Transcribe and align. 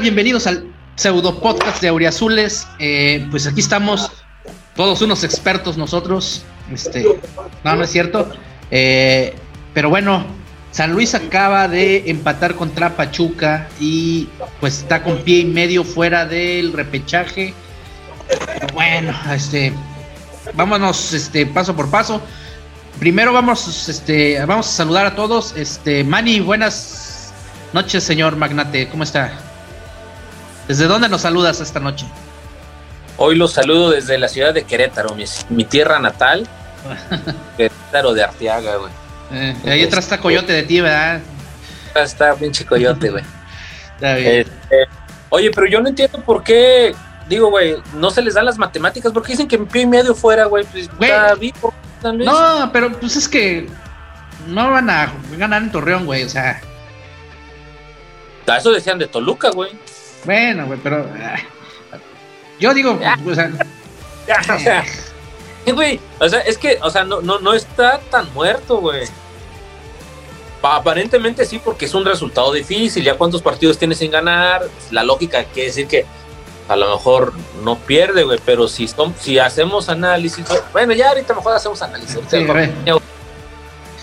Bienvenidos 0.00 0.48
al 0.48 0.66
pseudo 0.96 1.38
podcast 1.40 1.80
de 1.80 1.86
Auriazules. 1.88 2.66
Eh, 2.80 3.26
pues 3.30 3.46
aquí 3.46 3.60
estamos, 3.60 4.10
todos 4.74 5.00
unos 5.02 5.22
expertos 5.22 5.76
nosotros. 5.76 6.44
Este, 6.72 7.06
no, 7.62 7.76
no 7.76 7.84
es 7.84 7.90
cierto. 7.90 8.28
Eh, 8.72 9.34
pero 9.72 9.90
bueno, 9.90 10.26
San 10.72 10.92
Luis 10.92 11.14
acaba 11.14 11.68
de 11.68 12.10
empatar 12.10 12.56
contra 12.56 12.96
Pachuca 12.96 13.68
y 13.78 14.28
pues 14.58 14.80
está 14.80 15.02
con 15.02 15.18
pie 15.18 15.40
y 15.40 15.44
medio 15.44 15.84
fuera 15.84 16.26
del 16.26 16.72
repechaje. 16.72 17.54
bueno, 18.74 19.14
este, 19.32 19.72
vámonos, 20.54 21.12
este, 21.12 21.46
paso 21.46 21.76
por 21.76 21.88
paso. 21.88 22.20
Primero 22.98 23.32
vamos, 23.32 23.88
este, 23.88 24.44
vamos 24.44 24.66
a 24.66 24.72
saludar 24.72 25.06
a 25.06 25.14
todos. 25.14 25.54
Este, 25.56 26.02
Manny, 26.02 26.40
buenas 26.40 27.32
noches, 27.72 28.02
señor 28.02 28.36
magnate. 28.36 28.88
¿Cómo 28.88 29.04
está? 29.04 29.43
¿Desde 30.68 30.86
dónde 30.86 31.08
nos 31.08 31.20
saludas 31.22 31.60
esta 31.60 31.78
noche? 31.78 32.06
Hoy 33.16 33.36
los 33.36 33.52
saludo 33.52 33.90
desde 33.90 34.18
la 34.18 34.28
ciudad 34.28 34.54
de 34.54 34.64
Querétaro, 34.64 35.14
mi, 35.50 35.64
tierra 35.64 35.98
natal. 35.98 36.48
Querétaro 37.56 38.14
de 38.14 38.24
Arteaga, 38.24 38.76
güey. 38.76 38.92
Eh, 39.32 39.56
ahí 39.66 39.84
atrás 39.84 40.04
está 40.04 40.18
Coyote 40.18 40.52
de 40.52 40.62
ti, 40.62 40.80
¿verdad? 40.80 41.20
Está 41.94 42.34
pinche 42.34 42.64
Coyote, 42.64 43.10
güey. 43.10 43.24
está 43.94 44.14
bien. 44.14 44.40
Este, 44.40 44.76
oye, 45.28 45.50
pero 45.50 45.66
yo 45.66 45.80
no 45.80 45.88
entiendo 45.88 46.20
por 46.20 46.42
qué, 46.42 46.94
digo, 47.28 47.50
güey, 47.50 47.76
no 47.94 48.10
se 48.10 48.22
les 48.22 48.34
dan 48.34 48.46
las 48.46 48.58
matemáticas, 48.58 49.12
porque 49.12 49.32
dicen 49.32 49.46
que 49.46 49.56
en 49.56 49.66
pie 49.66 49.82
y 49.82 49.86
medio 49.86 50.14
fuera, 50.14 50.46
güey. 50.46 50.64
Pues, 50.64 50.90
no, 52.02 52.70
pero 52.72 52.92
pues 52.92 53.16
es 53.16 53.28
que 53.28 53.68
no 54.48 54.70
van 54.70 54.90
a 54.90 55.12
ganar 55.36 55.62
en 55.62 55.70
Torreón, 55.70 56.06
güey, 56.06 56.24
o 56.24 56.28
sea. 56.28 56.60
Eso 58.46 58.72
decían 58.72 58.98
de 58.98 59.06
Toluca, 59.06 59.50
güey. 59.50 59.70
Bueno, 60.24 60.66
güey, 60.66 60.78
pero. 60.82 61.06
Ah, 61.20 61.36
yo 62.58 62.74
digo, 62.74 62.98
o 63.26 63.34
sea. 63.34 63.50
Güey, 65.66 65.98
o 66.20 66.28
sea, 66.28 66.40
es 66.40 66.58
que, 66.58 66.78
o 66.82 66.90
sea, 66.90 67.04
no, 67.04 67.22
no, 67.22 67.38
no 67.38 67.54
está 67.54 67.98
tan 68.10 68.30
muerto, 68.34 68.78
güey. 68.78 69.06
Aparentemente 70.62 71.44
sí, 71.44 71.58
porque 71.62 71.86
es 71.86 71.94
un 71.94 72.04
resultado 72.04 72.52
difícil. 72.52 73.02
Ya 73.02 73.16
cuántos 73.16 73.40
partidos 73.40 73.78
tienes 73.78 73.98
sin 73.98 74.10
ganar. 74.10 74.62
La 74.90 75.02
lógica 75.02 75.44
quiere 75.44 75.68
decir 75.68 75.86
que 75.86 76.04
a 76.68 76.76
lo 76.76 76.90
mejor 76.90 77.32
no 77.62 77.78
pierde, 77.78 78.24
güey. 78.24 78.38
Pero 78.44 78.68
si, 78.68 78.88
si 79.18 79.38
hacemos 79.38 79.88
análisis. 79.88 80.44
Bueno, 80.72 80.92
ya 80.92 81.08
ahorita 81.10 81.34
mejor 81.34 81.54
hacemos 81.54 81.80
análisis. 81.80 82.18
Sí, 82.28 82.46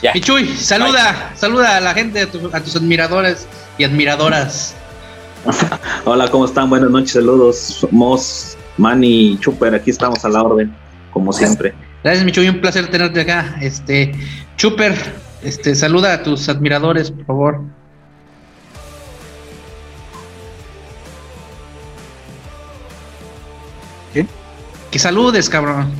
ya. 0.01 0.13
Chuy, 0.19 0.57
saluda, 0.57 1.31
saluda 1.35 1.77
a 1.77 1.79
la 1.79 1.93
gente, 1.93 2.21
a, 2.21 2.57
a 2.57 2.59
tus 2.63 2.75
admiradores 2.75 3.47
y 3.77 3.83
admiradoras. 3.83 4.75
Hola, 6.05 6.29
¿cómo 6.29 6.45
están? 6.45 6.69
Buenas 6.69 6.89
noches, 6.89 7.13
saludos. 7.13 7.87
Mos, 7.91 8.57
Manny, 8.77 9.37
Chuper, 9.39 9.73
aquí 9.75 9.89
estamos 9.89 10.23
a 10.23 10.29
la 10.29 10.43
orden, 10.43 10.73
como 11.11 11.33
siempre. 11.33 11.73
Gracias, 12.03 12.25
Michuy, 12.25 12.49
un 12.49 12.61
placer 12.61 12.89
tenerte 12.89 13.21
acá. 13.21 13.55
Este, 13.61 14.11
Chuper, 14.57 14.95
este, 15.43 15.75
saluda 15.75 16.13
a 16.13 16.23
tus 16.23 16.47
admiradores, 16.49 17.11
por 17.11 17.25
favor. 17.25 17.61
¿Qué? 24.13 24.27
Que 24.91 24.99
saludes, 24.99 25.49
cabrón. 25.49 25.91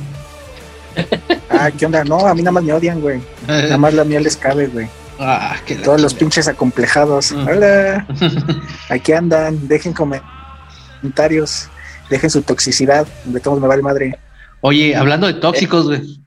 Ah, 1.48 1.70
¿qué 1.70 1.86
onda? 1.86 2.04
No, 2.04 2.26
a 2.26 2.34
mí 2.34 2.42
nada 2.42 2.52
más 2.52 2.64
me 2.64 2.72
odian, 2.72 3.00
güey. 3.00 3.20
Nada 3.46 3.78
más 3.78 3.94
la 3.94 4.04
miel 4.04 4.24
les 4.24 4.36
cabe, 4.36 4.66
güey. 4.66 4.88
Ah, 5.18 5.56
Todos 5.84 6.00
los 6.00 6.14
pinches 6.14 6.48
acomplejados. 6.48 7.32
Hola. 7.32 8.06
Aquí 8.88 9.12
andan. 9.12 9.68
Dejen 9.68 9.92
comentarios. 9.92 11.68
Dejen 12.10 12.30
su 12.30 12.42
toxicidad. 12.42 13.06
De 13.24 13.40
todos 13.40 13.60
me 13.60 13.68
vale 13.68 13.82
madre. 13.82 14.18
Oye, 14.60 14.96
hablando 14.96 15.26
de 15.26 15.34
tóxicos, 15.34 15.86
güey. 15.86 16.20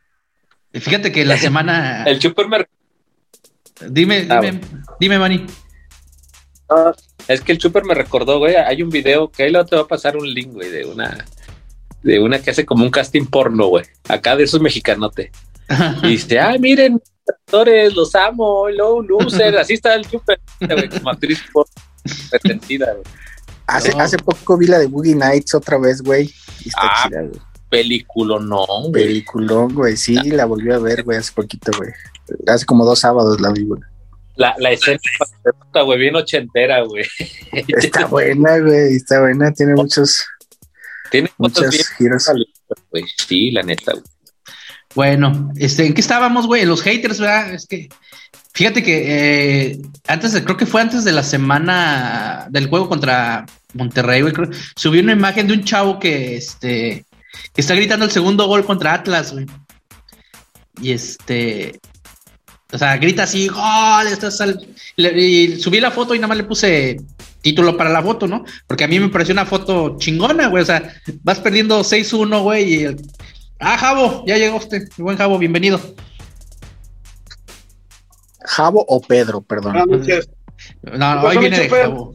Fíjate 0.74 1.12
que 1.12 1.26
la 1.26 1.38
semana. 1.38 2.04
El 2.04 2.20
chuper 2.20 2.48
Dime, 3.90 4.26
ah, 4.30 4.40
dime, 4.40 4.62
dime, 5.02 5.20
Manny. 5.20 5.46
es 7.28 7.42
que 7.42 7.52
el 7.52 7.58
chuper 7.58 7.84
me 7.84 7.94
recordó, 7.94 8.40
güey. 8.40 8.56
Hay 8.56 8.82
un 8.82 8.90
video 8.90 9.30
que 9.30 9.44
ahí 9.44 9.52
luego 9.52 9.68
te 9.68 9.76
va 9.76 9.82
a 9.82 9.88
pasar 9.88 10.16
un 10.16 10.26
link, 10.34 10.54
güey, 10.54 10.70
de 10.70 10.86
una. 10.86 11.26
De 12.02 12.20
una 12.20 12.40
que 12.40 12.52
hace 12.52 12.66
como 12.66 12.86
un 12.86 12.92
casting 12.92 13.26
porno, 13.26 13.68
güey. 13.68 13.84
Acá 14.08 14.36
de 14.38 14.44
esos 14.46 14.62
mexicanote. 14.62 15.32
Y 16.04 16.08
dice, 16.08 16.40
ay, 16.40 16.60
miren, 16.60 17.02
actores, 17.28 17.94
los 17.96 18.14
amo, 18.16 18.70
low 18.70 19.02
loser, 19.02 19.58
así 19.58 19.74
está 19.74 19.96
el 19.96 20.06
super, 20.06 20.40
como 20.92 21.10
actriz 21.10 21.44
Hace, 23.68 23.92
hace 23.98 24.18
poco 24.18 24.58
vi 24.58 24.68
la 24.68 24.78
de 24.78 24.86
Boogie 24.86 25.16
Nights 25.16 25.56
otra 25.56 25.80
vez, 25.80 26.02
güey. 26.02 26.32
ah, 26.78 27.10
Película, 27.70 28.40
no, 28.40 28.66
güey. 28.66 28.92
Película, 28.92 29.68
güey, 29.72 29.98
sí, 29.98 30.16
la 30.30 30.46
volví 30.46 30.72
a 30.72 30.78
ver, 30.78 31.04
güey, 31.04 31.18
hace 31.18 31.32
poquito, 31.34 31.72
güey. 31.78 31.92
Hace 32.48 32.66
como 32.66 32.86
dos 32.86 33.00
sábados 33.00 33.42
la 33.42 33.52
vi, 33.52 33.66
güey. 33.66 33.82
La, 34.36 34.54
la 34.60 34.72
escena 34.72 35.00
está, 35.66 35.82
güey, 35.82 35.98
bien 35.98 36.16
ochentera, 36.16 36.82
güey. 36.82 37.06
Está 37.52 38.06
buena, 38.08 38.60
güey, 38.60 38.96
está 38.98 39.22
buena, 39.22 39.52
tiene 39.52 39.74
muchos. 39.74 40.26
Tiene 41.10 41.32
muchos 41.38 41.90
giros. 41.98 42.30
Sí, 43.28 43.52
la 43.52 43.64
neta, 43.64 43.94
güey. 43.94 44.04
Bueno, 44.96 45.52
este, 45.58 45.86
¿en 45.86 45.94
qué 45.94 46.02
estábamos, 46.02 46.48
güey? 46.48 46.66
Los 46.66 46.82
haters, 46.82 47.20
¿verdad? 47.20 47.54
Es 47.54 47.68
que, 47.68 47.90
fíjate 48.54 48.82
que 48.82 49.04
eh, 49.72 49.80
antes, 50.08 50.32
de, 50.32 50.44
creo 50.44 50.56
que 50.56 50.66
fue 50.66 50.82
antes 50.82 51.04
de 51.04 51.12
la 51.12 51.24
semana 51.24 52.48
del 52.50 52.68
juego 52.68 52.88
contra 52.88 53.46
Monterrey, 53.74 54.22
güey, 54.22 54.34
creo, 54.34 54.50
subió 54.76 55.02
una 55.02 55.12
imagen 55.12 55.48
de 55.48 55.54
un 55.54 55.66
chavo 55.66 56.00
que, 56.00 56.38
este, 56.38 57.06
que 57.54 57.62
está 57.62 57.76
gritando 57.76 58.06
el 58.06 58.12
segundo 58.12 58.48
gol 58.48 58.66
contra 58.66 58.94
Atlas, 58.94 59.34
güey. 59.34 59.46
Y 60.82 60.92
este, 60.92 61.80
o 62.72 62.78
sea, 62.78 62.96
grita 62.98 63.24
así, 63.24 63.50
gol, 63.50 64.08
estás 64.08 64.40
al... 64.40 64.66
y 64.96 65.60
subí 65.60 65.82
la 65.82 65.92
foto 65.92 66.16
y 66.16 66.20
nada 66.20 66.30
más 66.30 66.38
le 66.38 66.44
puse 66.46 66.98
título 67.42 67.78
para 67.78 67.90
la 67.90 68.02
foto, 68.02 68.28
¿no? 68.28 68.44
Porque 68.66 68.86
a 68.86 68.88
mí 68.88 69.00
me 69.00 69.10
pareció 69.10 69.34
una 69.34 69.46
foto 69.46 69.98
chingona, 70.00 70.48
güey. 70.48 70.64
O 70.64 70.66
sea, 70.66 70.94
vas 71.24 71.40
perdiendo 71.40 71.82
6-1, 71.82 72.42
güey, 72.42 72.74
y 72.74 72.84
el, 72.86 72.98
Ah, 73.60 73.78
Javo, 73.78 74.24
ya 74.26 74.38
llegó 74.38 74.58
usted. 74.58 74.88
Mi 74.98 75.04
buen 75.04 75.18
Javo, 75.18 75.38
bienvenido. 75.38 75.80
Javo 78.44 78.86
o 78.88 79.02
Pedro, 79.02 79.42
perdón. 79.42 79.76
No, 80.84 81.22
hoy 81.22 81.38
viene 81.38 81.60
de 81.60 81.70
Javo. 81.70 82.14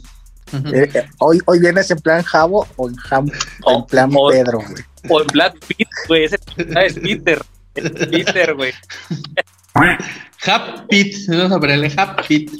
Eh, 0.52 0.90
eh, 0.94 1.08
hoy, 1.18 1.40
hoy 1.46 1.60
vienes 1.60 1.90
en 1.90 1.98
plan 1.98 2.22
Javo 2.22 2.66
o 2.76 2.88
en, 2.88 2.96
en 2.96 3.86
plan 3.86 4.10
Pedro, 4.10 4.58
güey. 4.58 4.84
O 5.08 5.20
en 5.20 5.26
plan 5.28 5.52
Peter, 5.66 5.86
güey. 6.08 6.24
Ese 6.24 6.38
es 6.56 6.94
Peter. 6.98 7.42
Es 7.74 7.90
Peter, 7.90 8.54
güey. 8.54 8.72
Hap 10.46 10.88
Pit. 10.88 11.16
Vamos 11.28 11.52
a 11.52 11.60
ponerle 11.60 11.92
Hap 11.96 12.26
Pit. 12.26 12.50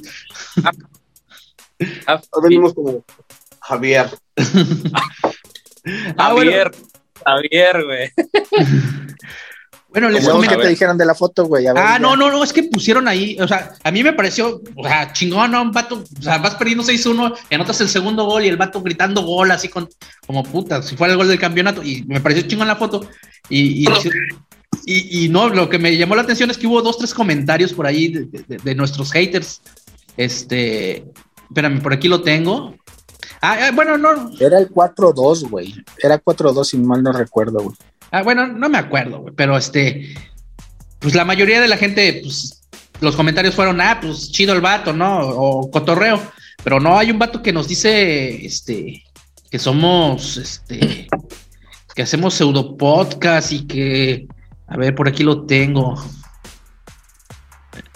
Venimos 2.42 2.74
como 2.74 3.04
Javier. 3.60 4.10
ah, 6.16 6.28
Javier. 6.28 6.72
Javier, 7.24 7.84
güey. 7.84 8.10
Bueno, 9.90 10.08
les 10.08 10.24
que 10.24 10.56
te 10.56 10.68
dijeron 10.68 10.96
de 10.96 11.04
la 11.04 11.16
foto, 11.16 11.46
güey. 11.46 11.66
Ah, 11.66 11.98
no, 11.98 12.14
no, 12.14 12.30
no, 12.30 12.44
es 12.44 12.52
que 12.52 12.62
pusieron 12.62 13.08
ahí, 13.08 13.36
o 13.40 13.48
sea, 13.48 13.72
a 13.82 13.90
mí 13.90 14.04
me 14.04 14.12
pareció, 14.12 14.62
o 14.76 14.84
sea, 14.84 15.12
chingón, 15.12 15.50
¿no? 15.50 15.62
Un 15.62 15.72
vato, 15.72 16.04
o 16.16 16.22
sea, 16.22 16.38
vas 16.38 16.54
perdiendo 16.54 16.84
6-1, 16.84 17.36
anotas 17.50 17.80
el 17.80 17.88
segundo 17.88 18.24
gol 18.24 18.44
y 18.44 18.48
el 18.48 18.56
vato 18.56 18.80
gritando 18.82 19.22
gol 19.22 19.50
así 19.50 19.68
con, 19.68 19.88
como 20.26 20.44
puta, 20.44 20.80
si 20.82 20.96
fuera 20.96 21.12
el 21.12 21.18
gol 21.18 21.26
del 21.26 21.40
campeonato, 21.40 21.82
y 21.82 22.04
me 22.04 22.20
pareció 22.20 22.46
chingón 22.46 22.68
la 22.68 22.76
foto. 22.76 23.04
Y, 23.48 23.84
y, 24.86 25.24
y, 25.24 25.28
no, 25.28 25.48
lo 25.48 25.68
que 25.68 25.78
me 25.80 25.96
llamó 25.96 26.14
la 26.14 26.22
atención 26.22 26.50
es 26.50 26.58
que 26.58 26.68
hubo 26.68 26.82
dos, 26.82 26.98
tres 26.98 27.12
comentarios 27.12 27.72
por 27.72 27.86
ahí 27.86 28.08
de, 28.08 28.58
de 28.62 28.74
nuestros 28.76 29.10
haters. 29.10 29.60
Este, 30.16 31.04
espérame, 31.48 31.82
por 31.82 31.92
aquí 31.92 32.06
lo 32.06 32.22
tengo. 32.22 32.76
Ah, 33.40 33.68
eh, 33.68 33.70
bueno, 33.72 33.96
no. 33.96 34.30
Era 34.38 34.58
el 34.58 34.68
4-2, 34.68 35.48
güey. 35.48 35.74
Era 36.02 36.22
4-2, 36.22 36.64
si 36.64 36.78
mal 36.78 37.02
no 37.02 37.12
recuerdo, 37.12 37.62
güey. 37.62 37.76
Ah, 38.10 38.22
bueno, 38.22 38.46
no 38.46 38.68
me 38.68 38.78
acuerdo, 38.78 39.20
güey. 39.20 39.34
Pero 39.34 39.56
este. 39.56 40.14
Pues 40.98 41.14
la 41.14 41.24
mayoría 41.24 41.60
de 41.60 41.68
la 41.68 41.76
gente, 41.76 42.20
pues. 42.22 42.56
Los 43.00 43.16
comentarios 43.16 43.54
fueron, 43.54 43.80
ah, 43.80 43.98
pues 44.00 44.30
chido 44.30 44.52
el 44.52 44.60
vato, 44.60 44.92
¿no? 44.92 45.20
O 45.20 45.70
cotorreo. 45.70 46.20
Pero 46.62 46.80
no, 46.80 46.98
hay 46.98 47.10
un 47.10 47.18
vato 47.18 47.42
que 47.42 47.52
nos 47.52 47.66
dice, 47.66 48.44
este. 48.44 49.04
Que 49.50 49.58
somos, 49.58 50.36
este. 50.36 51.08
Que 51.94 52.02
hacemos 52.02 52.34
pseudo 52.34 52.76
podcast 52.76 53.52
y 53.52 53.66
que. 53.66 54.26
A 54.66 54.76
ver, 54.76 54.94
por 54.94 55.08
aquí 55.08 55.22
lo 55.22 55.46
tengo. 55.46 55.94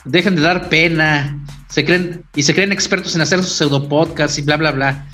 Dejen 0.06 0.36
de 0.36 0.42
dar 0.42 0.70
pena. 0.70 1.44
Se 1.68 1.84
creen, 1.84 2.24
y 2.34 2.42
se 2.42 2.54
creen 2.54 2.72
expertos 2.72 3.14
en 3.14 3.20
hacer 3.20 3.42
sus 3.42 3.52
pseudo 3.52 3.88
podcasts 3.88 4.38
y 4.38 4.42
bla, 4.42 4.56
bla, 4.56 4.70
bla 4.70 5.06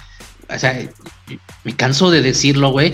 o 0.54 0.58
sea, 0.58 0.88
me 1.64 1.76
canso 1.76 2.10
de 2.10 2.22
decirlo, 2.22 2.70
güey. 2.70 2.92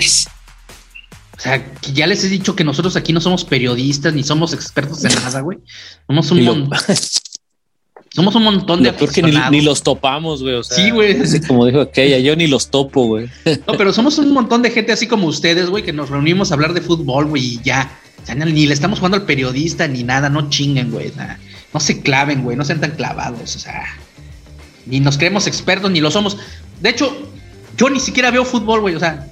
O 1.36 1.40
sea, 1.40 1.72
que 1.74 1.92
ya 1.92 2.06
les 2.06 2.24
he 2.24 2.28
dicho 2.28 2.56
que 2.56 2.64
nosotros 2.64 2.96
aquí 2.96 3.12
no 3.12 3.20
somos 3.20 3.44
periodistas 3.44 4.14
ni 4.14 4.22
somos 4.22 4.52
expertos 4.52 5.04
en 5.04 5.14
nada, 5.14 5.40
güey. 5.40 5.58
Somos 6.06 6.30
un 6.30 6.44
montón. 6.44 6.78
Somos 8.16 8.34
un 8.34 8.44
montón 8.44 8.82
de 8.82 8.94
Porque 8.94 9.20
ni, 9.20 9.36
ni, 9.50 9.60
los 9.60 9.82
topamos, 9.82 10.42
güey. 10.42 10.54
O 10.54 10.62
sea, 10.62 10.74
sí, 10.74 10.90
güey. 10.90 11.18
Como 11.46 11.66
dijo 11.66 11.82
aquella, 11.82 12.18
yo 12.18 12.34
ni 12.34 12.46
los 12.46 12.70
topo, 12.70 13.06
güey. 13.08 13.28
No, 13.66 13.74
pero 13.76 13.92
somos 13.92 14.16
un 14.16 14.32
montón 14.32 14.62
de 14.62 14.70
gente 14.70 14.90
así 14.92 15.06
como 15.06 15.26
ustedes, 15.26 15.68
güey, 15.68 15.84
que 15.84 15.92
nos 15.92 16.08
reunimos 16.08 16.50
a 16.50 16.54
hablar 16.54 16.72
de 16.72 16.80
fútbol, 16.80 17.26
güey, 17.26 17.44
y 17.44 17.60
ya. 17.62 17.90
O 18.22 18.24
sea, 18.24 18.34
ni 18.34 18.66
le 18.66 18.72
estamos 18.72 19.00
jugando 19.00 19.18
al 19.18 19.26
periodista 19.26 19.86
ni 19.86 20.02
nada, 20.02 20.30
no 20.30 20.48
chinguen, 20.48 20.90
güey. 20.90 21.12
No 21.74 21.78
se 21.78 22.00
claven, 22.00 22.42
güey, 22.42 22.56
no 22.56 22.64
sean 22.64 22.80
tan 22.80 22.92
clavados, 22.92 23.54
o 23.54 23.58
sea. 23.58 23.84
Ni 24.86 25.00
nos 25.00 25.18
creemos 25.18 25.46
expertos, 25.46 25.90
ni 25.90 26.00
lo 26.00 26.10
somos. 26.10 26.38
De 26.80 26.88
hecho, 26.88 27.14
yo 27.76 27.90
ni 27.90 28.00
siquiera 28.00 28.30
veo 28.30 28.44
fútbol, 28.44 28.80
güey, 28.80 28.94
o 28.94 29.00
sea. 29.00 29.26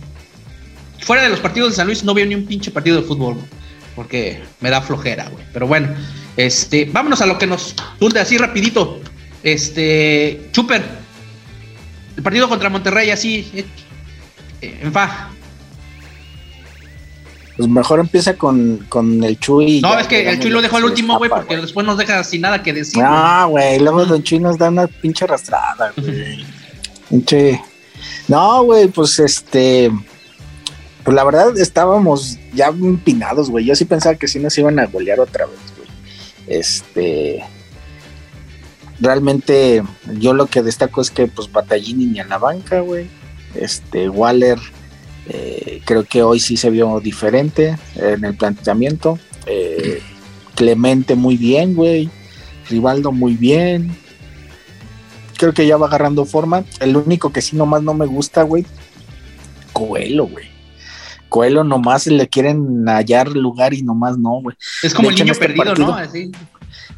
Fuera 1.00 1.22
de 1.22 1.28
los 1.28 1.40
partidos 1.40 1.70
de 1.70 1.76
San 1.76 1.86
Luis 1.86 2.02
no 2.02 2.14
veo 2.14 2.24
ni 2.24 2.34
un 2.34 2.46
pinche 2.46 2.70
partido 2.70 2.96
de 2.96 3.02
fútbol, 3.02 3.34
güey, 3.34 3.46
porque 3.94 4.42
me 4.60 4.70
da 4.70 4.80
flojera, 4.80 5.28
güey. 5.28 5.44
Pero 5.52 5.66
bueno. 5.66 5.88
Este, 6.36 6.86
vámonos 6.86 7.20
a 7.20 7.26
lo 7.26 7.38
que 7.38 7.46
nos 7.46 7.74
tunde 7.98 8.20
así 8.20 8.38
rapidito. 8.38 9.00
Este, 9.42 10.48
Chuper, 10.52 10.82
el 12.16 12.22
partido 12.22 12.48
contra 12.48 12.70
Monterrey 12.70 13.10
así, 13.10 13.50
eh, 14.60 14.78
en 14.82 14.92
fa. 14.92 15.30
Pues 17.56 17.68
mejor 17.68 18.00
empieza 18.00 18.34
con, 18.34 18.84
con 18.88 19.22
el 19.22 19.38
Chuy. 19.38 19.80
No, 19.80 19.96
es 19.96 20.08
que 20.08 20.28
el 20.28 20.40
Chuy 20.40 20.50
lo 20.50 20.60
dejó 20.60 20.78
al 20.78 20.86
último, 20.86 21.18
güey, 21.18 21.30
porque 21.30 21.56
después 21.56 21.86
nos 21.86 21.98
deja 21.98 22.24
sin 22.24 22.40
nada 22.40 22.62
que 22.62 22.72
decir. 22.72 23.00
No, 23.00 23.48
güey, 23.50 23.78
luego 23.78 24.04
Don 24.06 24.22
Chuy 24.24 24.40
nos 24.40 24.58
da 24.58 24.70
una 24.70 24.88
pinche 24.88 25.24
arrastrada, 25.24 25.92
güey. 25.96 26.44
pinche. 27.08 27.62
No, 28.28 28.64
güey, 28.64 28.88
pues 28.88 29.18
este. 29.18 29.90
Pues 31.04 31.14
la 31.14 31.24
verdad 31.24 31.58
estábamos 31.58 32.38
ya 32.54 32.68
empinados, 32.68 33.50
güey. 33.50 33.66
Yo 33.66 33.74
sí 33.74 33.84
pensaba 33.84 34.14
que 34.14 34.28
sí 34.28 34.38
nos 34.38 34.56
iban 34.56 34.78
a 34.78 34.86
golear 34.86 35.20
otra 35.20 35.46
vez. 35.46 35.58
Este. 36.46 37.44
Realmente, 39.00 39.82
yo 40.18 40.32
lo 40.32 40.46
que 40.46 40.62
destaco 40.62 41.00
es 41.00 41.10
que, 41.10 41.26
pues, 41.26 41.50
Batallini 41.50 42.06
ni 42.06 42.20
a 42.20 42.26
la 42.26 42.38
banca, 42.38 42.80
güey. 42.80 43.08
Este, 43.54 44.08
Waller, 44.08 44.58
eh, 45.28 45.82
creo 45.84 46.04
que 46.04 46.22
hoy 46.22 46.40
sí 46.40 46.56
se 46.56 46.70
vio 46.70 47.00
diferente 47.00 47.76
en 47.96 48.24
el 48.24 48.36
planteamiento. 48.36 49.18
Eh, 49.46 50.00
Clemente 50.54 51.16
muy 51.16 51.36
bien, 51.36 51.74
güey. 51.74 52.08
Rivaldo 52.70 53.12
muy 53.12 53.34
bien. 53.34 53.96
Creo 55.44 55.52
que 55.52 55.66
ya 55.66 55.76
va 55.76 55.88
agarrando 55.88 56.24
forma. 56.24 56.64
El 56.80 56.96
único 56.96 57.30
que 57.30 57.42
sí 57.42 57.54
nomás 57.54 57.82
no 57.82 57.92
me 57.92 58.06
gusta, 58.06 58.44
güey. 58.44 58.64
Coelho, 59.74 60.24
güey. 60.26 60.46
Coelho 61.28 61.64
nomás 61.64 62.06
le 62.06 62.26
quieren 62.28 62.86
hallar 62.86 63.28
lugar 63.28 63.74
y 63.74 63.82
nomás 63.82 64.16
no, 64.16 64.40
güey. 64.40 64.56
Es 64.82 64.94
como 64.94 65.10
el 65.10 65.16
niño 65.16 65.32
este 65.32 65.46
perdido, 65.46 65.74
¿no? 65.74 65.98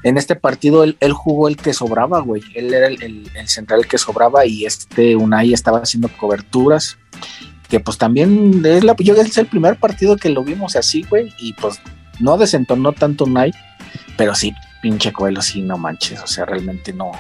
En 0.04 0.16
este 0.16 0.37
partido 0.37 0.84
él, 0.84 1.12
jugó 1.12 1.48
el 1.48 1.56
que 1.56 1.75
sobraba, 1.75 2.20
güey. 2.20 2.40
Él 2.54 2.72
era 2.72 2.87
el, 2.87 3.28
central 3.46 3.88
que 3.88 3.98
sobraba 3.98 4.46
y 4.46 4.64
este 4.64 5.16
Unai 5.16 5.52
estaba 5.52 5.78
haciendo 5.78 6.08
coberturas. 6.08 6.99
Que 7.69 7.81
pues 7.81 7.99
también 7.99 8.64
es, 8.64 8.84
la, 8.84 8.94
yo, 9.00 9.16
es 9.16 9.38
el 9.38 9.46
primer 9.46 9.75
partido 9.81 10.16
que 10.16 10.28
lo 10.28 10.44
vimos 10.44 10.76
así, 10.76 11.02
güey. 11.10 11.34
Y 11.40 11.52
pues 11.54 11.81
no 12.20 12.38
desentonó 12.38 12.92
tanto 12.92 13.25
Unai, 13.25 13.52
pero 14.16 14.37
sí, 14.37 14.54
pinche 14.82 15.12
Coelho, 15.12 15.42
sí, 15.42 15.62
no 15.62 15.76
manches. 15.78 16.22
O 16.22 16.28
sea, 16.28 16.44
realmente 16.44 16.92
no. 16.92 17.10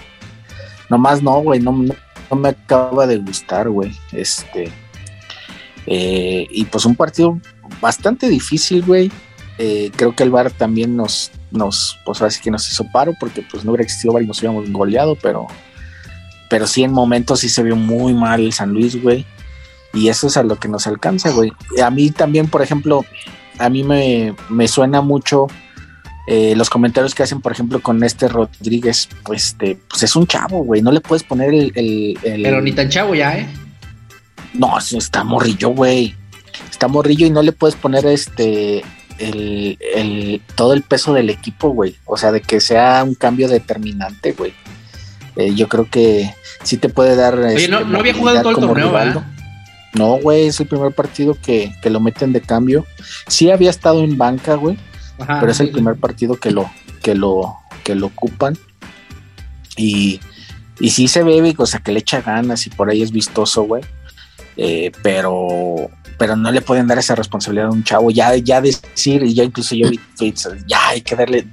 Nomás 0.88 1.22
no, 1.22 1.40
güey. 1.40 1.60
No, 1.60 1.72
no 1.72 2.36
me 2.36 2.48
acaba 2.50 3.06
de 3.06 3.18
gustar, 3.18 3.68
güey. 3.68 3.92
Este 4.12 4.72
eh, 5.86 6.46
y 6.50 6.64
pues 6.64 6.84
un 6.84 6.96
partido 6.96 7.40
bastante 7.80 8.28
difícil, 8.28 8.84
güey. 8.84 9.10
Eh, 9.58 9.90
creo 9.96 10.14
que 10.14 10.22
el 10.22 10.30
VAR 10.30 10.50
también 10.50 10.96
nos, 10.96 11.30
nos, 11.50 11.98
pues 12.04 12.20
así 12.20 12.42
que 12.42 12.50
nos 12.50 12.70
hizo 12.70 12.84
paro 12.92 13.14
porque 13.18 13.42
pues 13.42 13.64
no 13.64 13.70
hubiera 13.70 13.84
existido 13.84 14.12
VAR 14.12 14.22
y 14.22 14.26
nos 14.26 14.38
hubiéramos 14.40 14.70
goleado, 14.70 15.16
pero, 15.22 15.46
pero 16.50 16.66
sí 16.66 16.82
en 16.82 16.92
momentos 16.92 17.40
sí 17.40 17.48
se 17.48 17.62
vio 17.62 17.76
muy 17.76 18.12
mal 18.12 18.40
el 18.40 18.52
San 18.52 18.72
Luis, 18.72 19.00
güey. 19.00 19.24
Y 19.94 20.08
eso 20.08 20.26
es 20.26 20.36
a 20.36 20.42
lo 20.42 20.56
que 20.56 20.68
nos 20.68 20.86
alcanza, 20.86 21.30
güey. 21.30 21.52
A 21.82 21.90
mí 21.90 22.10
también, 22.10 22.48
por 22.48 22.60
ejemplo, 22.60 23.06
a 23.58 23.70
mí 23.70 23.82
me, 23.82 24.34
me 24.50 24.68
suena 24.68 25.00
mucho 25.00 25.46
eh, 26.26 26.54
los 26.56 26.70
comentarios 26.70 27.14
que 27.14 27.22
hacen, 27.22 27.40
por 27.40 27.52
ejemplo, 27.52 27.80
con 27.80 28.02
este 28.02 28.28
Rodríguez, 28.28 29.08
pues, 29.24 29.46
este, 29.46 29.78
pues 29.88 30.02
es 30.02 30.16
un 30.16 30.26
chavo, 30.26 30.64
güey. 30.64 30.82
No 30.82 30.92
le 30.92 31.00
puedes 31.00 31.22
poner 31.22 31.50
el, 31.50 31.72
el, 31.74 32.18
el, 32.22 32.42
Pero 32.42 32.60
ni 32.60 32.72
tan 32.72 32.88
chavo 32.88 33.14
ya, 33.14 33.38
¿eh? 33.38 33.46
No, 34.54 34.78
está 34.78 35.24
morrillo, 35.24 35.70
güey. 35.70 36.14
Está 36.70 36.88
morrillo 36.88 37.26
y 37.26 37.30
no 37.30 37.42
le 37.42 37.52
puedes 37.52 37.76
poner 37.76 38.06
este 38.06 38.82
el, 39.18 40.42
todo 40.54 40.72
el 40.72 40.82
peso 40.82 41.12
del 41.12 41.30
equipo, 41.30 41.70
güey. 41.70 41.96
O 42.04 42.16
sea, 42.16 42.32
de 42.32 42.40
que 42.40 42.60
sea 42.60 43.02
un 43.04 43.14
cambio 43.14 43.48
determinante, 43.48 44.32
güey. 44.32 44.52
Eh, 45.36 45.54
yo 45.54 45.68
creo 45.68 45.88
que 45.90 46.34
sí 46.62 46.76
te 46.76 46.88
puede 46.88 47.16
dar. 47.16 47.38
Oye, 47.38 47.68
no, 47.68 47.80
este, 47.80 47.96
había 47.96 48.14
jugado 48.14 48.42
todo 48.42 48.50
el 48.50 48.56
torneo, 48.56 49.24
No, 49.94 50.18
güey, 50.18 50.46
es 50.46 50.60
el 50.60 50.66
primer 50.66 50.92
partido 50.92 51.36
que, 51.40 51.72
lo 51.84 52.00
meten 52.00 52.32
de 52.32 52.40
cambio. 52.40 52.86
Sí 53.28 53.50
había 53.50 53.70
estado 53.70 54.02
en 54.02 54.16
banca, 54.16 54.54
güey. 54.54 54.76
Pero 55.18 55.50
es 55.50 55.60
el 55.60 55.70
primer 55.70 55.96
partido 55.96 56.36
que 56.36 56.50
lo, 56.50 56.70
que 57.02 57.14
lo, 57.14 57.56
que 57.84 57.94
lo 57.94 58.06
ocupan. 58.06 58.56
Y, 59.76 60.20
y 60.80 60.90
sí 60.90 61.08
se 61.08 61.22
ve, 61.22 61.54
o 61.56 61.66
sea, 61.66 61.80
que 61.80 61.92
le 61.92 62.00
echa 62.00 62.20
ganas 62.20 62.66
y 62.66 62.70
por 62.70 62.90
ahí 62.90 63.02
es 63.02 63.12
vistoso, 63.12 63.62
güey. 63.62 63.82
Eh, 64.56 64.90
pero 65.02 65.90
pero 66.18 66.36
no 66.36 66.50
le 66.50 66.62
pueden 66.62 66.86
dar 66.86 66.98
esa 66.98 67.14
responsabilidad 67.14 67.68
a 67.68 67.72
un 67.72 67.84
chavo. 67.84 68.10
Ya, 68.10 68.34
ya 68.36 68.60
decir, 68.60 69.22
y 69.22 69.34
ya 69.34 69.44
incluso 69.44 69.74
yo 69.74 69.90
vi 69.90 70.00
tweets, 70.16 70.48
ya 70.66 70.88
hay 70.88 71.02
que 71.02 71.14
darle 71.14 71.46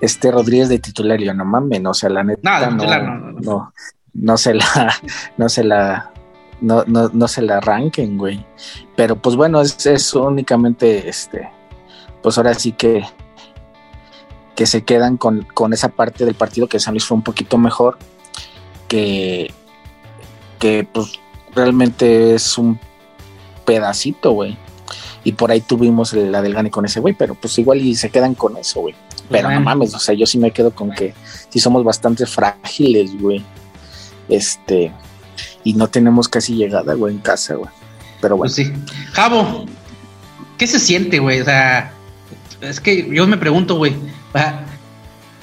este 0.00 0.30
Rodríguez 0.30 0.68
de 0.68 0.78
titular. 0.78 1.20
Y 1.20 1.26
yo 1.26 1.34
no 1.34 1.44
mames, 1.44 1.84
o 1.84 1.94
sea, 1.94 2.10
la 2.10 2.24
neta, 2.24 2.70
no, 2.70 3.32
no, 3.40 3.72
no, 4.14 4.36
se 4.36 4.54
la, 4.54 4.94
no 5.36 5.48
se 5.48 5.64
la, 5.64 6.10
no, 6.60 6.84
no, 6.86 7.08
no 7.12 7.28
se 7.28 7.42
la 7.42 7.58
arranquen, 7.58 8.18
güey. 8.18 8.44
Pero 8.96 9.16
pues 9.16 9.36
bueno, 9.36 9.60
es, 9.60 9.86
es 9.86 10.12
únicamente 10.14 11.08
este, 11.08 11.48
pues 12.22 12.38
ahora 12.38 12.54
sí 12.54 12.72
que 12.72 13.04
que 14.54 14.66
se 14.66 14.84
quedan 14.84 15.16
con, 15.16 15.42
con 15.54 15.72
esa 15.72 15.88
parte 15.88 16.26
del 16.26 16.34
partido 16.34 16.66
que 16.66 16.80
San 16.80 16.92
Luis 16.92 17.04
fue 17.04 17.16
un 17.16 17.22
poquito 17.22 17.56
mejor 17.56 17.96
que 18.88 19.54
que 20.58 20.86
pues 20.92 21.18
realmente 21.54 22.34
es 22.34 22.58
un 22.58 22.78
pedacito, 23.64 24.32
güey. 24.32 24.56
Y 25.24 25.32
por 25.32 25.50
ahí 25.50 25.60
tuvimos 25.60 26.12
la 26.12 26.42
del 26.42 26.54
gane 26.54 26.70
con 26.70 26.84
ese 26.84 27.00
güey, 27.00 27.14
pero 27.14 27.34
pues 27.34 27.58
igual 27.58 27.80
y 27.80 27.94
se 27.94 28.10
quedan 28.10 28.34
con 28.34 28.56
eso, 28.56 28.80
güey. 28.80 28.94
Pero 29.30 29.50
no 29.50 29.60
mames, 29.60 29.94
o 29.94 29.98
sea, 29.98 30.14
yo 30.14 30.26
sí 30.26 30.38
me 30.38 30.50
quedo 30.50 30.72
con 30.72 30.90
que 30.90 31.14
sí 31.50 31.60
somos 31.60 31.84
bastante 31.84 32.26
frágiles, 32.26 33.18
güey. 33.20 33.44
Este, 34.28 34.92
y 35.62 35.74
no 35.74 35.88
tenemos 35.88 36.28
casi 36.28 36.54
llegada, 36.54 36.94
güey, 36.94 37.14
en 37.14 37.20
casa, 37.20 37.54
güey. 37.54 37.70
Pero 38.20 38.36
bueno. 38.36 38.52
Pues 38.54 38.66
sí. 38.66 38.72
Javo, 39.12 39.66
¿qué 40.58 40.66
se 40.66 40.80
siente, 40.80 41.20
güey? 41.20 41.40
O 41.40 41.44
sea, 41.44 41.92
es 42.60 42.80
que 42.80 43.08
yo 43.10 43.26
me 43.26 43.36
pregunto, 43.36 43.76
güey. 43.76 43.94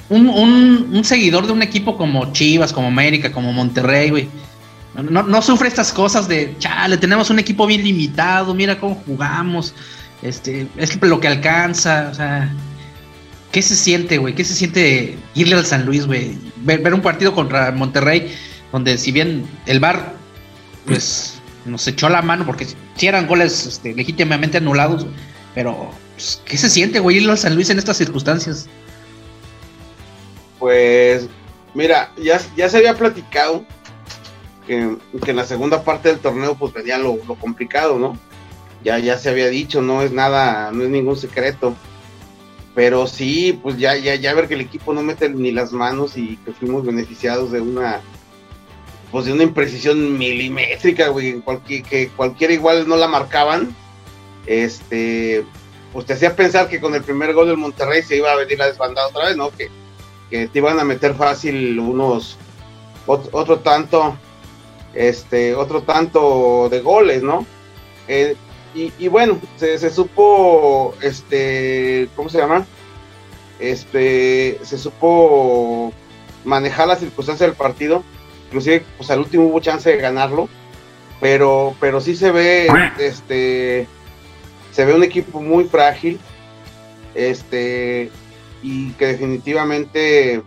Un, 0.08 0.28
un, 0.28 1.04
seguidor 1.04 1.46
de 1.46 1.52
un 1.52 1.62
equipo 1.62 1.96
como 1.96 2.32
Chivas, 2.32 2.72
como 2.72 2.88
América, 2.88 3.30
como 3.30 3.52
Monterrey, 3.52 4.10
güey 4.10 4.28
no, 5.02 5.42
sufre 5.42 5.68
estas 5.68 5.92
cosas 5.92 6.28
de, 6.28 6.54
chale, 6.58 6.96
tenemos 6.96 7.30
un 7.30 7.38
equipo 7.38 7.66
bien 7.66 7.82
limitado, 7.82 8.54
mira 8.54 8.78
cómo 8.78 8.96
jugamos, 9.06 9.74
este, 10.22 10.66
es 10.76 11.00
lo 11.00 11.20
que 11.20 11.28
alcanza, 11.28 12.08
o 12.10 12.14
sea, 12.14 12.52
¿qué 13.52 13.62
se 13.62 13.76
siente, 13.76 14.18
güey? 14.18 14.34
¿Qué 14.34 14.44
se 14.44 14.54
siente 14.54 15.16
irle 15.34 15.54
al 15.54 15.66
San 15.66 15.86
Luis, 15.86 16.06
güey? 16.06 16.36
Ver, 16.56 16.92
un 16.92 17.00
partido 17.00 17.32
contra 17.34 17.70
Monterrey, 17.70 18.34
donde 18.72 18.98
si 18.98 19.12
bien 19.12 19.46
el 19.66 19.78
bar 19.78 20.14
pues, 20.86 21.40
nos 21.64 21.86
echó 21.86 22.08
la 22.08 22.22
mano, 22.22 22.44
porque 22.44 22.66
si 22.96 23.06
eran 23.06 23.26
goles 23.26 23.66
este, 23.66 23.94
legítimamente 23.94 24.58
anulados, 24.58 25.06
pero, 25.54 25.92
pues, 26.18 26.42
¿qué 26.44 26.58
se 26.58 26.68
siente, 26.68 26.98
güey, 26.98 27.24
al 27.24 27.38
San 27.38 27.54
Luis 27.54 27.70
en 27.70 27.78
estas 27.78 27.96
circunstancias? 27.96 28.66
Pues, 30.58 31.28
mira, 31.74 32.10
ya, 32.20 32.40
ya 32.56 32.68
se 32.68 32.78
había 32.78 32.96
platicado 32.96 33.64
que, 34.66 34.96
en 35.26 35.36
la 35.36 35.44
segunda 35.44 35.84
parte 35.84 36.08
del 36.08 36.18
torneo 36.18 36.56
pues 36.56 36.72
venía 36.72 36.98
lo, 36.98 37.18
complicado, 37.40 38.00
¿no? 38.00 38.18
Ya, 38.82 38.98
ya 38.98 39.16
se 39.16 39.30
había 39.30 39.46
dicho, 39.46 39.80
no 39.80 40.02
es 40.02 40.10
nada, 40.10 40.72
no 40.72 40.82
es 40.82 40.90
ningún 40.90 41.16
secreto. 41.16 41.76
Pero 42.74 43.06
sí, 43.06 43.56
pues 43.62 43.78
ya, 43.78 43.96
ya, 43.96 44.16
ya 44.16 44.34
ver 44.34 44.48
que 44.48 44.54
el 44.54 44.62
equipo 44.62 44.92
no 44.92 45.04
mete 45.04 45.28
ni 45.28 45.52
las 45.52 45.72
manos 45.72 46.16
y 46.16 46.36
que 46.38 46.50
fuimos 46.50 46.84
beneficiados 46.84 47.52
de 47.52 47.60
una, 47.60 48.00
pues 49.12 49.26
de 49.26 49.34
una 49.34 49.44
imprecisión 49.44 50.18
milimétrica, 50.18 51.10
güey, 51.10 51.40
que 51.68 52.10
cualquiera 52.16 52.52
igual 52.52 52.88
no 52.88 52.96
la 52.96 53.06
marcaban. 53.06 53.72
Este, 54.46 55.44
pues 55.92 56.06
te 56.06 56.12
hacía 56.12 56.36
pensar 56.36 56.68
que 56.68 56.80
con 56.80 56.94
el 56.94 57.02
primer 57.02 57.32
gol 57.32 57.48
del 57.48 57.56
Monterrey 57.56 58.02
se 58.02 58.16
iba 58.16 58.30
a 58.30 58.36
venir 58.36 58.58
la 58.58 58.66
desbandada 58.66 59.08
otra 59.08 59.26
vez, 59.26 59.36
¿no? 59.36 59.50
Que, 59.50 59.70
te 60.30 60.58
iban 60.58 60.78
a 60.78 60.84
meter 60.84 61.14
fácil 61.14 61.78
unos, 61.78 62.36
otro 63.06 63.60
tanto 63.60 64.14
este, 64.94 65.54
otro 65.54 65.82
tanto 65.82 66.68
de 66.68 66.80
goles, 66.80 67.22
¿no? 67.22 67.46
Eh, 68.08 68.36
y, 68.74 69.08
bueno, 69.08 69.40
se, 69.56 69.90
supo, 69.90 70.94
este, 71.02 72.08
¿cómo 72.14 72.28
se 72.28 72.38
llama? 72.38 72.64
Este, 73.58 74.60
se 74.62 74.78
supo 74.78 75.92
manejar 76.44 76.86
las 76.86 77.00
circunstancias 77.00 77.48
del 77.48 77.56
partido. 77.56 78.04
Inclusive, 78.46 78.84
pues 78.96 79.10
al 79.10 79.18
último 79.18 79.46
hubo 79.46 79.58
chance 79.58 79.90
de 79.90 79.96
ganarlo, 79.96 80.48
pero, 81.20 81.74
pero 81.80 82.00
sí 82.00 82.14
se 82.14 82.30
ve, 82.30 82.68
este, 82.98 83.88
se 84.78 84.84
ve 84.84 84.94
un 84.94 85.02
equipo 85.02 85.40
muy 85.40 85.64
frágil, 85.64 86.20
este, 87.16 88.12
y 88.62 88.92
que 88.92 89.06
definitivamente, 89.06 90.40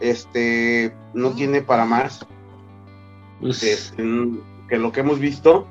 este, 0.00 0.92
no 1.14 1.30
tiene 1.30 1.62
para 1.62 1.84
más 1.84 2.26
pues 3.40 3.62
este, 3.62 4.02
que 4.68 4.76
lo 4.76 4.90
que 4.90 5.00
hemos 5.02 5.20
visto 5.20 5.68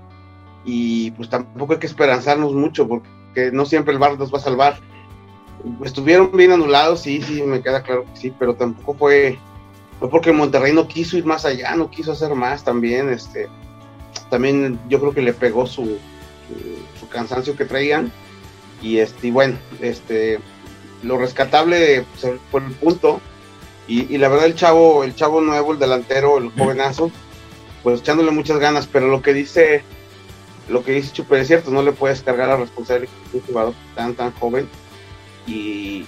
y 0.64 1.12
pues 1.12 1.30
tampoco 1.30 1.74
hay 1.74 1.80
que 1.80 1.88
esperanzarnos 1.88 2.54
mucho 2.54 2.88
porque 2.88 3.52
no 3.52 3.66
siempre 3.66 3.92
el 3.92 4.00
bar 4.00 4.18
nos 4.18 4.34
va 4.34 4.38
a 4.38 4.44
salvar. 4.44 4.80
Estuvieron 5.84 6.32
bien 6.38 6.54
anulados, 6.54 7.02
sí, 7.02 7.22
sí, 7.22 7.44
me 7.44 7.62
queda 7.62 7.84
claro 7.84 8.06
que 8.06 8.18
sí, 8.18 8.34
pero 8.40 8.56
tampoco 8.56 8.94
fue, 8.94 9.38
fue 10.00 10.10
porque 10.10 10.32
Monterrey 10.32 10.72
no 10.72 10.88
quiso 10.88 11.18
ir 11.18 11.26
más 11.26 11.44
allá, 11.44 11.76
no 11.76 11.92
quiso 11.92 12.14
hacer 12.14 12.34
más 12.34 12.64
también, 12.64 13.10
este, 13.10 13.50
también 14.30 14.80
yo 14.88 15.02
creo 15.02 15.14
que 15.14 15.22
le 15.22 15.34
pegó 15.34 15.66
su, 15.68 15.98
su, 17.08 17.10
cansancio 17.10 17.56
que 17.56 17.66
traían. 17.66 18.12
Y 18.82 19.00
este, 19.00 19.28
y 19.28 19.32
bueno, 19.32 19.58
este, 19.82 20.40
lo 21.04 21.18
rescatable 21.18 22.06
fue 22.52 22.62
el 22.62 22.72
punto. 22.72 23.22
Y, 23.88 24.14
y, 24.14 24.18
la 24.18 24.28
verdad 24.28 24.48
el 24.48 24.56
chavo, 24.56 25.04
el 25.04 25.16
chavo 25.16 25.42
nuevo, 25.42 25.72
el 25.72 25.80
delantero, 25.80 26.38
el 26.38 26.52
jovenazo, 26.52 27.10
pues 27.84 28.02
echándole 28.02 28.32
muchas 28.32 28.60
ganas, 28.60 28.86
pero 28.86 29.08
lo 29.08 29.22
que 29.22 29.34
dice 29.34 29.82
lo 30.70 30.84
que 30.84 30.92
dice 30.94 31.14
Chuper 31.14 31.40
es 31.40 31.48
cierto, 31.48 31.72
no 31.72 31.82
le 31.82 31.94
puedes 31.94 32.22
cargar 32.22 32.50
la 32.50 32.58
responsabilidad 32.58 33.12
de 33.32 33.38
un 33.38 33.44
jugador 33.46 33.74
tan 33.96 34.14
tan 34.16 34.32
joven. 34.34 34.68
Y, 35.46 36.06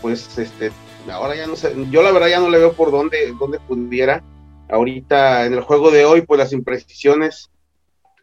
pues 0.00 0.38
este 0.38 0.72
ahora 1.10 1.34
ya 1.36 1.46
no 1.46 1.56
sé, 1.56 1.74
yo 1.90 2.02
la 2.02 2.12
verdad 2.12 2.28
ya 2.28 2.40
no 2.40 2.50
le 2.50 2.58
veo 2.58 2.72
por 2.72 2.90
dónde, 2.90 3.34
dónde 3.38 3.58
pudiera. 3.60 4.22
Ahorita 4.70 5.46
en 5.46 5.54
el 5.54 5.60
juego 5.62 5.90
de 5.90 6.04
hoy, 6.04 6.22
pues 6.22 6.38
las 6.38 6.52
imprecisiones, 6.52 7.50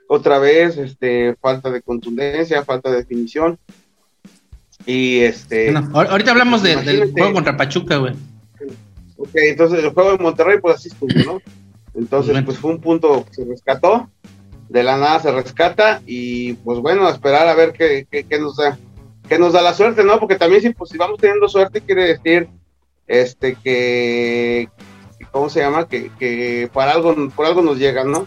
otra 0.08 0.40
vez, 0.40 0.78
este, 0.78 1.36
falta 1.36 1.70
de 1.70 1.82
contundencia, 1.82 2.64
falta 2.64 2.92
de 2.92 2.98
definición. 2.98 3.58
Y 4.86 5.20
este. 5.20 5.74
ahorita 5.76 6.32
hablamos 6.32 6.62
del 6.62 7.12
juego 7.12 7.34
contra 7.34 7.58
Pachuca, 7.58 7.98
güey. 7.98 8.14
Ok, 9.18 9.32
entonces 9.34 9.84
el 9.84 9.92
juego 9.92 10.12
de 10.12 10.18
Monterrey, 10.18 10.60
pues 10.62 10.76
así 10.76 10.90
estuvo, 10.90 11.34
¿no? 11.34 11.42
Entonces, 11.94 12.40
pues 12.44 12.58
fue 12.58 12.72
un 12.72 12.82
punto 12.82 13.26
que 13.26 13.34
se 13.34 13.46
rescató 13.46 14.10
de 14.70 14.84
la 14.84 14.98
nada 14.98 15.20
se 15.20 15.32
rescata 15.32 16.02
y 16.06 16.54
pues 16.54 16.80
bueno, 16.80 17.08
a 17.08 17.12
esperar 17.12 17.48
a 17.48 17.56
ver 17.56 17.74
qué, 17.74 18.08
qué, 18.10 18.40
nos 18.40 18.58
da, 18.58 18.78
qué 19.28 19.38
nos 19.38 19.54
da 19.54 19.62
la 19.62 19.74
suerte, 19.74 20.04
¿no? 20.04 20.20
Porque 20.20 20.36
también 20.36 20.62
si, 20.62 20.72
pues, 20.72 20.90
si 20.90 20.98
vamos 20.98 21.20
teniendo 21.20 21.48
suerte 21.48 21.82
quiere 21.82 22.06
decir 22.06 22.50
este 23.08 23.56
que, 23.56 24.70
¿cómo 25.32 25.50
se 25.50 25.60
llama? 25.60 25.88
Que, 25.88 26.12
que 26.18 26.70
por 26.74 26.84
algo, 26.84 27.16
por 27.36 27.46
algo 27.46 27.62
nos 27.62 27.78
llegan, 27.78 28.12
¿no? 28.12 28.26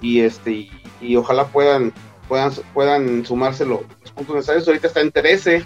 Y 0.00 0.20
este, 0.20 0.50
y, 0.50 0.70
ojalá 1.16 1.46
puedan, 1.46 1.92
puedan, 2.28 2.52
puedan 2.74 3.24
sumarse 3.24 3.64
los, 3.64 3.80
puntos 4.14 4.36
necesarios. 4.36 4.66
Ahorita 4.66 4.88
está 4.88 5.00
en 5.00 5.12
13, 5.12 5.64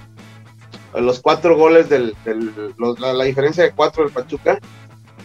los 1.01 1.21
cuatro 1.21 1.57
goles 1.57 1.89
del, 1.89 2.15
la, 2.99 3.25
diferencia 3.25 3.65
de 3.65 3.73
cuatro 3.73 4.05
del 4.05 4.13
Pachuca 4.13 4.59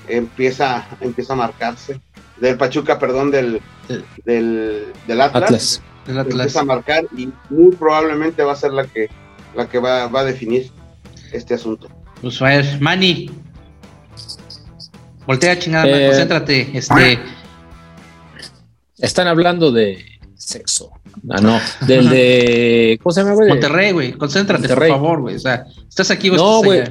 empieza, 0.08 0.88
empieza 1.02 1.34
a 1.34 1.38
marcarse. 1.38 2.02
Del 2.38 2.58
Pachuca, 2.58 2.98
perdón, 2.98 3.32
del, 3.32 3.62
del, 4.26 4.88
del 5.08 5.22
Atlas, 5.22 5.82
Empieza 6.08 6.62
a 6.62 6.64
marcar 6.64 7.06
y 7.16 7.30
muy 7.50 7.76
probablemente 7.76 8.42
va 8.42 8.54
a 8.54 8.56
ser 8.56 8.72
la 8.72 8.86
que, 8.86 9.10
la 9.56 9.68
que 9.68 9.78
va, 9.78 10.08
va 10.08 10.22
a 10.22 10.24
definir 10.24 10.72
este 11.32 11.54
asunto. 11.54 11.88
Pues 12.22 12.42
a 12.42 12.46
ver, 12.46 12.82
Manny. 12.82 13.30
Voltea 15.28 15.60
chingada, 15.60 15.88
eh, 15.88 16.08
concéntrate. 16.08 16.70
Este. 16.74 17.20
Están 19.02 19.28
hablando 19.28 19.72
de 19.72 20.06
sexo. 20.36 20.92
Ah, 21.30 21.42
no, 21.42 21.60
del 21.86 22.10
de. 22.10 23.00
¿Cómo 23.04 23.14
se 23.14 23.22
llama, 23.22 23.34
güey? 23.36 23.50
Monterrey, 23.50 23.92
güey. 23.92 24.14
Concéntrate, 24.14 24.68
por 24.68 24.88
favor, 24.88 25.22
güey. 25.22 25.36
O 25.36 25.40
sea, 25.40 25.66
estás 25.88 26.12
aquí, 26.12 26.30
güey. 26.30 26.42
No, 26.42 26.62
güey. 26.64 26.84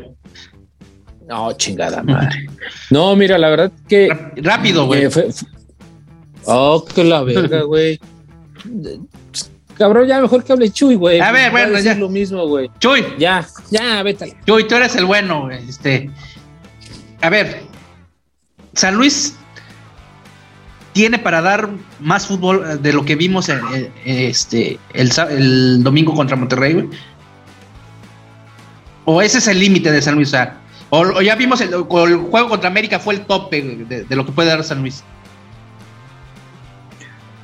No, 1.27 1.53
chingada 1.53 2.03
madre. 2.03 2.49
No, 2.91 3.15
mira, 3.17 3.37
la 3.39 3.51
verdad 3.51 3.73
que. 3.89 4.09
Rápido, 4.37 4.87
güey. 4.87 5.05
Eh, 5.05 5.11
Oh, 6.51 6.83
que 6.83 7.05
la 7.05 7.23
verga, 7.23 7.63
güey. 7.63 8.01
Cabrón, 9.77 10.09
ya 10.09 10.21
mejor 10.21 10.43
que 10.43 10.53
hable 10.53 10.71
Chuy, 10.71 10.95
güey. 10.95 11.21
A 11.21 11.31
ver, 11.31 11.51
bueno, 11.51 11.79
ya. 11.79 11.93
Es 11.93 11.99
lo 11.99 12.09
mismo, 12.09 12.47
güey. 12.49 12.71
Chuy. 12.79 13.05
Ya, 13.19 13.47
ya, 13.71 14.03
vete. 14.03 14.35
Chuy, 14.47 14.67
tú 14.67 14.75
eres 14.75 14.97
el 14.97 15.05
bueno, 15.05 15.43
güey. 15.43 15.69
Este. 15.69 16.11
A 17.21 17.29
ver. 17.29 17.61
San 18.73 18.97
Luis 18.97 19.37
tiene 20.99 21.21
para 21.21 21.41
dar 21.41 21.69
más 22.01 22.27
fútbol 22.27 22.83
de 22.83 22.93
lo 22.93 23.05
que 23.05 23.15
vimos 23.15 23.49
este, 24.05 24.81
el, 24.93 25.85
domingo 25.85 26.13
contra 26.13 26.35
Monterrey. 26.35 26.91
O 29.05 29.23
ese 29.23 29.39
es 29.39 29.47
el 29.47 29.61
límite 29.61 29.93
de 29.93 30.03
San 30.03 30.17
Luis. 30.17 30.35
O, 30.91 31.23
ya 31.23 31.37
vimos 31.37 31.61
el, 31.61 31.73
el, 31.73 31.83
juego 31.85 32.49
contra 32.49 32.69
América 32.69 32.99
fue 32.99 33.15
el 33.15 33.21
tope 33.27 33.63
de, 33.63 34.03
de 34.07 34.17
lo 34.17 34.27
que 34.27 34.33
puede 34.33 34.49
dar 34.49 34.65
San 34.65 34.81
Luis. 34.81 35.05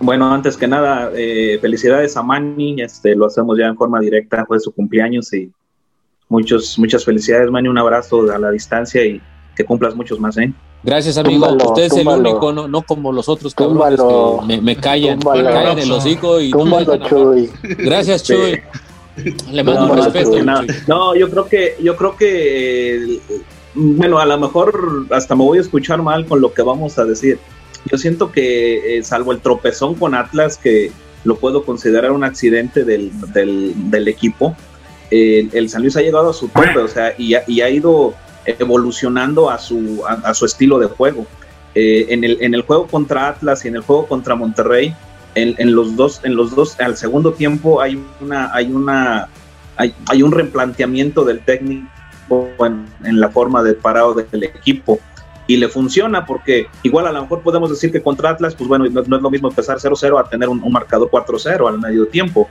Bueno, 0.00 0.34
antes 0.34 0.56
que 0.56 0.66
nada, 0.66 1.12
eh, 1.14 1.56
felicidades 1.60 2.16
a 2.16 2.24
Manny, 2.24 2.82
este, 2.82 3.14
lo 3.14 3.26
hacemos 3.26 3.56
ya 3.56 3.66
en 3.66 3.76
forma 3.76 4.00
directa, 4.00 4.44
fue 4.46 4.58
su 4.58 4.72
cumpleaños 4.72 5.32
y 5.32 5.52
muchos, 6.28 6.76
muchas 6.76 7.04
felicidades, 7.04 7.52
Manny, 7.52 7.68
un 7.68 7.78
abrazo 7.78 8.32
a 8.32 8.38
la 8.40 8.50
distancia 8.50 9.04
y 9.04 9.22
que 9.54 9.64
cumplas 9.64 9.94
muchos 9.94 10.18
más, 10.18 10.36
¿eh? 10.38 10.52
Gracias, 10.84 11.16
amigo. 11.16 11.46
Usted 11.52 11.84
es 11.84 11.92
el 11.94 12.06
único, 12.06 12.52
no, 12.52 12.68
no, 12.68 12.82
como 12.82 13.10
los 13.10 13.28
otros 13.28 13.54
cabrones 13.54 14.00
que 14.00 14.46
me, 14.46 14.60
me 14.60 14.76
callan, 14.76 15.18
me 15.18 15.42
callan 15.42 15.78
el 15.78 15.90
hocico 15.90 16.40
y 16.40 16.50
túmbalo, 16.50 16.96
Chuy. 17.08 17.50
Gracias, 17.62 18.22
Chuy. 18.22 18.60
Le 19.50 19.64
mando 19.64 19.92
un 19.92 19.96
respeto. 19.96 20.44
No, 20.86 21.14
yo 21.14 21.30
creo 21.30 21.46
que, 21.46 21.76
yo 21.82 21.96
creo 21.96 22.16
que, 22.16 23.20
bueno, 23.74 24.18
a 24.18 24.26
lo 24.26 24.38
mejor 24.38 25.06
hasta 25.10 25.34
me 25.34 25.44
voy 25.44 25.58
a 25.58 25.62
escuchar 25.62 26.02
mal 26.02 26.26
con 26.26 26.40
lo 26.40 26.52
que 26.52 26.62
vamos 26.62 26.98
a 26.98 27.04
decir 27.04 27.38
yo 27.90 27.98
siento 27.98 28.32
que, 28.32 28.98
eh, 28.98 29.02
salvo 29.02 29.32
el 29.32 29.40
tropezón 29.40 29.94
con 29.94 30.14
Atlas, 30.14 30.56
que 30.56 30.90
lo 31.24 31.36
puedo 31.36 31.64
considerar 31.64 32.12
un 32.12 32.24
accidente 32.24 32.84
del, 32.84 33.10
del, 33.32 34.08
equipo, 34.08 34.56
el 35.10 35.68
San 35.68 35.82
Luis 35.82 35.96
ha 35.96 36.02
llegado 36.02 36.30
a 36.30 36.32
su 36.32 36.48
tope, 36.48 36.78
o 36.78 36.88
sea, 36.88 37.14
y, 37.16 37.34
y 37.46 37.60
ha 37.60 37.70
ido 37.70 38.14
evolucionando 38.46 39.50
a 39.50 39.58
su, 39.58 40.02
a, 40.06 40.34
su 40.34 40.46
estilo 40.46 40.78
de 40.78 40.86
juego. 40.86 41.26
Eh, 41.74 42.06
en, 42.10 42.22
el, 42.22 42.38
en 42.40 42.54
el 42.54 42.62
juego 42.62 42.86
contra 42.86 43.28
Atlas 43.28 43.64
y 43.64 43.68
en 43.68 43.76
el 43.76 43.82
juego 43.82 44.06
contra 44.06 44.34
Monterrey, 44.36 44.94
en, 45.34 45.74
los 45.74 45.96
dos, 45.96 46.20
en 46.22 46.36
los 46.36 46.54
dos, 46.54 46.78
al 46.80 46.96
segundo 46.96 47.32
tiempo 47.32 47.80
hay 47.80 48.00
una, 48.20 48.54
hay 48.54 48.72
una, 48.72 49.28
hay, 49.76 49.92
hay 50.08 50.22
un 50.22 50.30
replanteamiento 50.30 51.24
del 51.24 51.40
técnico 51.40 51.88
en, 52.60 53.20
la 53.20 53.30
forma 53.30 53.62
de 53.62 53.74
parado 53.74 54.14
del 54.14 54.44
equipo 54.44 55.00
y 55.46 55.56
le 55.56 55.68
funciona 55.68 56.24
porque 56.24 56.68
igual 56.82 57.06
a 57.06 57.12
lo 57.12 57.22
mejor 57.22 57.42
podemos 57.42 57.68
decir 57.70 57.92
que 57.92 58.02
contra 58.02 58.30
Atlas, 58.30 58.54
pues 58.54 58.68
bueno, 58.68 58.86
no, 58.88 59.00
es 59.00 59.22
lo 59.22 59.30
mismo 59.30 59.48
empezar 59.48 59.78
0-0 59.78 60.18
a 60.18 60.28
tener 60.28 60.48
un, 60.48 60.60
marcador 60.72 61.10
4-0 61.10 61.68
al 61.68 61.78
medio 61.78 62.06
tiempo, 62.06 62.48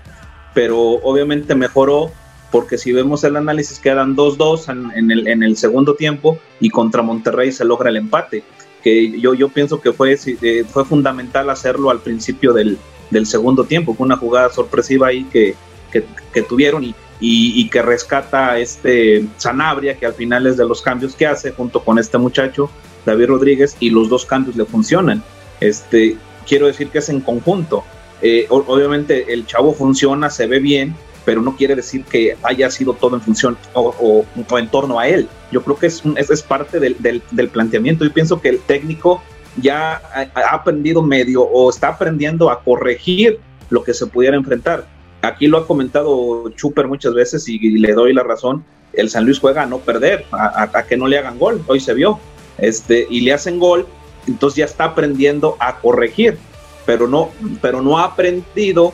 pero 0.53 0.79
obviamente 0.79 1.55
mejoró 1.55 2.11
porque 2.53 2.77
si 2.77 2.91
vemos 2.91 3.23
el 3.23 3.35
análisis 3.35 3.79
quedan 3.79 4.15
2-2 4.15 4.93
en, 4.95 5.09
el, 5.09 5.27
en 5.27 5.41
el 5.41 5.57
segundo 5.57 5.95
tiempo 5.95 6.37
y 6.59 6.69
contra 6.69 7.01
Monterrey 7.01 7.51
se 7.51 7.65
logra 7.65 7.89
el 7.89 7.97
empate, 7.97 8.43
que 8.83 9.19
yo, 9.19 9.33
yo 9.33 9.49
pienso 9.49 9.81
que 9.81 9.91
fue, 9.91 10.13
eh, 10.13 10.63
fue 10.69 10.85
fundamental 10.85 11.49
hacerlo 11.49 11.89
al 11.89 12.01
principio 12.01 12.53
del, 12.53 12.77
del 13.09 13.25
segundo 13.25 13.63
tiempo, 13.63 13.95
fue 13.95 14.05
una 14.05 14.17
jugada 14.17 14.51
sorpresiva 14.51 15.07
ahí 15.07 15.23
que, 15.23 15.55
que, 15.91 16.05
que 16.31 16.43
tuvieron 16.43 16.83
y, 16.83 16.93
y, 17.19 17.67
que 17.69 17.81
rescata 17.81 18.59
este 18.59 19.25
Sanabria, 19.37 19.97
que 19.97 20.05
al 20.05 20.13
final 20.13 20.45
es 20.45 20.55
de 20.55 20.67
los 20.67 20.83
cambios 20.83 21.15
que 21.15 21.25
hace 21.25 21.53
junto 21.53 21.83
con 21.83 21.97
este 21.97 22.19
muchacho, 22.19 22.69
David 23.03 23.29
Rodríguez, 23.29 23.75
y 23.79 23.89
los 23.89 24.09
dos 24.09 24.27
cambios 24.27 24.55
le 24.55 24.65
funcionan. 24.65 25.23
Este, 25.59 26.17
quiero 26.47 26.67
decir 26.67 26.89
que 26.89 26.99
es 26.99 27.09
en 27.09 27.19
conjunto. 27.21 27.83
Eh, 28.21 28.45
obviamente 28.49 29.33
el 29.33 29.47
chavo 29.47 29.73
funciona, 29.73 30.29
se 30.29 30.45
ve 30.45 30.59
bien, 30.59 30.95
pero 31.25 31.41
no 31.41 31.55
quiere 31.55 31.75
decir 31.75 32.03
que 32.03 32.37
haya 32.43 32.69
sido 32.69 32.93
todo 32.93 33.15
en 33.15 33.21
función 33.21 33.57
o, 33.73 34.25
en 34.57 34.67
torno 34.69 34.99
a 34.99 35.07
él. 35.07 35.27
Yo 35.51 35.63
creo 35.63 35.77
que 35.77 35.87
es, 35.87 36.03
es, 36.15 36.41
parte 36.41 36.79
del, 36.79 36.97
del, 36.99 37.49
planteamiento. 37.49 38.03
Yo 38.03 38.13
pienso 38.13 38.41
que 38.41 38.49
el 38.49 38.59
técnico 38.59 39.21
ya 39.61 40.01
ha 40.33 40.55
aprendido 40.55 41.01
medio 41.01 41.43
o 41.43 41.69
está 41.69 41.89
aprendiendo 41.89 42.49
a 42.49 42.61
corregir 42.63 43.39
lo 43.69 43.83
que 43.83 43.93
se 43.93 44.07
pudiera 44.07 44.35
enfrentar 44.35 44.87
aquí 45.23 45.47
lo 45.47 45.57
ha 45.57 45.65
comentado 45.65 46.49
Chuper 46.49 46.87
muchas 46.87 47.13
veces 47.13 47.47
y, 47.47 47.57
le 47.77 47.93
doy 47.93 48.13
la 48.13 48.23
razón, 48.23 48.63
el 48.91 49.09
San 49.09 49.25
Luis 49.25 49.39
juega 49.39 49.63
a 49.63 49.65
no 49.65 49.79
perder, 49.79 50.25
a, 50.31 50.83
que 50.87 50.97
no 50.97 51.07
le 51.07 51.17
hagan 51.17 51.39
gol, 51.39 51.63
hoy 51.67 51.79
se 51.79 51.93
vio, 51.93 52.19
este, 52.57 53.07
y 53.09 53.21
le 53.21 53.33
hacen 53.33 53.59
gol, 53.59 53.87
entonces 54.27 54.57
ya 54.57 54.65
está 54.65 54.85
aprendiendo 54.85 55.55
a 55.59 55.79
corregir, 55.79 56.37
pero 56.85 57.07
no, 57.07 57.31
pero 57.61 57.81
no 57.81 57.97
ha 57.97 58.05
aprendido 58.05 58.93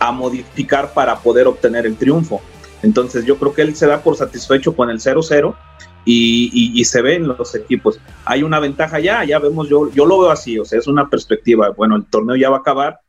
a 0.00 0.10
modificar 0.10 0.92
para 0.92 1.20
poder 1.20 1.46
obtener 1.46 1.86
el 1.86 1.96
triunfo. 1.96 2.40
Entonces 2.82 3.24
yo 3.24 3.38
creo 3.38 3.54
que 3.54 3.62
él 3.62 3.76
se 3.76 3.86
da 3.86 4.02
por 4.02 4.16
satisfecho 4.16 4.74
con 4.74 4.90
el 4.90 4.98
0-0 4.98 5.54
y, 6.04 6.84
se 6.84 7.02
ven 7.02 7.28
los 7.28 7.54
equipos. 7.54 8.00
Hay 8.24 8.42
una 8.42 8.58
ventaja 8.58 8.98
ya, 8.98 9.24
ya 9.24 9.38
vemos, 9.38 9.68
yo, 9.68 9.90
yo 9.92 10.06
lo 10.06 10.18
veo 10.18 10.30
así, 10.30 10.58
o 10.58 10.64
sea, 10.64 10.78
es 10.78 10.86
una 10.86 11.08
perspectiva. 11.08 11.70
Bueno, 11.70 11.96
el 11.96 12.06
torneo 12.06 12.36
ya 12.36 12.50
va 12.50 12.56
a 12.56 12.60
acabar, 12.60 13.00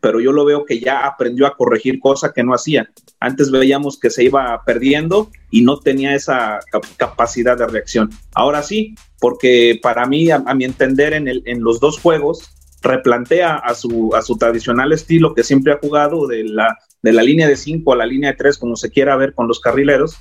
pero 0.00 0.20
yo 0.20 0.32
lo 0.32 0.44
veo 0.44 0.64
que 0.64 0.80
ya 0.80 1.06
aprendió 1.06 1.46
a 1.46 1.56
corregir 1.56 2.00
cosas 2.00 2.32
que 2.32 2.42
no 2.42 2.52
hacía. 2.52 2.90
Antes 3.20 3.50
veíamos 3.50 3.98
que 3.98 4.10
se 4.10 4.24
iba 4.24 4.62
perdiendo 4.64 5.30
y 5.50 5.62
no 5.62 5.78
tenía 5.78 6.14
esa 6.14 6.58
capacidad 6.96 7.56
de 7.56 7.66
reacción. 7.66 8.10
Ahora 8.34 8.62
sí, 8.62 8.94
porque 9.20 9.78
para 9.80 10.06
mí, 10.06 10.30
a, 10.30 10.38
mi 10.54 10.64
entender, 10.64 11.12
en, 11.12 11.28
el, 11.28 11.42
en 11.46 11.62
los 11.62 11.80
dos 11.80 11.98
juegos, 11.98 12.50
replantea 12.82 13.56
a 13.56 13.74
su, 13.74 14.14
a 14.14 14.22
su 14.22 14.36
tradicional 14.36 14.92
estilo 14.92 15.34
que 15.34 15.44
siempre 15.44 15.72
ha 15.72 15.78
jugado 15.78 16.26
de 16.26 16.44
la, 16.44 16.78
de 17.02 17.12
la 17.12 17.22
línea 17.22 17.48
de 17.48 17.56
5 17.56 17.92
a 17.92 17.96
la 17.96 18.06
línea 18.06 18.30
de 18.30 18.36
3, 18.36 18.58
como 18.58 18.76
se 18.76 18.90
quiera 18.90 19.16
ver 19.16 19.34
con 19.34 19.48
los 19.48 19.60
carrileros, 19.60 20.16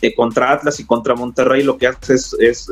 eh, 0.00 0.14
contra 0.14 0.52
Atlas 0.52 0.80
y 0.80 0.86
contra 0.86 1.14
Monterrey 1.14 1.62
lo 1.62 1.76
que 1.76 1.86
hace 1.86 2.14
es, 2.14 2.36
es, 2.40 2.68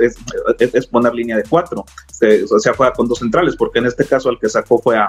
es, 0.58 0.86
poner 0.86 1.14
línea 1.14 1.36
de 1.36 1.44
4, 1.44 1.80
o 1.80 2.58
sea, 2.58 2.74
juega 2.74 2.92
con 2.92 3.08
dos 3.08 3.18
centrales, 3.18 3.56
porque 3.56 3.78
en 3.78 3.86
este 3.86 4.04
caso 4.04 4.30
el 4.30 4.38
que 4.38 4.48
sacó 4.48 4.78
fue 4.78 4.96
a, 4.96 5.08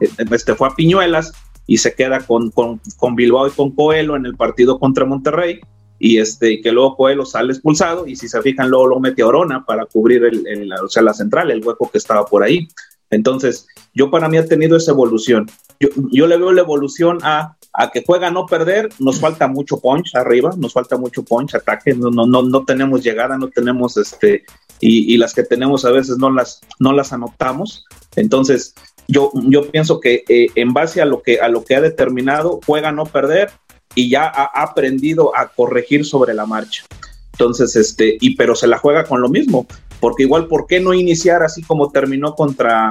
eh, 0.00 0.08
este, 0.30 0.54
fue 0.54 0.68
a 0.68 0.74
Piñuelas 0.74 1.32
y 1.66 1.78
se 1.78 1.94
queda 1.94 2.20
con, 2.20 2.50
con, 2.50 2.80
con 2.96 3.14
Bilbao 3.14 3.48
y 3.48 3.50
con 3.50 3.74
Coelho 3.74 4.16
en 4.16 4.26
el 4.26 4.36
partido 4.36 4.78
contra 4.78 5.04
Monterrey 5.04 5.60
y 5.98 6.18
este 6.18 6.60
que 6.60 6.72
luego 6.72 6.96
Coelho 6.96 7.24
sale 7.24 7.52
expulsado 7.52 8.06
y 8.06 8.16
si 8.16 8.28
se 8.28 8.42
fijan 8.42 8.68
luego 8.68 8.88
lo 8.88 9.00
mete 9.00 9.22
Orona 9.22 9.64
para 9.64 9.86
cubrir 9.86 10.24
el, 10.24 10.72
o 10.72 10.88
sea, 10.88 11.02
la 11.02 11.14
central, 11.14 11.50
el 11.50 11.64
hueco 11.64 11.90
que 11.90 11.98
estaba 11.98 12.24
por 12.26 12.42
ahí. 12.42 12.68
Entonces, 13.10 13.66
yo 13.94 14.10
para 14.10 14.28
mí 14.28 14.36
ha 14.36 14.46
tenido 14.46 14.76
esa 14.76 14.92
evolución. 14.92 15.50
Yo, 15.80 15.88
yo 16.10 16.26
le 16.26 16.36
veo 16.36 16.52
la 16.52 16.62
evolución 16.62 17.18
a, 17.22 17.56
a 17.72 17.90
que 17.90 18.04
juega 18.06 18.30
no 18.30 18.46
perder, 18.46 18.88
nos 19.00 19.20
falta 19.20 19.48
mucho 19.48 19.80
punch 19.80 20.14
arriba, 20.14 20.54
nos 20.56 20.72
falta 20.72 20.96
mucho 20.96 21.24
punch, 21.24 21.54
ataque, 21.54 21.94
no, 21.94 22.10
no, 22.10 22.26
no, 22.26 22.42
no 22.42 22.64
tenemos 22.64 23.02
llegada, 23.02 23.36
no 23.36 23.48
tenemos 23.48 23.96
este, 23.96 24.44
y, 24.80 25.16
las 25.16 25.34
que 25.34 25.42
tenemos 25.42 25.84
a 25.84 25.90
veces 25.90 26.18
no 26.18 26.30
las, 26.30 26.60
no 26.78 26.92
las 26.92 27.12
anotamos. 27.12 27.84
Entonces, 28.16 28.74
yo, 29.08 29.32
yo 29.34 29.70
pienso 29.70 30.00
que 30.00 30.24
eh, 30.28 30.48
en 30.54 30.72
base 30.72 31.02
a 31.02 31.04
lo 31.04 31.22
que, 31.22 31.40
a 31.40 31.48
lo 31.48 31.64
que 31.64 31.74
ha 31.74 31.80
determinado, 31.80 32.60
juega 32.64 32.92
no 32.92 33.06
perder 33.06 33.50
y 33.94 34.08
ya 34.08 34.24
ha 34.24 34.62
aprendido 34.62 35.36
a 35.36 35.48
corregir 35.48 36.04
sobre 36.04 36.34
la 36.34 36.46
marcha. 36.46 36.84
Entonces, 37.32 37.74
este, 37.74 38.16
y 38.20 38.36
pero 38.36 38.54
se 38.54 38.68
la 38.68 38.78
juega 38.78 39.04
con 39.04 39.20
lo 39.20 39.28
mismo, 39.28 39.66
porque 40.04 40.24
igual, 40.24 40.48
¿por 40.48 40.66
qué 40.66 40.80
no 40.80 40.92
iniciar 40.92 41.42
así 41.42 41.62
como 41.62 41.90
terminó 41.90 42.34
contra, 42.34 42.90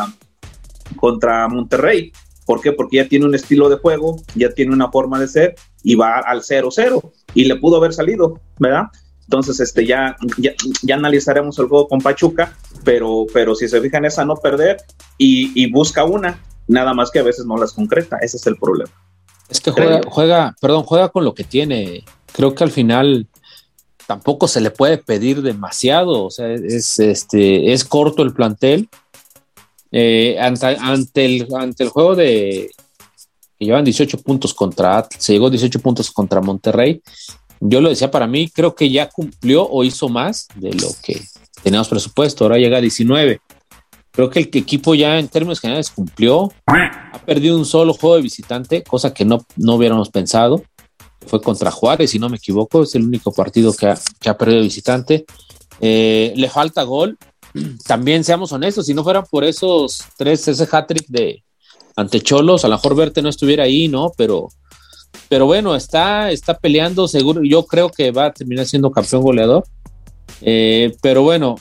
contra 0.95 1.47
Monterrey? 1.47 2.11
¿Por 2.43 2.59
qué? 2.59 2.71
Porque 2.71 2.97
ya 2.97 3.07
tiene 3.07 3.27
un 3.27 3.35
estilo 3.35 3.69
de 3.69 3.75
juego, 3.75 4.19
ya 4.33 4.49
tiene 4.49 4.73
una 4.73 4.89
forma 4.89 5.19
de 5.19 5.27
ser 5.27 5.55
y 5.83 5.93
va 5.93 6.17
al 6.17 6.41
0-0 6.41 7.11
y 7.35 7.45
le 7.45 7.57
pudo 7.57 7.77
haber 7.77 7.93
salido, 7.93 8.39
¿verdad? 8.57 8.85
Entonces, 9.25 9.59
este, 9.59 9.85
ya, 9.85 10.17
ya, 10.39 10.95
analizaremos 10.95 11.59
el 11.59 11.67
juego 11.67 11.87
con 11.87 12.01
Pachuca, 12.01 12.57
pero, 12.83 13.27
pero 13.31 13.53
si 13.53 13.67
se 13.67 13.79
fijan, 13.79 14.05
esa 14.05 14.25
no 14.25 14.35
perder 14.37 14.77
y, 15.19 15.51
y 15.53 15.71
busca 15.71 16.05
una, 16.05 16.41
nada 16.67 16.95
más 16.95 17.11
que 17.11 17.19
a 17.19 17.23
veces 17.23 17.45
no 17.45 17.57
las 17.57 17.73
concreta, 17.73 18.17
ese 18.23 18.37
es 18.37 18.47
el 18.47 18.57
problema. 18.57 18.91
Es 19.49 19.61
que 19.61 19.69
juega, 19.69 20.01
juega, 20.07 20.55
perdón, 20.59 20.81
juega 20.81 21.09
con 21.09 21.25
lo 21.25 21.35
que 21.35 21.43
tiene. 21.43 22.05
Creo 22.31 22.55
que 22.55 22.63
al 22.63 22.71
final 22.71 23.27
tampoco 24.07 24.47
se 24.47 24.61
le 24.61 24.71
puede 24.71 24.97
pedir 24.97 25.41
demasiado. 25.41 26.25
O 26.25 26.31
sea, 26.31 26.51
es, 26.51 26.99
este, 26.99 27.73
es 27.73 27.83
corto 27.83 28.23
el 28.23 28.33
plantel. 28.33 28.89
Eh, 29.91 30.37
ante, 30.39 31.25
el, 31.25 31.47
ante 31.53 31.83
el 31.83 31.89
juego 31.89 32.15
de 32.15 32.71
que 33.59 33.65
llevan 33.65 33.85
18 33.85 34.17
puntos 34.19 34.53
contra 34.53 35.07
se 35.17 35.33
llegó 35.33 35.49
18 35.49 35.79
puntos 35.79 36.11
contra 36.11 36.41
Monterrey. 36.41 37.01
Yo 37.59 37.79
lo 37.79 37.89
decía 37.89 38.11
para 38.11 38.27
mí, 38.27 38.49
creo 38.49 38.75
que 38.75 38.89
ya 38.89 39.09
cumplió 39.09 39.67
o 39.69 39.83
hizo 39.83 40.09
más 40.09 40.47
de 40.55 40.73
lo 40.73 40.89
que 41.01 41.21
teníamos 41.61 41.87
presupuesto. 41.87 42.43
Ahora 42.43 42.57
llega 42.57 42.77
a 42.77 42.81
19. 42.81 43.39
Creo 44.11 44.29
que 44.29 44.39
el 44.39 44.49
equipo 44.53 44.93
ya 44.95 45.17
en 45.17 45.27
términos 45.27 45.59
generales 45.59 45.89
cumplió. 45.89 46.51
Ha 46.67 47.19
perdido 47.25 47.57
un 47.57 47.65
solo 47.65 47.93
juego 47.93 48.17
de 48.17 48.21
visitante, 48.21 48.83
cosa 48.83 49.13
que 49.13 49.25
no, 49.25 49.45
no 49.55 49.75
hubiéramos 49.75 50.09
pensado. 50.09 50.63
Fue 51.27 51.41
contra 51.41 51.71
Juárez, 51.71 52.11
si 52.11 52.19
no 52.19 52.29
me 52.29 52.37
equivoco. 52.37 52.83
Es 52.83 52.95
el 52.95 53.03
único 53.03 53.31
partido 53.31 53.73
que 53.73 53.87
ha, 53.87 53.97
que 54.19 54.29
ha 54.29 54.37
perdido 54.37 54.61
visitante. 54.61 55.25
Eh, 55.79 56.33
le 56.35 56.49
falta 56.49 56.83
gol. 56.83 57.17
También 57.87 58.23
seamos 58.23 58.51
honestos, 58.51 58.85
si 58.85 58.93
no 58.93 59.03
fueran 59.03 59.25
por 59.29 59.43
esos 59.43 60.03
tres, 60.17 60.47
ese 60.47 60.67
hat-trick 60.71 61.07
de 61.07 61.43
ante 61.95 62.21
Cholos, 62.21 62.65
a 62.65 62.67
lo 62.67 62.75
mejor 62.75 62.95
Verte 62.95 63.21
no 63.21 63.29
estuviera 63.29 63.65
ahí, 63.65 63.87
¿no? 63.87 64.11
Pero, 64.17 64.49
pero 65.29 65.45
bueno, 65.45 65.75
está, 65.75 66.31
está 66.31 66.57
peleando, 66.57 67.07
seguro. 67.07 67.41
Yo 67.43 67.65
creo 67.65 67.89
que 67.89 68.11
va 68.11 68.27
a 68.27 68.33
terminar 68.33 68.65
siendo 68.65 68.91
campeón 68.91 69.21
goleador. 69.21 69.63
Eh, 70.41 70.95
pero 71.01 71.21
bueno, 71.21 71.55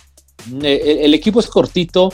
eh, 0.62 1.00
el 1.02 1.14
equipo 1.14 1.40
es 1.40 1.46
cortito 1.46 2.12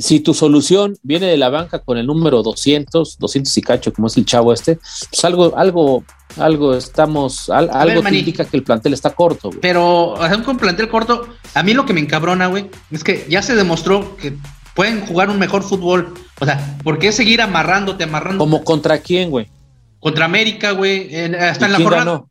si 0.00 0.20
tu 0.20 0.34
solución 0.34 0.96
viene 1.02 1.26
de 1.26 1.36
la 1.36 1.48
banca 1.48 1.80
con 1.80 1.98
el 1.98 2.06
número 2.06 2.42
200, 2.42 3.18
200 3.18 3.56
y 3.56 3.62
cacho, 3.62 3.92
como 3.92 4.08
es 4.08 4.16
el 4.16 4.24
chavo 4.24 4.52
este, 4.52 4.76
pues 5.10 5.24
algo, 5.24 5.56
algo, 5.56 6.04
algo 6.38 6.74
estamos, 6.74 7.50
algo 7.50 8.02
te 8.02 8.16
indica 8.16 8.44
que 8.44 8.56
el 8.56 8.62
plantel 8.62 8.92
está 8.92 9.10
corto, 9.10 9.48
güey. 9.48 9.60
Pero, 9.60 10.14
con 10.44 10.56
plantel 10.56 10.88
corto, 10.88 11.28
a 11.54 11.62
mí 11.62 11.74
lo 11.74 11.86
que 11.86 11.92
me 11.92 12.00
encabrona, 12.00 12.46
güey, 12.46 12.70
es 12.90 13.04
que 13.04 13.26
ya 13.28 13.42
se 13.42 13.54
demostró 13.54 14.16
que 14.16 14.34
pueden 14.74 15.04
jugar 15.06 15.30
un 15.30 15.38
mejor 15.38 15.62
fútbol. 15.62 16.14
O 16.40 16.44
sea, 16.44 16.78
¿por 16.84 16.98
qué 16.98 17.12
seguir 17.12 17.40
amarrándote, 17.40 18.04
amarrándote? 18.04 18.38
¿Como 18.38 18.64
contra 18.64 18.98
quién, 18.98 19.30
güey? 19.30 19.48
Contra 20.00 20.26
América, 20.26 20.72
güey, 20.72 21.14
hasta 21.34 21.66
en 21.66 21.72
la 21.72 21.80
jornada. 21.80 22.24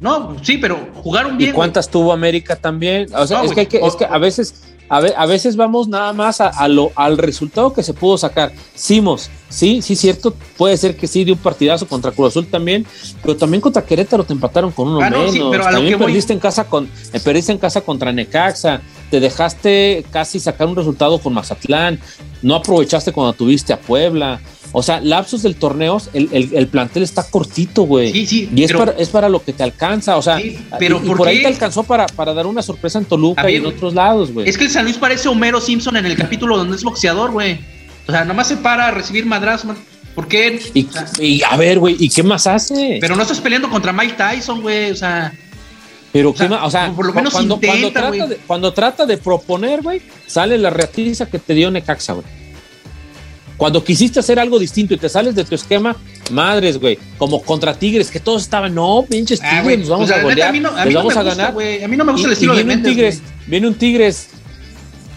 No, 0.00 0.36
sí, 0.42 0.58
pero 0.58 0.88
jugaron 0.94 1.36
bien. 1.36 1.50
¿Y 1.50 1.52
cuántas 1.52 1.90
tuvo 1.90 2.12
América 2.12 2.56
también? 2.56 3.08
O 3.14 3.26
sea, 3.26 3.42
es, 3.42 3.52
que 3.52 3.60
hay 3.60 3.66
que, 3.66 3.78
es 3.78 3.96
que 3.96 4.04
a 4.04 4.18
veces 4.18 4.76
a, 4.88 5.26
veces 5.26 5.56
vamos 5.56 5.88
nada 5.88 6.12
más 6.12 6.40
a, 6.40 6.68
lo, 6.68 6.92
al 6.94 7.18
resultado 7.18 7.72
que 7.72 7.82
se 7.82 7.92
pudo 7.92 8.16
sacar. 8.16 8.52
Simos, 8.74 9.30
sí, 9.48 9.82
sí, 9.82 9.96
cierto, 9.96 10.34
puede 10.56 10.76
ser 10.76 10.96
que 10.96 11.06
sí, 11.06 11.24
de 11.24 11.32
un 11.32 11.38
partidazo 11.38 11.86
contra 11.86 12.10
Cruz 12.10 12.28
Azul 12.28 12.46
también, 12.46 12.86
pero 13.22 13.36
también 13.36 13.60
contra 13.60 13.84
Querétaro 13.84 14.24
te 14.24 14.32
empataron 14.32 14.72
con 14.72 14.88
uno 14.88 15.00
ah, 15.02 15.10
menos. 15.10 15.34
también 15.70 15.98
perdiste, 15.98 16.32
en 16.32 16.38
casa 16.38 16.64
con, 16.64 16.90
eh, 17.12 17.20
perdiste 17.20 17.52
en 17.52 17.58
casa 17.58 17.82
contra 17.82 18.12
Necaxa, 18.12 18.80
te 19.10 19.20
dejaste 19.20 20.04
casi 20.10 20.40
sacar 20.40 20.66
un 20.66 20.76
resultado 20.76 21.18
con 21.18 21.34
Mazatlán, 21.34 22.00
no 22.42 22.54
aprovechaste 22.54 23.12
cuando 23.12 23.32
tuviste 23.32 23.72
a 23.72 23.80
Puebla. 23.80 24.40
O 24.72 24.82
sea, 24.82 25.00
lapsos 25.00 25.42
del 25.42 25.56
torneo, 25.56 26.00
el, 26.12 26.68
plantel 26.68 27.02
está 27.02 27.22
cortito, 27.22 27.82
güey. 27.82 28.12
Sí, 28.12 28.26
sí. 28.26 28.50
Y 28.54 28.64
es, 28.64 28.72
para, 28.72 28.92
es 28.92 29.08
para 29.08 29.28
lo 29.28 29.42
que 29.42 29.52
te 29.52 29.62
alcanza. 29.62 30.16
O 30.16 30.22
sea, 30.22 30.38
pero 30.78 31.00
y, 31.02 31.08
por 31.08 31.26
ahí 31.26 31.40
te 31.40 31.46
alcanzó 31.46 31.82
para, 31.84 32.06
para 32.06 32.34
dar 32.34 32.46
una 32.46 32.60
sorpresa 32.60 32.98
en 32.98 33.06
Toluca 33.06 33.50
y 33.50 33.56
en 33.56 33.66
otros 33.66 33.94
lados, 33.94 34.32
güey. 34.32 34.48
Es 34.48 34.58
que 34.58 34.64
el 34.64 34.70
San 34.70 34.84
Luis 34.84 34.98
parece 34.98 35.28
Homero 35.28 35.60
Simpson 35.60 35.96
en 35.96 36.06
el 36.06 36.16
capítulo 36.16 36.56
donde 36.56 36.76
es 36.76 36.84
boxeador, 36.84 37.30
güey. 37.30 37.58
O 38.06 38.12
sea, 38.12 38.24
nomás 38.24 38.48
se 38.48 38.56
para 38.56 38.88
a 38.88 38.90
recibir 38.90 39.24
madrazos. 39.24 39.76
¿Por 40.14 40.28
qué? 40.28 40.60
Y, 41.20 41.42
a 41.42 41.56
ver, 41.56 41.78
güey, 41.78 41.96
¿y 41.98 42.08
qué 42.08 42.22
más 42.22 42.46
hace? 42.46 42.98
Pero 43.00 43.16
no 43.16 43.22
estás 43.22 43.40
peleando 43.40 43.70
contra 43.70 43.92
Mike 43.92 44.14
Tyson, 44.14 44.60
güey. 44.60 44.90
O 44.90 44.96
sea. 44.96 45.32
Pero, 46.12 46.34
¿qué 46.34 46.48
más? 46.48 46.60
O 46.64 46.70
sea, 46.70 46.92
por 46.92 47.06
lo 47.06 47.12
menos 47.12 47.32
cuando, 47.32 47.58
trata 47.58 48.26
de, 48.26 48.36
cuando 48.46 48.72
trata 48.72 49.06
de 49.06 49.16
proponer, 49.16 49.80
güey, 49.80 50.02
sale 50.26 50.58
la 50.58 50.70
reactiza 50.70 51.26
que 51.26 51.38
te 51.38 51.54
dio 51.54 51.70
Necaxa, 51.70 52.14
güey. 52.14 52.37
Cuando 53.58 53.82
quisiste 53.82 54.20
hacer 54.20 54.38
algo 54.38 54.58
distinto 54.58 54.94
y 54.94 54.98
te 54.98 55.08
sales 55.08 55.34
de 55.34 55.44
tu 55.44 55.56
esquema, 55.56 55.96
madres, 56.30 56.78
güey, 56.78 56.96
como 57.18 57.42
contra 57.42 57.74
Tigres, 57.74 58.08
que 58.08 58.20
todos 58.20 58.42
estaban, 58.42 58.72
no, 58.72 59.04
pinches 59.10 59.40
ah, 59.42 59.60
Tigres, 59.60 59.80
nos 59.80 59.88
vamos 59.88 60.10
a 60.12 60.22
golear, 60.22 60.54
nos 60.54 60.94
vamos 60.94 61.16
a 61.16 61.22
ganar. 61.24 61.50
A 61.50 61.88
mí 61.88 61.96
no 61.96 62.04
me 62.04 62.12
gusta 62.12 62.28
el 62.28 62.34
estilo 62.34 62.54
de 62.54 62.62
un 62.62 62.82
Tigres, 62.82 63.20
Viene 63.48 63.66
un 63.66 63.74
Tigres 63.74 64.28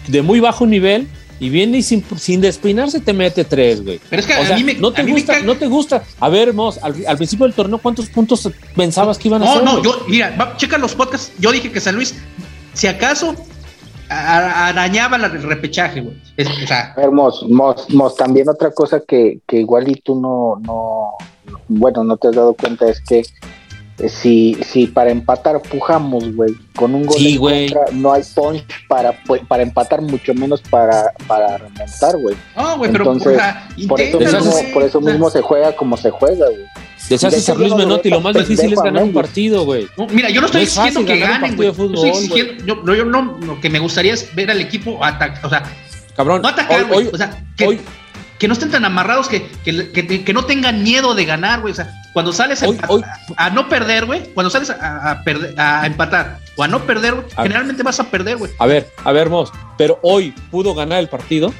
de 0.08 0.22
muy 0.22 0.40
bajo 0.40 0.66
nivel 0.66 1.06
y 1.38 1.50
viene 1.50 1.78
y 1.78 1.82
sin, 1.82 2.04
sin 2.18 2.40
despeinarse 2.40 2.98
te 2.98 3.12
mete 3.12 3.44
tres, 3.44 3.84
güey. 3.84 4.00
Pero 4.10 4.20
es 4.20 4.26
que 4.26 4.34
a 4.34 4.56
mí 4.56 4.64
me, 4.64 4.74
no 4.74 4.92
te 4.92 5.04
gusta, 5.04 5.40
no 5.40 5.56
te 5.56 5.66
gusta. 5.66 6.02
A 6.18 6.28
ver, 6.28 6.52
Mos, 6.52 6.80
al, 6.82 7.16
principio 7.16 7.46
del 7.46 7.54
torneo, 7.54 7.78
¿cuántos 7.78 8.08
puntos 8.08 8.48
pensabas 8.74 9.18
que 9.18 9.28
iban 9.28 9.42
a 9.42 9.50
hacer? 9.50 9.62
No, 9.62 9.74
no, 9.76 9.82
yo, 9.84 10.04
mira, 10.08 10.54
checa 10.56 10.78
los 10.78 10.94
podcasts. 10.96 11.32
Yo 11.38 11.52
dije 11.52 11.70
que 11.70 11.80
San 11.80 11.94
Luis, 11.94 12.14
si 12.74 12.88
acaso 12.88 13.36
arañaba 14.12 15.16
el 15.16 15.42
repechaje, 15.42 16.00
güey. 16.00 16.16
o 16.38 16.66
sea. 16.66 16.94
Mos, 17.10 18.16
también 18.16 18.48
otra 18.48 18.70
cosa 18.72 19.00
que, 19.06 19.40
que 19.46 19.58
igual 19.58 19.88
y 19.88 19.94
tú 19.94 20.20
no, 20.20 20.56
no, 20.60 21.12
bueno, 21.68 22.04
no 22.04 22.16
te 22.16 22.28
has 22.28 22.34
dado 22.34 22.54
cuenta 22.54 22.88
es 22.88 23.00
que 23.00 23.22
eh, 23.98 24.08
si, 24.08 24.54
si 24.64 24.86
para 24.86 25.10
empatar 25.10 25.60
pujamos, 25.60 26.34
güey, 26.34 26.54
con 26.74 26.94
un 26.94 27.04
gol 27.06 27.24
en 27.24 27.38
contra, 27.38 27.84
no 27.92 28.12
hay 28.12 28.22
punch 28.34 28.64
para, 28.88 29.12
pues, 29.26 29.42
para 29.46 29.62
empatar, 29.62 30.00
mucho 30.00 30.34
menos 30.34 30.62
para, 30.62 31.12
para 31.26 31.58
remontar, 31.58 32.16
güey. 32.18 32.34
No, 32.56 32.78
güey, 32.78 32.90
pero 32.90 33.04
por, 33.04 34.00
eso 34.00 34.18
mismo, 34.28 34.52
por 34.72 34.82
eso 34.82 35.00
mismo 35.00 35.30
se 35.30 35.42
juega 35.42 35.76
como 35.76 35.96
se 35.96 36.10
juega, 36.10 36.46
güey. 36.46 36.66
Deshaces 37.08 37.48
a 37.48 37.54
Luis 37.54 37.74
Menotti, 37.74 38.10
lo 38.10 38.20
más 38.20 38.34
difícil 38.34 38.72
es 38.72 38.80
ganar 38.80 39.02
un 39.02 39.12
partido, 39.12 39.64
güey. 39.64 39.88
mira, 40.10 40.30
yo 40.30 40.40
no 40.40 40.46
estoy 40.46 40.62
diciendo 40.62 41.04
que 41.04 41.18
ganen, 41.18 41.56
güey. 41.56 41.72
Yo, 42.64 42.84
yo, 42.94 43.04
no, 43.04 43.38
lo 43.40 43.60
que 43.60 43.70
me 43.70 43.78
gustaría 43.78 44.14
es 44.14 44.34
ver 44.34 44.50
al 44.50 44.60
equipo 44.60 45.04
atacar, 45.04 45.44
o 45.44 45.48
sea, 45.48 45.62
cabrón, 46.16 46.42
no 46.42 46.48
atacar, 46.48 46.84
güey. 46.86 47.08
O 47.12 47.16
sea, 47.16 47.44
que, 47.56 47.80
que, 48.38 48.48
no 48.48 48.54
estén 48.54 48.70
tan 48.70 48.84
amarrados, 48.84 49.28
que, 49.28 49.46
que, 49.64 50.24
que, 50.24 50.32
no 50.32 50.44
tengan 50.44 50.82
miedo 50.82 51.14
de 51.14 51.24
ganar, 51.24 51.60
güey. 51.60 51.72
O 51.72 51.76
sea, 51.76 51.92
cuando 52.12 52.32
sales 52.32 52.62
a, 53.36 53.50
no 53.50 53.68
perder, 53.68 54.06
güey, 54.06 54.32
cuando 54.34 54.50
sales 54.50 54.70
a, 54.70 55.22
perder, 55.24 55.58
a 55.58 55.86
empatar 55.86 56.38
o 56.56 56.62
a 56.62 56.68
no 56.68 56.80
perder, 56.84 57.14
generalmente 57.36 57.82
vas 57.82 58.00
a 58.00 58.10
perder, 58.10 58.36
güey. 58.36 58.52
A 58.58 58.66
ver, 58.66 58.88
a 59.04 59.12
ver, 59.12 59.28
Mos, 59.28 59.52
pero 59.76 59.98
hoy 60.02 60.34
pudo 60.50 60.74
ganar 60.74 61.00
el 61.00 61.08
partido. 61.08 61.52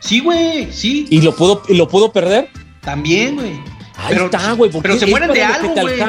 Sí, 0.00 0.20
güey, 0.20 0.70
sí. 0.72 1.06
¿Y 1.10 1.22
lo 1.22 1.34
pudo, 1.34 1.62
y 1.68 1.74
lo 1.74 1.88
pudo 1.88 2.12
perder? 2.12 2.48
También, 2.82 3.34
güey. 3.34 3.75
Ahí 4.06 4.14
pero, 4.14 4.26
está, 4.26 4.52
güey. 4.52 4.70
Pero 4.70 4.98
se 4.98 5.06
mueren 5.06 5.32
de 5.32 5.42
algo, 5.42 5.74
güey. 5.74 6.00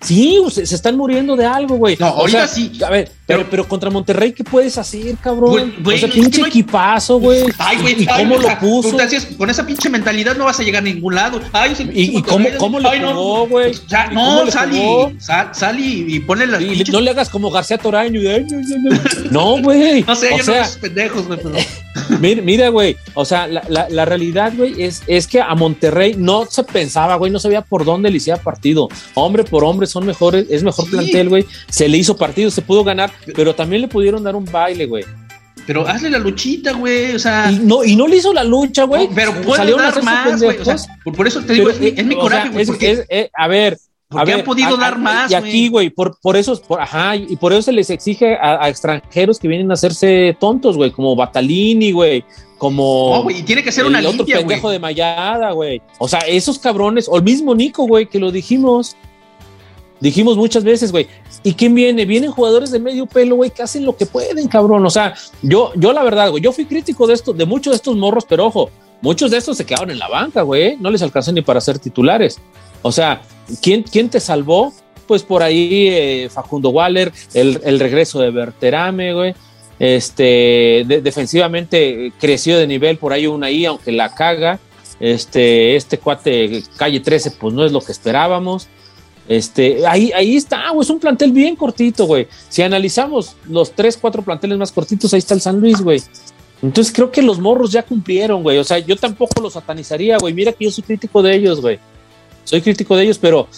Sí, 0.00 0.42
se, 0.50 0.66
se, 0.66 0.74
están 0.74 0.96
muriendo 0.96 1.36
de 1.36 1.44
algo, 1.44 1.76
güey. 1.76 1.96
No, 2.00 2.06
ahorita 2.06 2.46
sí. 2.48 2.72
A 2.84 2.90
ver, 2.90 3.12
pero, 3.26 3.44
pero, 3.50 3.66
contra 3.66 3.90
Monterrey, 3.90 4.32
¿qué 4.32 4.44
puedes 4.44 4.78
hacer, 4.78 5.16
cabrón? 5.16 5.74
O 5.84 5.90
sea, 5.90 6.08
pinche 6.08 6.42
equipazo, 6.42 7.18
güey. 7.18 7.44
Ay, 7.58 7.78
güey. 7.78 8.02
¿Y 8.02 8.06
cómo 8.06 8.38
lo 8.38 8.58
puso? 8.58 8.96
Con 9.36 9.50
esa 9.50 9.66
pinche 9.66 9.90
mentalidad 9.90 10.36
no 10.36 10.44
vas 10.44 10.60
a 10.60 10.62
llegar 10.62 10.82
a 10.82 10.84
ningún 10.84 11.14
lado. 11.14 11.40
Ay, 11.52 11.74
¿Y, 11.92 12.18
y 12.18 12.22
cómo, 12.22 12.48
cómo 12.58 12.78
le 12.78 13.00
jugó, 13.00 13.46
güey? 13.48 13.72
No, 14.12 14.44
no 14.44 14.50
sal, 14.50 14.72
y, 14.72 15.20
sal, 15.20 15.50
sal 15.52 15.78
y, 15.80 16.20
ponle 16.20 16.46
la. 16.46 16.60
Y 16.60 16.84
no 16.92 17.00
le 17.00 17.10
hagas 17.10 17.28
como 17.28 17.50
García 17.50 17.78
Toraño. 17.78 18.20
no, 19.30 19.60
güey. 19.62 20.02
No 20.06 20.14
sé, 20.14 20.30
yo 20.38 20.44
no 20.44 20.60
no 20.60 20.80
pendejos, 20.80 21.26
güey, 21.26 21.38
pero. 21.42 21.56
Mira, 22.20 22.68
güey, 22.68 22.96
o 23.14 23.24
sea, 23.24 23.46
la, 23.46 23.62
la, 23.68 23.88
la 23.88 24.04
realidad, 24.04 24.52
güey, 24.56 24.82
es, 24.82 25.02
es 25.06 25.26
que 25.26 25.40
a 25.40 25.54
Monterrey 25.54 26.14
no 26.16 26.46
se 26.46 26.62
pensaba, 26.62 27.16
güey, 27.16 27.30
no 27.30 27.38
sabía 27.38 27.62
por 27.62 27.84
dónde 27.84 28.10
le 28.10 28.18
hiciera 28.18 28.40
partido. 28.40 28.88
Hombre 29.14 29.44
por 29.44 29.64
hombre 29.64 29.86
son 29.86 30.06
mejores, 30.06 30.46
es 30.50 30.62
mejor 30.62 30.88
plantel, 30.90 31.28
güey. 31.28 31.46
Se 31.68 31.88
le 31.88 31.96
hizo 31.98 32.16
partido, 32.16 32.50
se 32.50 32.62
pudo 32.62 32.84
ganar, 32.84 33.12
pero 33.34 33.54
también 33.54 33.82
le 33.82 33.88
pudieron 33.88 34.22
dar 34.22 34.36
un 34.36 34.44
baile, 34.44 34.86
güey. 34.86 35.04
Pero 35.66 35.86
hazle 35.86 36.10
la 36.10 36.18
luchita, 36.18 36.72
güey, 36.72 37.14
o 37.14 37.18
sea. 37.18 37.50
Y 37.50 37.58
no, 37.58 37.82
y 37.82 37.96
no 37.96 38.06
le 38.06 38.16
hizo 38.16 38.32
la 38.32 38.44
lucha, 38.44 38.84
güey. 38.84 39.08
pero 39.14 39.32
puede 39.42 39.72
dar 39.72 40.02
más, 40.02 40.40
güey. 40.40 40.58
O 40.58 40.64
sea, 40.64 40.76
por, 41.04 41.26
eso 41.26 41.42
te 41.42 41.54
digo, 41.54 41.70
es, 41.70 41.80
mi 42.04 42.14
coraje, 42.14 42.50
güey. 42.50 42.66
Eh, 43.08 43.28
a 43.34 43.48
ver, 43.48 43.76
porque 44.08 44.32
han 44.32 44.44
podido 44.44 44.76
dar 44.76 44.98
más. 44.98 45.30
Y 45.30 45.34
aquí, 45.34 45.68
güey, 45.68 45.90
por, 45.90 46.18
por 46.20 46.36
eso, 46.36 46.60
por, 46.62 46.80
ajá, 46.80 47.16
y 47.16 47.34
por 47.36 47.52
eso 47.52 47.62
se 47.62 47.72
les 47.72 47.90
exige 47.90 48.36
a, 48.40 48.68
extranjeros 48.68 49.40
que 49.40 49.48
vienen 49.48 49.70
a 49.72 49.74
hacerse 49.74 50.36
tontos, 50.38 50.76
güey, 50.76 50.92
como 50.92 51.16
Batalini, 51.16 51.90
güey, 51.90 52.24
como. 52.58 53.10
No, 53.16 53.22
güey, 53.24 53.40
y 53.40 53.42
tiene 53.42 53.64
que 53.64 53.72
ser 53.72 53.84
una 53.84 53.98
el 53.98 54.06
otro 54.06 54.24
pendejo 54.24 54.70
de 54.70 54.78
Mayada, 54.78 55.50
güey. 55.50 55.82
O 55.98 56.06
sea, 56.06 56.20
esos 56.20 56.60
cabrones, 56.60 57.08
o 57.08 57.16
el 57.16 57.24
mismo 57.24 57.54
Nico, 57.54 57.86
güey, 57.86 58.06
que 58.06 58.20
lo 58.20 58.30
dijimos. 58.30 58.96
Dijimos 60.00 60.36
muchas 60.36 60.62
veces, 60.62 60.92
güey. 60.92 61.06
¿Y 61.42 61.54
quién 61.54 61.74
viene? 61.74 62.04
Vienen 62.04 62.30
jugadores 62.30 62.70
de 62.70 62.78
medio 62.78 63.06
pelo, 63.06 63.36
güey, 63.36 63.50
que 63.50 63.62
hacen 63.62 63.84
lo 63.84 63.96
que 63.96 64.04
pueden, 64.04 64.46
cabrón. 64.48 64.84
O 64.84 64.90
sea, 64.90 65.14
yo, 65.42 65.72
yo 65.74 65.92
la 65.92 66.02
verdad, 66.02 66.30
güey, 66.30 66.42
yo 66.42 66.52
fui 66.52 66.66
crítico 66.66 67.06
de 67.06 67.14
esto, 67.14 67.32
de 67.32 67.46
muchos 67.46 67.72
de 67.72 67.76
estos 67.76 67.96
morros, 67.96 68.26
pero 68.28 68.46
ojo, 68.46 68.70
muchos 69.00 69.30
de 69.30 69.38
estos 69.38 69.56
se 69.56 69.64
quedaron 69.64 69.90
en 69.90 69.98
la 69.98 70.08
banca, 70.08 70.42
güey. 70.42 70.76
No 70.76 70.90
les 70.90 71.02
alcanzó 71.02 71.32
ni 71.32 71.40
para 71.40 71.60
ser 71.60 71.78
titulares. 71.78 72.38
O 72.82 72.92
sea, 72.92 73.22
¿quién, 73.62 73.82
quién 73.82 74.10
te 74.10 74.20
salvó? 74.20 74.72
Pues 75.06 75.22
por 75.22 75.42
ahí 75.42 75.88
eh, 75.88 76.28
Facundo 76.30 76.70
Waller, 76.70 77.12
el, 77.32 77.80
regreso 77.80 78.20
de 78.20 78.30
Berterame, 78.30 79.14
güey. 79.14 79.34
Este, 79.78 80.84
defensivamente 80.86 82.12
creció 82.18 82.58
de 82.58 82.66
nivel 82.66 82.96
por 82.96 83.12
ahí 83.12 83.26
una 83.26 83.50
I, 83.50 83.66
aunque 83.66 83.92
la 83.92 84.14
caga. 84.14 84.58
Este, 84.98 85.76
este 85.76 85.98
cuate 85.98 86.62
calle 86.76 87.00
13, 87.00 87.32
pues 87.32 87.54
no 87.54 87.64
es 87.64 87.72
lo 87.72 87.80
que 87.80 87.92
esperábamos. 87.92 88.68
Este, 89.28 89.86
ahí, 89.86 90.12
ahí 90.12 90.36
está, 90.36 90.70
güey, 90.70 90.84
es 90.84 90.90
un 90.90 91.00
plantel 91.00 91.32
bien 91.32 91.56
cortito, 91.56 92.06
güey. 92.06 92.28
Si 92.48 92.62
analizamos 92.62 93.36
los 93.48 93.72
tres, 93.72 93.96
cuatro 93.96 94.22
planteles 94.22 94.58
más 94.58 94.72
cortitos, 94.72 95.12
ahí 95.12 95.18
está 95.18 95.34
el 95.34 95.40
San 95.40 95.60
Luis, 95.60 95.80
güey. 95.80 96.02
Entonces 96.62 96.92
creo 96.92 97.10
que 97.10 97.22
los 97.22 97.38
morros 97.38 97.72
ya 97.72 97.82
cumplieron, 97.82 98.42
güey. 98.42 98.58
O 98.58 98.64
sea, 98.64 98.78
yo 98.78 98.96
tampoco 98.96 99.40
los 99.42 99.54
satanizaría, 99.54 100.18
güey. 100.18 100.32
Mira 100.32 100.52
que 100.52 100.64
yo 100.64 100.70
soy 100.70 100.84
crítico 100.84 101.22
de 101.22 101.34
ellos, 101.34 101.60
güey 101.60 101.78
soy 102.46 102.62
crítico 102.62 102.96
de 102.96 103.04
ellos, 103.04 103.18
pero 103.18 103.48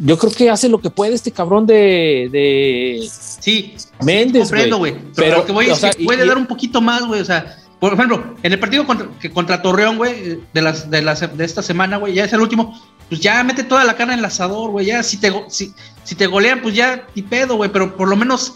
yo 0.00 0.18
creo 0.18 0.32
que 0.32 0.50
hace 0.50 0.68
lo 0.68 0.80
que 0.80 0.90
puede 0.90 1.14
este 1.14 1.30
cabrón 1.30 1.66
de, 1.66 2.28
de 2.30 3.08
sí, 3.08 3.74
Méndez, 4.04 4.50
güey. 4.50 4.96
Pero, 5.14 5.38
lo 5.38 5.46
que 5.46 5.52
voy 5.52 5.66
es 5.70 5.80
que 5.80 6.04
puede 6.04 6.26
dar 6.26 6.36
un 6.36 6.46
poquito 6.46 6.80
más, 6.80 7.06
güey. 7.06 7.20
O 7.20 7.24
sea, 7.24 7.56
por 7.78 7.94
ejemplo, 7.94 8.34
en 8.42 8.52
el 8.52 8.58
partido 8.58 8.86
contra, 8.86 9.08
que 9.20 9.30
contra 9.30 9.62
Torreón, 9.62 9.96
güey, 9.98 10.40
de 10.52 10.62
las, 10.62 10.90
de 10.90 11.00
las 11.00 11.36
de 11.36 11.44
esta 11.44 11.62
semana, 11.62 11.96
güey, 11.96 12.14
ya 12.14 12.24
es 12.24 12.32
el 12.32 12.40
último, 12.40 12.78
pues 13.08 13.20
ya 13.20 13.42
mete 13.44 13.64
toda 13.64 13.84
la 13.84 13.96
carne 13.96 14.14
en 14.14 14.20
el 14.20 14.24
asador, 14.24 14.70
güey. 14.70 14.86
Ya 14.86 15.02
si 15.02 15.18
te 15.18 15.32
si, 15.48 15.74
si 16.02 16.14
te 16.14 16.26
golean, 16.26 16.60
pues 16.62 16.74
ya 16.74 17.06
ni 17.14 17.22
pedo, 17.22 17.56
güey. 17.56 17.70
Pero 17.70 17.96
por 17.96 18.08
lo 18.08 18.16
menos, 18.16 18.54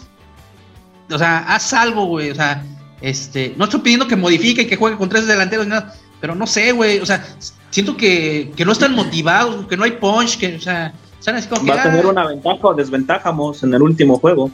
o 1.11 1.17
sea, 1.17 1.39
haz 1.39 1.73
algo, 1.73 2.05
güey. 2.05 2.29
O 2.31 2.35
sea, 2.35 2.63
este, 3.01 3.53
no 3.57 3.65
estoy 3.65 3.81
pidiendo 3.81 4.07
que 4.07 4.15
modifique 4.15 4.63
y 4.63 4.67
que 4.67 4.75
juegue 4.75 4.97
con 4.97 5.09
tres 5.09 5.27
delanteros 5.27 5.65
ni 5.65 5.71
nada, 5.71 5.93
pero 6.19 6.35
no 6.35 6.47
sé, 6.47 6.71
güey. 6.71 6.99
O 6.99 7.05
sea, 7.05 7.25
siento 7.69 7.95
que, 7.95 8.51
que 8.55 8.65
no 8.65 8.71
están 8.71 8.95
motivados, 8.95 9.67
que 9.67 9.77
no 9.77 9.83
hay 9.83 9.91
punch, 9.91 10.37
que, 10.37 10.55
o 10.55 10.61
sea, 10.61 10.93
están 11.19 11.35
así 11.35 11.47
como 11.47 11.65
Va 11.65 11.81
a 11.81 11.83
tener 11.83 12.05
una 12.05 12.27
ventaja 12.27 12.59
o 12.61 12.73
desventaja 12.73 13.33
en 13.61 13.73
el 13.73 13.81
último 13.81 14.17
juego. 14.19 14.51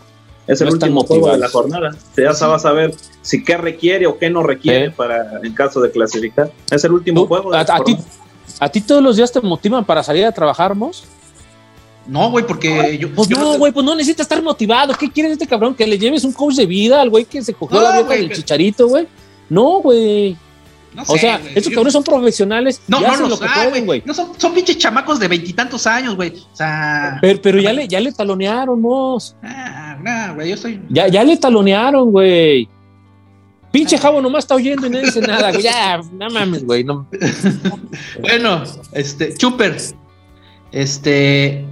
Es 0.48 0.62
el 0.62 0.70
último 0.70 1.02
juego 1.02 1.32
de 1.32 1.40
la 1.40 1.50
jornada. 1.50 1.92
Ya 2.16 2.34
sí. 2.34 2.46
vas 2.46 2.66
a 2.66 2.72
ver 2.72 2.94
si 3.24 3.44
qué 3.44 3.58
requiere 3.58 4.06
o 4.06 4.20
qué 4.20 4.30
no 4.30 4.44
requiere 4.44 4.92
para 4.92 5.40
en 5.42 5.54
caso 5.54 5.82
de 5.82 5.90
clasificar. 5.90 6.52
Es 6.70 6.84
el 6.84 6.92
último 6.92 7.26
juego. 7.26 7.54
a, 7.54 7.66
ti, 7.84 7.98
¿A 8.60 8.70
ti 8.70 8.82
todos 8.82 9.04
los 9.04 9.18
días 9.18 9.32
te 9.32 9.42
motivan 9.42 9.86
para 9.86 10.04
salir 10.04 10.26
a 10.26 10.32
trabajar, 10.32 10.76
Mos? 10.76 11.04
No, 12.08 12.30
güey, 12.30 12.46
porque 12.46 12.98
yo. 13.00 13.14
Pues 13.14 13.30
no, 13.30 13.58
güey, 13.58 13.72
pues 13.72 13.86
no 13.86 13.96
necesita 13.96 14.22
estar 14.24 14.42
motivado. 14.42 14.94
¿Qué 14.94 15.10
quieres 15.10 15.34
este 15.34 15.48
cabrón? 15.48 15.74
Que 15.74 15.88
le 15.88 15.98
lleves 15.98 16.24
un 16.24 16.34
coach 16.34 16.56
de 16.56 16.66
vida 16.66 17.02
al 17.02 17.10
güey 17.10 17.26
que 17.26 17.42
se 17.44 17.54
cogió 17.54 17.82
la 17.82 17.94
vieja 17.94 18.14
del 18.14 18.32
chicharito, 18.32 18.88
güey. 18.88 19.08
No, 19.50 19.80
güey 19.82 20.38
o 21.08 21.18
sea, 21.18 21.42
estos 21.54 21.70
cabrones 21.74 21.94
son 21.94 22.04
profesionales. 22.04 22.82
No, 22.88 23.02
no, 23.02 23.18
no, 23.18 23.30
lo 23.30 23.40
que 23.40 23.48
pueden, 23.48 23.86
güey. 23.86 24.04
No 24.06 24.14
son, 24.14 24.32
son 24.38 24.54
pinches 24.54 24.78
chamacos 24.78 25.20
de 25.20 25.28
veintitantos 25.28 25.86
años, 25.88 26.16
güey. 26.16 26.34
O 26.52 26.56
sea. 26.56 27.18
Pero, 27.22 27.42
pero 27.42 27.60
ya, 27.60 27.74
le, 27.74 27.88
ya 27.88 28.00
le 28.00 28.12
talonearon, 28.12 28.80
mos. 28.80 29.36
Ah, 29.44 29.98
no, 30.02 30.36
güey, 30.36 30.50
yo 30.50 30.58
soy. 30.58 30.82
Ya, 30.90 31.08
ya 31.08 31.24
le 31.24 31.38
talonearon, 31.38 32.12
güey. 32.12 32.70
Pinche 33.76 33.98
jabo 33.98 34.22
nomás 34.22 34.46
está 34.46 34.56
oyendo 34.56 34.88
y 34.88 34.90
no 34.90 35.00
dice 35.00 35.20
nada, 35.20 35.52
güey. 35.52 35.62
Ya, 35.62 36.02
no 36.14 36.30
mames, 36.30 36.64
güey. 36.64 36.86
No. 36.86 37.06
bueno, 38.22 38.64
este, 38.94 39.36
Chuper. 39.36 39.76
Este. 40.72 41.66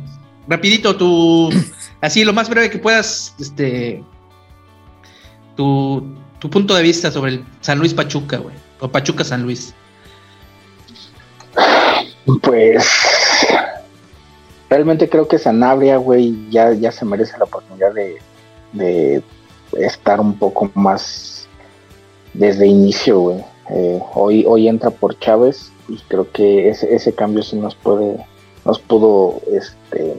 Rapidito, 0.46 0.98
tu. 0.98 1.50
Así, 2.02 2.26
lo 2.26 2.34
más 2.34 2.50
breve 2.50 2.70
que 2.70 2.78
puedas, 2.78 3.34
este. 3.40 4.04
Tu, 5.56 6.04
tu 6.40 6.50
punto 6.50 6.76
de 6.76 6.84
vista 6.84 7.10
sobre 7.10 7.36
el 7.36 7.46
San 7.62 7.80
Luis 7.80 7.94
Pachuca, 7.94 8.36
güey. 8.36 8.56
O 8.82 8.90
Pachuca 8.90 9.24
San 9.24 9.44
Luis. 9.44 9.74
Pues 12.42 12.86
realmente 14.70 15.08
creo 15.08 15.26
que 15.26 15.40
Sanabria, 15.40 15.96
güey, 15.96 16.50
ya, 16.50 16.74
ya 16.74 16.92
se 16.92 17.06
merece 17.06 17.38
la 17.38 17.46
oportunidad 17.46 17.94
de, 18.74 19.24
estar 19.78 20.20
un 20.20 20.38
poco 20.38 20.70
más 20.74 21.33
desde 22.34 22.68
inicio, 22.68 23.20
güey. 23.20 23.44
Eh, 23.70 24.00
hoy, 24.14 24.46
hoy 24.48 24.68
entra 24.68 24.90
por 24.90 25.18
Chávez 25.20 25.72
y 25.88 25.98
creo 26.08 26.30
que 26.32 26.70
ese, 26.70 26.94
ese 26.94 27.14
cambio 27.14 27.44
sí 27.44 27.56
nos 27.56 27.76
puede, 27.76 28.18
nos 28.66 28.80
pudo, 28.80 29.42
este, 29.52 30.16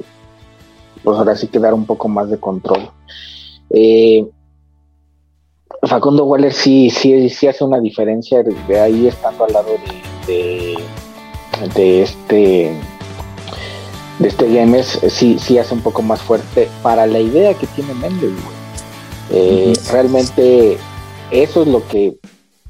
pues 1.02 1.18
ahora 1.18 1.36
sí 1.36 1.48
que 1.48 1.58
dar 1.58 1.74
un 1.74 1.86
poco 1.86 2.08
más 2.08 2.30
de 2.30 2.38
control. 2.38 2.90
Eh, 3.70 4.24
Facundo 5.82 6.24
Waller 6.24 6.52
sí, 6.52 6.90
sí, 6.90 7.28
sí 7.28 7.46
hace 7.46 7.64
una 7.64 7.80
diferencia 7.80 8.42
de 8.42 8.80
ahí 8.80 9.06
estando 9.06 9.44
al 9.44 9.52
lado 9.52 9.68
de, 10.26 10.76
de, 11.74 12.02
este 12.02 12.72
de 14.18 14.28
este 14.28 14.54
Games, 14.54 15.00
sí, 15.08 15.38
sí 15.38 15.58
hace 15.58 15.74
un 15.74 15.82
poco 15.82 16.00
más 16.00 16.22
fuerte 16.22 16.68
para 16.82 17.06
la 17.06 17.18
idea 17.18 17.52
que 17.54 17.66
tiene 17.68 17.92
Méndez, 17.94 18.30
eh, 19.30 19.72
Realmente 19.90 20.78
eso 21.30 21.62
es 21.62 21.68
lo 21.68 21.86
que 21.86 22.16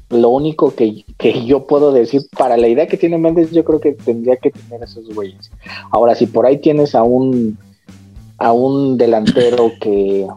lo 0.09 0.29
único 0.29 0.75
que, 0.75 1.03
que, 1.17 1.45
yo 1.45 1.65
puedo 1.65 1.91
decir 1.91 2.21
para 2.37 2.57
la 2.57 2.67
idea 2.67 2.87
que 2.87 2.95
tiene 2.95 3.17
Méndez, 3.17 3.51
yo 3.51 3.65
creo 3.65 3.79
que 3.79 3.93
tendría 3.93 4.37
que 4.37 4.51
tener 4.51 4.83
esos 4.83 5.13
güeyes. 5.13 5.51
Ahora, 5.89 6.13
si 6.13 6.27
por 6.27 6.45
ahí 6.45 6.59
tienes 6.59 6.93
a 6.93 7.03
un 7.03 7.57
a 8.37 8.51
un 8.51 8.97
delantero 8.97 9.71
que 9.81 10.27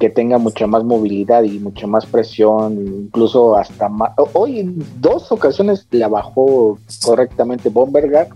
que 0.00 0.08
tenga 0.08 0.38
mucha 0.38 0.66
más 0.66 0.82
movilidad 0.82 1.42
y 1.42 1.58
mucha 1.58 1.86
más 1.86 2.06
presión, 2.06 3.04
incluso 3.04 3.56
hasta 3.56 3.88
más. 3.88 4.12
Hoy 4.32 4.60
en 4.60 4.82
dos 4.98 5.30
ocasiones 5.30 5.86
le 5.90 6.06
bajó 6.06 6.78
correctamente 7.04 7.68
Bombergar, 7.68 8.28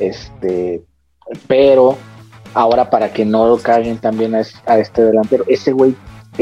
este, 0.00 0.82
pero 1.46 1.96
ahora 2.52 2.90
para 2.90 3.12
que 3.12 3.24
no 3.24 3.56
caguen 3.58 3.98
también 3.98 4.34
a, 4.34 4.40
este 4.40 5.04
delantero, 5.04 5.44
ese 5.46 5.72
güey 5.72 5.94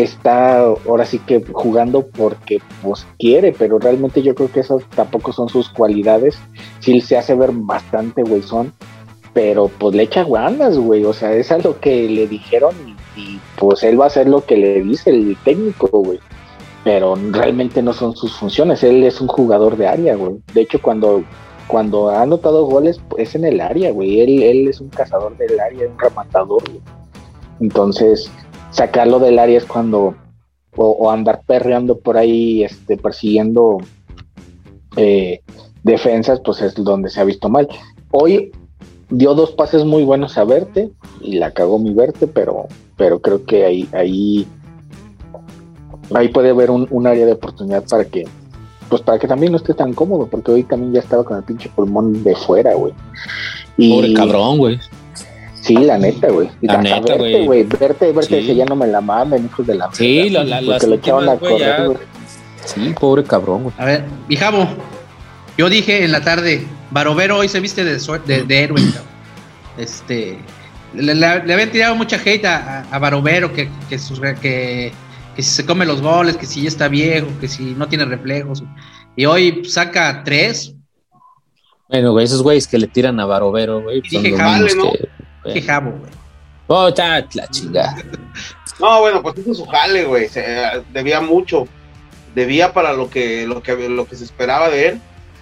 está 0.03 0.59
ahora 0.59 1.05
sí 1.05 1.19
que 1.19 1.43
jugando 1.53 2.07
porque 2.07 2.61
pues 2.83 3.07
quiere, 3.19 3.55
pero 3.57 3.79
realmente 3.79 4.23
yo 4.23 4.35
creo 4.35 4.51
que 4.51 4.61
esas 4.61 4.83
tampoco 4.95 5.33
son 5.33 5.49
sus 5.49 5.69
cualidades. 5.69 6.39
Sí 6.81 7.01
se 7.01 7.17
hace 7.17 7.35
ver 7.35 7.51
bastante 7.53 8.23
güey 8.23 8.43
son, 8.43 8.73
pero 9.33 9.69
pues 9.69 9.95
le 9.95 10.05
echa 10.05 10.25
ganas, 10.25 10.79
güey, 10.79 11.05
o 11.05 11.13
sea, 11.13 11.33
es 11.33 11.51
a 11.51 11.59
lo 11.59 11.81
que 11.81 12.09
le 12.09 12.27
dijeron 12.27 12.75
y 13.17 13.39
pues 13.59 13.83
él 13.83 14.01
va 14.01 14.05
a 14.05 14.09
hacer 14.09 14.29
lo 14.29 14.45
que 14.45 14.57
le 14.57 14.83
dice 14.83 15.11
el 15.11 15.37
técnico, 15.45 15.89
güey. 15.89 16.21
Pero 16.85 17.17
realmente 17.33 17.83
no 17.83 17.93
son 17.93 18.15
sus 18.15 18.37
funciones, 18.37 18.85
él 18.85 19.03
es 19.03 19.21
un 19.21 19.27
jugador 19.27 19.77
de 19.77 19.89
área, 19.89 20.15
güey. 20.15 20.37
De 20.55 20.61
hecho, 20.61 20.81
cuando 20.81 21.25
cuando 21.67 22.11
ha 22.11 22.23
anotado 22.23 22.65
goles 22.67 23.01
es 23.19 23.35
en 23.35 23.45
el 23.45 23.61
área, 23.61 23.91
güey. 23.91 24.21
Él, 24.21 24.43
él 24.43 24.69
es 24.69 24.81
un 24.81 24.89
cazador 24.89 25.37
del 25.37 25.59
área, 25.59 25.89
un 25.89 25.99
rematador, 25.99 26.63
Entonces, 27.61 28.31
sacarlo 28.77 29.19
del 29.19 29.39
área 29.39 29.57
es 29.57 29.65
cuando, 29.65 30.15
o, 30.77 31.11
andar 31.11 31.43
perreando 31.47 31.99
por 31.99 32.19
ahí, 32.19 32.62
este, 32.62 32.99
persiguiendo 32.99 33.79
eh, 34.97 35.41
defensas, 35.83 36.41
pues 36.45 36.61
es 36.61 36.75
donde 36.75 37.09
se 37.09 37.21
ha 37.21 37.25
visto 37.25 37.49
mal. 37.49 37.69
Hoy 38.11 38.53
dio 39.09 39.35
dos 39.35 39.53
pases 39.53 39.85
muy 39.85 40.05
buenos 40.05 40.37
a 40.37 40.45
Verte 40.45 40.91
y 41.23 41.39
la 41.39 41.53
cagó 41.53 41.79
mi 41.79 41.95
Verte, 41.95 42.27
pero, 42.27 42.67
pero 42.99 43.21
creo 43.21 43.47
que 43.47 43.65
ahí, 43.65 43.89
ahí, 43.93 44.47
ahí 46.15 46.29
puede 46.29 46.51
haber 46.51 46.71
un, 46.71 46.87
un 46.91 47.07
área 47.07 47.25
de 47.25 47.33
oportunidad 47.33 47.85
para 47.89 48.05
que 48.05 48.25
pues 48.91 49.03
para 49.03 49.19
que 49.19 49.27
también 49.27 49.51
no 49.51 49.59
esté 49.59 49.75
tan 49.75 49.95
cómodo, 49.95 50.29
porque 50.29 50.53
hoy 50.53 50.62
también 50.62 50.93
ya 50.93 51.01
estaba 51.01 51.25
con 51.25 51.37
el 51.37 51.43
pinche 51.43 51.69
pulmón 51.75 52.23
de 52.23 52.37
fuera, 52.37 52.73
güey. 52.75 52.93
Pobre 53.77 54.12
cabrón, 54.12 54.59
güey. 54.59 54.79
Sí, 55.66 55.74
la 55.74 55.98
neta, 55.98 56.29
güey. 56.29 56.48
La 56.62 56.81
neta, 56.81 57.16
güey. 57.16 57.64
Verte, 57.64 58.12
verte, 58.12 58.46
que 58.46 58.55
ya 58.55 58.64
no 58.64 58.76
me 58.76 58.87
la 58.87 59.00
mamen, 59.00 59.46
hijos 59.46 59.66
de 59.66 59.74
la 59.74 59.90
Sí, 59.92 60.31
la, 60.31 60.44
la, 60.44 60.61
porque 60.62 60.87
le 60.87 60.96
echaban 60.96 61.29
a 61.29 61.37
correr, 61.37 61.87
güey. 61.87 61.98
Sí, 62.64 62.94
pobre 62.98 63.24
cabrón, 63.24 63.64
güey. 63.64 63.74
A 63.79 63.85
ver, 63.85 64.05
Jabo, 64.38 64.66
yo 65.57 65.68
dije 65.68 66.05
en 66.05 66.12
la 66.12 66.22
tarde, 66.22 66.66
Barovero 66.90 67.38
hoy 67.38 67.48
se 67.48 67.61
viste 67.61 67.85
de, 67.85 67.98
de, 68.26 68.42
de 68.44 68.62
héroe, 68.62 68.81
Este, 69.76 70.38
le, 70.94 71.14
le, 71.14 71.26
habían 71.26 71.70
tirado 71.70 71.94
mucha 71.94 72.16
hate 72.16 72.44
a, 72.44 72.87
a 72.90 72.98
Barovero, 72.98 73.52
que, 73.52 73.68
que, 73.88 73.98
que 74.40 74.92
que 75.37 75.42
si 75.42 75.50
se 75.50 75.66
come 75.66 75.85
los 75.85 76.00
goles, 76.00 76.38
que 76.38 76.46
si 76.46 76.62
ya 76.62 76.68
está 76.68 76.88
viejo, 76.88 77.29
que 77.38 77.46
si 77.46 77.74
no 77.74 77.87
tiene 77.87 78.07
reflejos. 78.07 78.64
Y 79.14 79.26
hoy 79.26 79.62
saca 79.66 80.22
tres. 80.24 80.74
Bueno, 81.90 82.12
güey, 82.12 82.24
esos 82.24 82.42
güeyes 82.42 82.66
que 82.66 82.79
le 82.79 82.87
tiran 82.87 83.20
a 83.20 83.26
Barovero, 83.26 83.83
güey. 83.83 84.00
Dije 84.00 84.35
jale, 84.35 84.74
¿no? 84.74 84.90
Dije 85.55 85.63
jabo, 85.63 85.93
güey. 85.93 86.13
Oh, 86.69 86.89
está 86.89 87.25
la 87.35 87.49
chingada. 87.49 87.97
No, 88.79 89.01
bueno, 89.01 89.23
pues 89.23 89.39
hizo 89.39 89.55
su 89.55 89.65
jale, 89.65 90.05
güey. 90.05 90.29
debía 90.93 91.23
mucho. 91.23 91.67
Debía 92.35 92.75
para 92.75 92.93
lo 92.93 93.09
que, 93.09 93.47
lo 93.47 93.63
que, 93.63 93.89
lo 93.89 94.07
que 94.07 94.17
se 94.17 94.25
esperaba 94.25 94.69
de 94.69 94.89
él. 94.89 95.01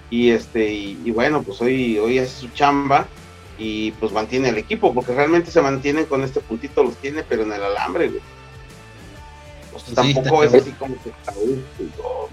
Y 0.09 0.31
este, 0.31 0.73
y, 0.73 1.11
bueno, 1.11 1.43
pues 1.43 1.61
hoy, 1.61 1.99
hoy 1.99 2.21
hace 2.21 2.43
su 2.43 2.49
chamba 2.51 3.09
y 3.59 3.90
pues 3.93 4.12
mantiene 4.12 4.51
el 4.51 4.59
equipo, 4.59 4.95
porque 4.95 5.12
realmente 5.12 5.51
se 5.51 5.61
mantienen 5.61 6.05
con 6.05 6.23
este 6.23 6.38
puntito, 6.38 6.85
los 6.85 6.95
tiene, 6.99 7.25
pero 7.25 7.43
en 7.43 7.55
el 7.55 7.64
alambre, 7.64 8.07
güey 8.07 8.21
tampoco 9.95 10.45
es 10.45 10.55
así 10.55 10.71
como 10.73 10.95
que 11.03 11.12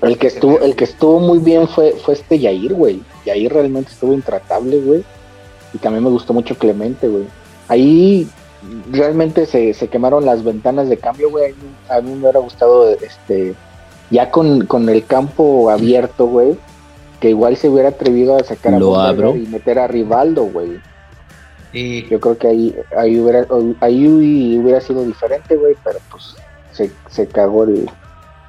el 0.08 0.18
que 0.18 0.28
estuvo, 0.28 0.60
el 0.60 0.76
que 0.76 0.84
estuvo 0.86 1.20
muy 1.20 1.40
bien 1.40 1.68
fue, 1.68 1.94
fue 2.04 2.14
este 2.16 2.40
Yair, 2.40 2.74
güey. 2.74 3.02
Yair 3.26 3.54
realmente 3.54 3.92
estuvo 3.92 4.14
intratable, 4.14 4.78
güey. 4.80 5.04
Y 5.74 5.78
también 5.78 6.04
me 6.04 6.10
gustó 6.10 6.34
mucho 6.34 6.56
Clemente, 6.56 7.08
güey. 7.08 7.26
Ahí 7.72 8.28
realmente 8.92 9.46
se, 9.46 9.74
se 9.74 9.88
quemaron 9.88 10.26
las 10.26 10.44
ventanas 10.44 10.90
de 10.90 10.98
cambio, 10.98 11.30
güey. 11.30 11.54
A 11.90 12.02
mí 12.02 12.12
me 12.12 12.24
hubiera 12.24 12.42
gustado, 12.42 12.90
este, 12.90 13.54
ya 14.10 14.30
con, 14.30 14.66
con 14.66 14.90
el 14.90 15.06
campo 15.06 15.70
abierto, 15.70 16.26
güey, 16.26 16.58
que 17.22 17.30
igual 17.30 17.56
se 17.56 17.70
hubiera 17.70 17.90
atrevido 17.90 18.36
a 18.36 18.44
sacar 18.44 18.74
a 18.74 18.78
y 18.78 19.48
meter 19.48 19.80
a 19.80 19.88
Rivaldo, 19.88 20.44
güey. 20.44 20.82
Yo 22.10 22.20
creo 22.20 22.38
que 22.38 22.48
ahí, 22.48 22.76
ahí, 22.98 23.18
hubiera, 23.18 23.48
ahí 23.80 24.06
hubiera 24.60 24.82
sido 24.82 25.06
diferente, 25.06 25.56
güey, 25.56 25.74
pero 25.86 26.00
pues 26.12 26.36
se, 26.74 26.92
se 27.10 27.26
cagó 27.28 27.64
el. 27.64 27.90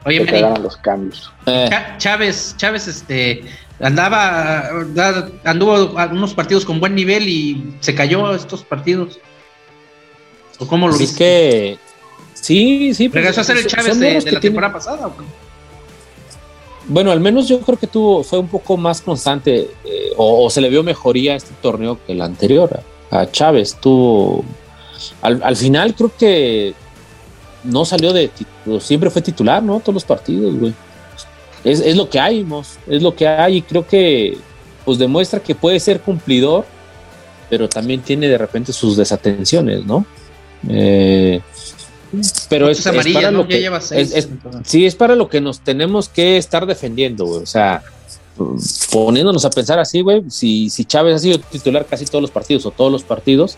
Oye, 0.04 0.26
se 0.26 0.58
los 0.58 0.76
cambios. 0.78 1.32
Eh. 1.46 1.70
Chávez, 1.98 2.56
Chávez, 2.56 2.88
este, 2.88 3.44
andaba, 3.82 4.70
anduvo 5.44 5.98
algunos 5.98 6.34
partidos 6.34 6.64
con 6.64 6.80
buen 6.80 6.94
nivel 6.94 7.28
y 7.28 7.74
se 7.80 7.94
cayó 7.94 8.34
estos 8.34 8.62
partidos. 8.62 9.18
¿O 10.58 10.66
cómo 10.66 10.88
lo 10.88 10.96
viste? 10.96 11.18
que 11.18 11.78
sí, 12.34 12.94
sí. 12.94 13.08
Pues, 13.08 13.22
¿Regresó 13.22 13.40
a 13.40 13.44
ser 13.44 13.58
el 13.58 13.66
Chávez 13.66 13.98
de, 13.98 14.30
la 14.30 14.40
temporada 14.40 14.72
pasada? 14.72 15.10
Bueno, 16.86 17.10
al 17.10 17.20
menos 17.20 17.48
yo 17.48 17.60
creo 17.60 17.78
que 17.78 17.86
tuvo, 17.86 18.22
fue 18.22 18.38
un 18.38 18.48
poco 18.48 18.76
más 18.76 19.00
constante 19.00 19.70
eh, 19.84 20.12
o, 20.16 20.48
se 20.50 20.60
le 20.60 20.68
vio 20.68 20.82
mejoría 20.82 21.34
este 21.34 21.52
torneo 21.60 21.98
que 22.06 22.12
el 22.12 22.22
anterior. 22.22 22.80
A, 23.10 23.30
Chávez 23.30 23.76
tuvo, 23.80 24.44
al, 25.20 25.42
al, 25.42 25.56
final 25.56 25.94
creo 25.94 26.12
que 26.16 26.74
no 27.64 27.84
salió 27.84 28.12
de 28.12 28.30
siempre 28.80 29.10
fue 29.10 29.22
titular, 29.22 29.62
¿no? 29.62 29.80
Todos 29.80 29.94
los 29.94 30.04
partidos, 30.04 30.56
güey. 30.56 30.72
Es, 31.64 31.96
lo 31.96 32.08
que 32.08 32.18
hay, 32.18 32.46
es 32.88 33.02
lo 33.02 33.14
que 33.14 33.28
hay 33.28 33.58
y 33.58 33.62
creo 33.62 33.86
que 33.86 34.36
pues 34.84 34.98
demuestra 34.98 35.40
que 35.40 35.54
puede 35.54 35.78
ser 35.78 36.00
cumplidor, 36.00 36.64
pero 37.48 37.68
también 37.68 38.00
tiene 38.00 38.28
de 38.28 38.38
repente 38.38 38.72
sus 38.72 38.96
desatenciones, 38.96 39.84
¿no? 39.86 40.04
Eh, 40.68 41.40
pero 42.48 42.68
es, 42.68 42.82
para 42.82 43.30
lo 43.30 43.46
que 43.46 43.70
sí 44.64 44.84
es 44.84 44.94
para 44.94 45.14
lo 45.14 45.28
que 45.28 45.40
nos 45.40 45.60
tenemos 45.60 46.08
que 46.08 46.36
estar 46.36 46.66
defendiendo, 46.66 47.24
güey. 47.24 47.42
O 47.42 47.46
sea, 47.46 47.82
poniéndonos 48.90 49.44
a 49.44 49.50
pensar 49.50 49.78
así, 49.78 50.00
güey, 50.00 50.24
si, 50.28 50.68
si 50.68 50.84
Chávez 50.84 51.16
ha 51.16 51.18
sido 51.18 51.38
titular 51.38 51.86
casi 51.86 52.04
todos 52.04 52.22
los 52.22 52.30
partidos 52.30 52.66
o 52.66 52.70
todos 52.70 52.90
los 52.90 53.02
partidos, 53.02 53.56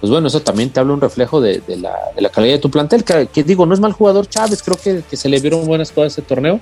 pues 0.00 0.10
bueno, 0.10 0.28
eso 0.28 0.42
también 0.42 0.70
te 0.70 0.80
habla 0.80 0.94
un 0.94 1.00
reflejo 1.00 1.40
de, 1.40 1.62
la, 1.78 2.28
calidad 2.30 2.54
de 2.54 2.58
tu 2.58 2.70
plantel, 2.70 3.04
que, 3.04 3.44
digo, 3.44 3.66
no 3.66 3.74
es 3.74 3.78
mal 3.78 3.92
jugador 3.92 4.28
Chávez, 4.28 4.62
creo 4.62 4.76
que, 5.08 5.16
se 5.16 5.28
le 5.28 5.38
vieron 5.38 5.64
buenas 5.64 5.92
cosas 5.92 6.14
ese 6.14 6.22
torneo. 6.22 6.60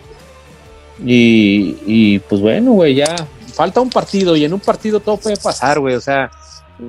Y, 1.04 2.18
pues 2.20 2.40
bueno, 2.40 2.72
güey, 2.72 2.94
ya 2.94 3.28
falta 3.54 3.80
un 3.80 3.90
partido 3.90 4.36
y 4.36 4.44
en 4.44 4.52
un 4.52 4.60
partido 4.60 5.00
todo 5.00 5.16
puede 5.16 5.36
pasar, 5.36 5.80
güey, 5.80 5.94
o 5.94 6.00
sea, 6.00 6.30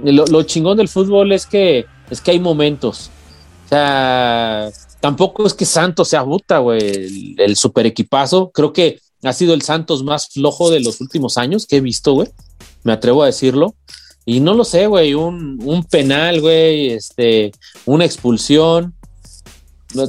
lo, 0.03 0.43
chingón 0.43 0.77
del 0.77 0.87
fútbol 0.87 1.31
es 1.31 1.45
que, 1.45 1.85
es 2.09 2.21
que 2.21 2.31
hay 2.31 2.39
momentos. 2.39 3.09
O 3.65 3.69
sea, 3.69 4.69
tampoco 4.99 5.45
es 5.45 5.53
que 5.53 5.65
Santos 5.65 6.09
sea 6.09 6.21
buta, 6.23 6.59
güey, 6.59 6.81
el, 6.81 7.35
el 7.37 7.55
super 7.55 7.85
equipazo, 7.85 8.51
creo 8.51 8.73
que 8.73 8.99
ha 9.23 9.33
sido 9.33 9.53
el 9.53 9.61
Santos 9.61 10.03
más 10.03 10.29
flojo 10.29 10.71
de 10.71 10.79
los 10.79 10.99
últimos 11.01 11.37
años 11.37 11.65
que 11.65 11.77
he 11.77 11.81
visto, 11.81 12.13
güey, 12.13 12.29
me 12.83 12.93
atrevo 12.93 13.23
a 13.23 13.27
decirlo. 13.27 13.75
Y 14.23 14.39
no 14.39 14.53
lo 14.53 14.63
sé, 14.63 14.85
güey, 14.85 15.13
un, 15.15 15.59
un 15.63 15.83
penal, 15.83 16.41
güey, 16.41 16.91
este, 16.91 17.51
una 17.85 18.05
expulsión, 18.05 18.93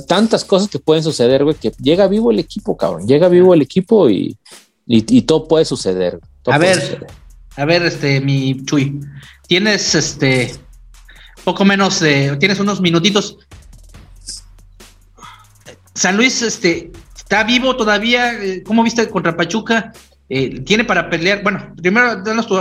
tantas 0.07 0.45
cosas 0.45 0.68
que 0.68 0.79
pueden 0.79 1.03
suceder, 1.03 1.45
güey, 1.45 1.57
que 1.57 1.73
llega 1.81 2.09
vivo 2.09 2.31
el 2.31 2.38
equipo, 2.38 2.77
cabrón, 2.77 3.07
llega 3.07 3.29
vivo 3.29 3.55
el 3.55 3.62
equipo 3.62 4.09
y, 4.09 4.37
y, 4.87 5.23
todo 5.23 5.49
puede 5.49 5.64
suceder. 5.64 6.21
a 6.47 6.59
ver, 6.59 7.07
a 7.57 7.64
ver, 7.64 7.83
este, 7.83 8.21
mi 8.21 8.64
Chuy, 8.64 9.01
tienes, 9.47 9.95
este, 9.95 10.55
poco 11.45 11.64
menos, 11.64 12.01
de, 12.01 12.37
tienes 12.37 12.61
unos 12.61 12.81
minutitos. 12.81 13.38
San 15.95 16.16
Luis, 16.16 16.42
este, 16.42 16.90
está 17.16 17.45
vivo 17.45 17.77
todavía, 17.77 18.38
¿cómo 18.64 18.83
viste 18.83 19.09
contra 19.09 19.37
Pachuca? 19.37 19.92
Eh, 20.29 20.61
tiene 20.61 20.85
para 20.85 21.11
pelear. 21.11 21.42
Bueno, 21.42 21.75
primero 21.77 22.23
danos 22.23 22.47
tu, 22.47 22.57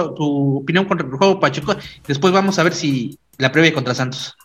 opinión 0.57 0.85
contra 0.85 1.07
el 1.07 1.13
juego 1.13 1.39
Pachuca, 1.39 1.77
después 2.05 2.33
vamos 2.33 2.59
a 2.59 2.63
ver 2.63 2.73
si 2.73 3.17
la 3.37 3.51
previa 3.51 3.73
contra 3.73 3.95
Santos. 3.95 4.35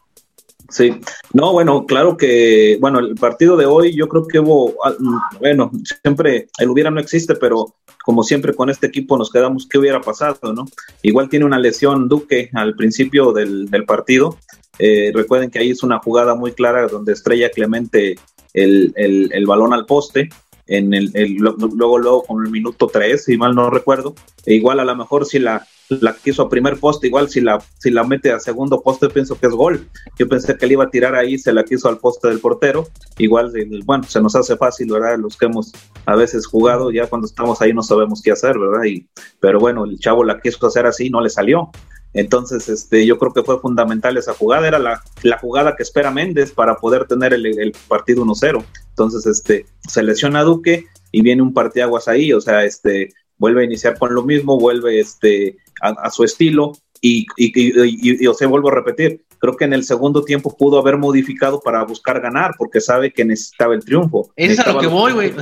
Sí, 0.69 0.99
no, 1.33 1.53
bueno, 1.53 1.87
claro 1.87 2.17
que, 2.17 2.77
bueno, 2.81 2.99
el 2.99 3.15
partido 3.15 3.57
de 3.57 3.67
hoy 3.67 3.95
yo 3.95 4.09
creo 4.09 4.27
que 4.27 4.41
hubo, 4.41 4.75
ah, 4.85 4.95
mm, 4.99 5.39
bueno, 5.39 5.71
siempre 6.03 6.49
el 6.59 6.71
hubiera 6.71 6.91
no 6.91 7.01
existe, 7.01 7.35
pero 7.37 7.75
como 8.05 8.23
siempre 8.23 8.55
con 8.55 8.71
este 8.71 8.87
equipo 8.87 9.17
nos 9.17 9.31
quedamos 9.31 9.69
qué 9.69 9.79
hubiera 9.79 10.01
pasado, 10.01 10.53
¿no? 10.53 10.67
Igual 11.03 11.29
tiene 11.29 11.45
una 11.45 11.59
lesión 11.59 12.09
Duque 12.09 12.51
al 12.55 12.75
principio 12.75 13.33
del, 13.33 13.69
partido. 13.87 14.39
Eh, 14.79 15.13
recuerden 15.15 15.51
que 15.51 15.59
ahí 15.59 15.71
es 15.71 15.83
una 15.83 15.99
jugada 15.99 16.35
muy 16.35 16.53
clara 16.53 16.87
donde 16.87 17.13
estrella 17.13 17.51
Clemente 17.51 18.17
el, 18.53 18.93
el 18.97 19.47
balón 19.47 19.73
al 19.73 19.87
poste 19.87 20.31
en 20.67 20.95
el, 20.95 21.37
luego, 21.39 21.99
luego 21.99 22.23
con 22.25 22.45
el 22.45 22.51
minuto 22.51 22.89
3, 22.89 23.23
si 23.23 23.37
mal 23.37 23.55
no 23.55 23.71
recuerdo. 23.71 24.15
E 24.45 24.55
igual 24.55 24.81
a 24.81 24.85
lo 24.85 24.97
mejor 24.97 25.27
si 25.27 25.39
la, 25.39 25.67
la 25.89 26.15
quiso 26.15 26.43
a 26.43 26.49
primer 26.49 26.79
poste, 26.79 27.07
igual 27.07 27.29
si 27.29 27.41
la, 27.41 27.63
si 27.79 27.91
la 27.91 28.05
mete 28.05 28.33
a 28.33 28.41
segundo 28.41 28.83
poste, 28.83 29.09
pienso 29.09 29.39
que 29.39 29.47
es 29.47 29.53
gol. 29.53 29.89
Yo 30.19 30.29
pensé 30.29 30.57
que 30.57 30.67
le 30.67 30.75
iba 30.75 30.85
a 30.85 30.91
tirar 30.91 31.15
ahí, 31.15 31.39
se 31.39 31.53
la 31.53 31.65
quiso 31.65 31.89
al 31.89 31.99
poste 31.99 32.29
del 32.29 32.41
portero. 32.41 32.89
Igual, 33.19 33.53
bueno, 33.85 34.05
se 34.05 34.21
nos 34.21 34.35
hace 34.35 34.57
fácil, 34.57 34.91
¿verdad? 34.93 35.19
Los 35.19 35.37
que 35.37 35.47
hemos 35.47 35.73
a 36.05 36.17
veces 36.17 36.47
jugado, 36.47 36.91
ya 36.91 37.07
cuando 37.07 37.27
estamos 37.27 37.61
ahí 37.63 37.73
no 37.73 37.83
sabemos 37.83 38.23
qué 38.23 38.33
hacer, 38.33 38.59
¿verdad? 38.59 38.85
Y, 38.85 39.09
pero 39.41 39.61
bueno, 39.61 39.85
el 39.85 39.99
chavo 39.99 40.25
la 40.25 40.41
quiso 40.41 40.67
hacer 40.67 40.87
así, 40.87 41.11
no 41.11 41.21
le 41.21 41.31
salió. 41.31 41.71
Entonces, 42.17 42.69
este, 42.71 43.05
yo 43.05 43.19
creo 43.19 43.35
que 43.35 43.43
fue 43.43 43.61
fundamental 43.61 44.17
esa 44.17 44.33
jugada, 44.33 44.67
era 44.67 44.79
la, 44.79 45.03
jugada 45.39 45.77
que 45.77 45.83
espera 45.83 46.11
Méndez 46.11 46.51
para 46.51 46.77
poder 46.77 47.07
tener 47.07 47.35
el, 47.35 47.73
partido 47.89 48.25
1-0. 48.25 48.65
Entonces, 48.89 49.27
este, 49.27 49.67
se 49.87 50.03
lesiona 50.03 50.43
Duque 50.43 50.87
y 51.13 51.21
viene 51.21 51.43
un 51.43 51.53
partiaguas 51.53 52.09
ahí, 52.09 52.33
o 52.33 52.41
sea, 52.41 52.65
este, 52.65 53.13
vuelve 53.37 53.61
a 53.61 53.65
iniciar 53.65 53.99
con 53.99 54.15
lo 54.15 54.23
mismo, 54.23 54.59
vuelve 54.59 54.99
este, 54.99 55.59
a, 55.81 56.11
su 56.11 56.25
estilo 56.25 56.73
y, 57.01 57.27
y, 57.37 58.23
y, 58.23 58.27
o 58.27 58.35
sea, 58.35 58.49
vuelvo 58.49 58.69
a 58.69 58.75
repetir, 58.75 59.25
creo 59.39 59.57
que 59.57 59.65
en 59.65 59.73
el 59.73 59.85
segundo 59.85 60.25
tiempo 60.25 60.57
pudo 60.57 60.79
haber 60.79 60.97
modificado 60.97 61.61
para 61.61 61.85
buscar 61.85 62.21
ganar, 62.21 62.55
porque 62.57 62.81
sabe 62.81 63.13
que 63.13 63.25
necesitaba 63.25 63.75
el 63.75 63.85
triunfo. 63.85 64.31
Eso 64.37 64.53
es 64.53 64.59
a 64.61 64.73
lo 64.73 64.81
que 64.81 64.87
voy, 64.87 65.13
güey. 65.13 65.33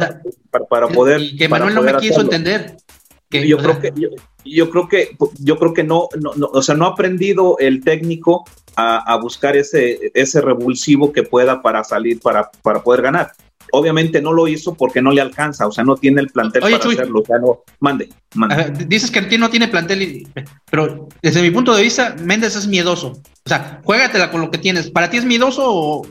para, 0.68 0.88
poder. 0.88 1.20
Y 1.20 1.37
que 1.37 1.49
Manuel 1.49 1.75
no 1.75 1.83
me 1.83 1.97
quiso 1.99 2.20
entender 2.20 2.77
yo 3.42 3.59
creo 3.59 3.81
que 3.81 3.92
yo, 4.44 4.70
creo 4.70 4.88
que 4.88 5.16
yo 5.38 5.59
creo 5.59 5.75
que 5.75 5.85
no, 5.85 6.09
no, 6.20 6.47
o 6.53 6.62
sea, 6.62 6.75
no 6.75 6.87
ha 6.87 6.90
aprendido 6.90 7.57
el 7.59 7.83
técnico 7.83 8.44
a, 8.77 9.16
buscar 9.18 9.57
ese, 9.57 10.11
ese 10.14 10.40
revulsivo 10.40 11.12
que 11.12 11.23
pueda 11.23 11.62
para 11.62 11.85
salir, 11.85 12.20
para, 12.20 12.51
para 12.62 12.83
poder 12.83 13.03
ganar. 13.03 13.33
Obviamente 13.74 14.22
no 14.22 14.32
lo 14.32 14.46
hizo 14.46 14.74
porque 14.74 15.02
no 15.02 15.10
le 15.10 15.20
alcanza, 15.20 15.66
o 15.66 15.72
sea, 15.72 15.84
no 15.84 15.96
tiene 15.96 16.20
el 16.20 16.28
plantel 16.28 16.62
para 16.62 16.76
hacerlo. 16.76 17.20
O 17.20 17.24
sea, 17.24 17.38
no, 17.38 17.62
mande, 17.80 18.08
mande. 18.34 18.84
dices 18.87 19.10
que 19.10 19.38
no 19.38 19.50
tiene 19.50 19.68
plantel, 19.68 20.28
pero 20.70 21.08
desde 21.22 21.42
mi 21.42 21.50
punto 21.50 21.74
de 21.74 21.82
vista, 21.82 22.14
Méndez 22.22 22.56
es 22.56 22.66
miedoso. 22.66 23.08
O 23.08 23.48
sea, 23.48 23.80
juégatela 23.84 24.30
con 24.30 24.40
lo 24.40 24.50
que 24.50 24.58
tienes. 24.58 24.90
¿Para 24.90 25.10
ti 25.10 25.16
es 25.16 25.24
miedoso 25.24 25.64
o, 25.66 26.06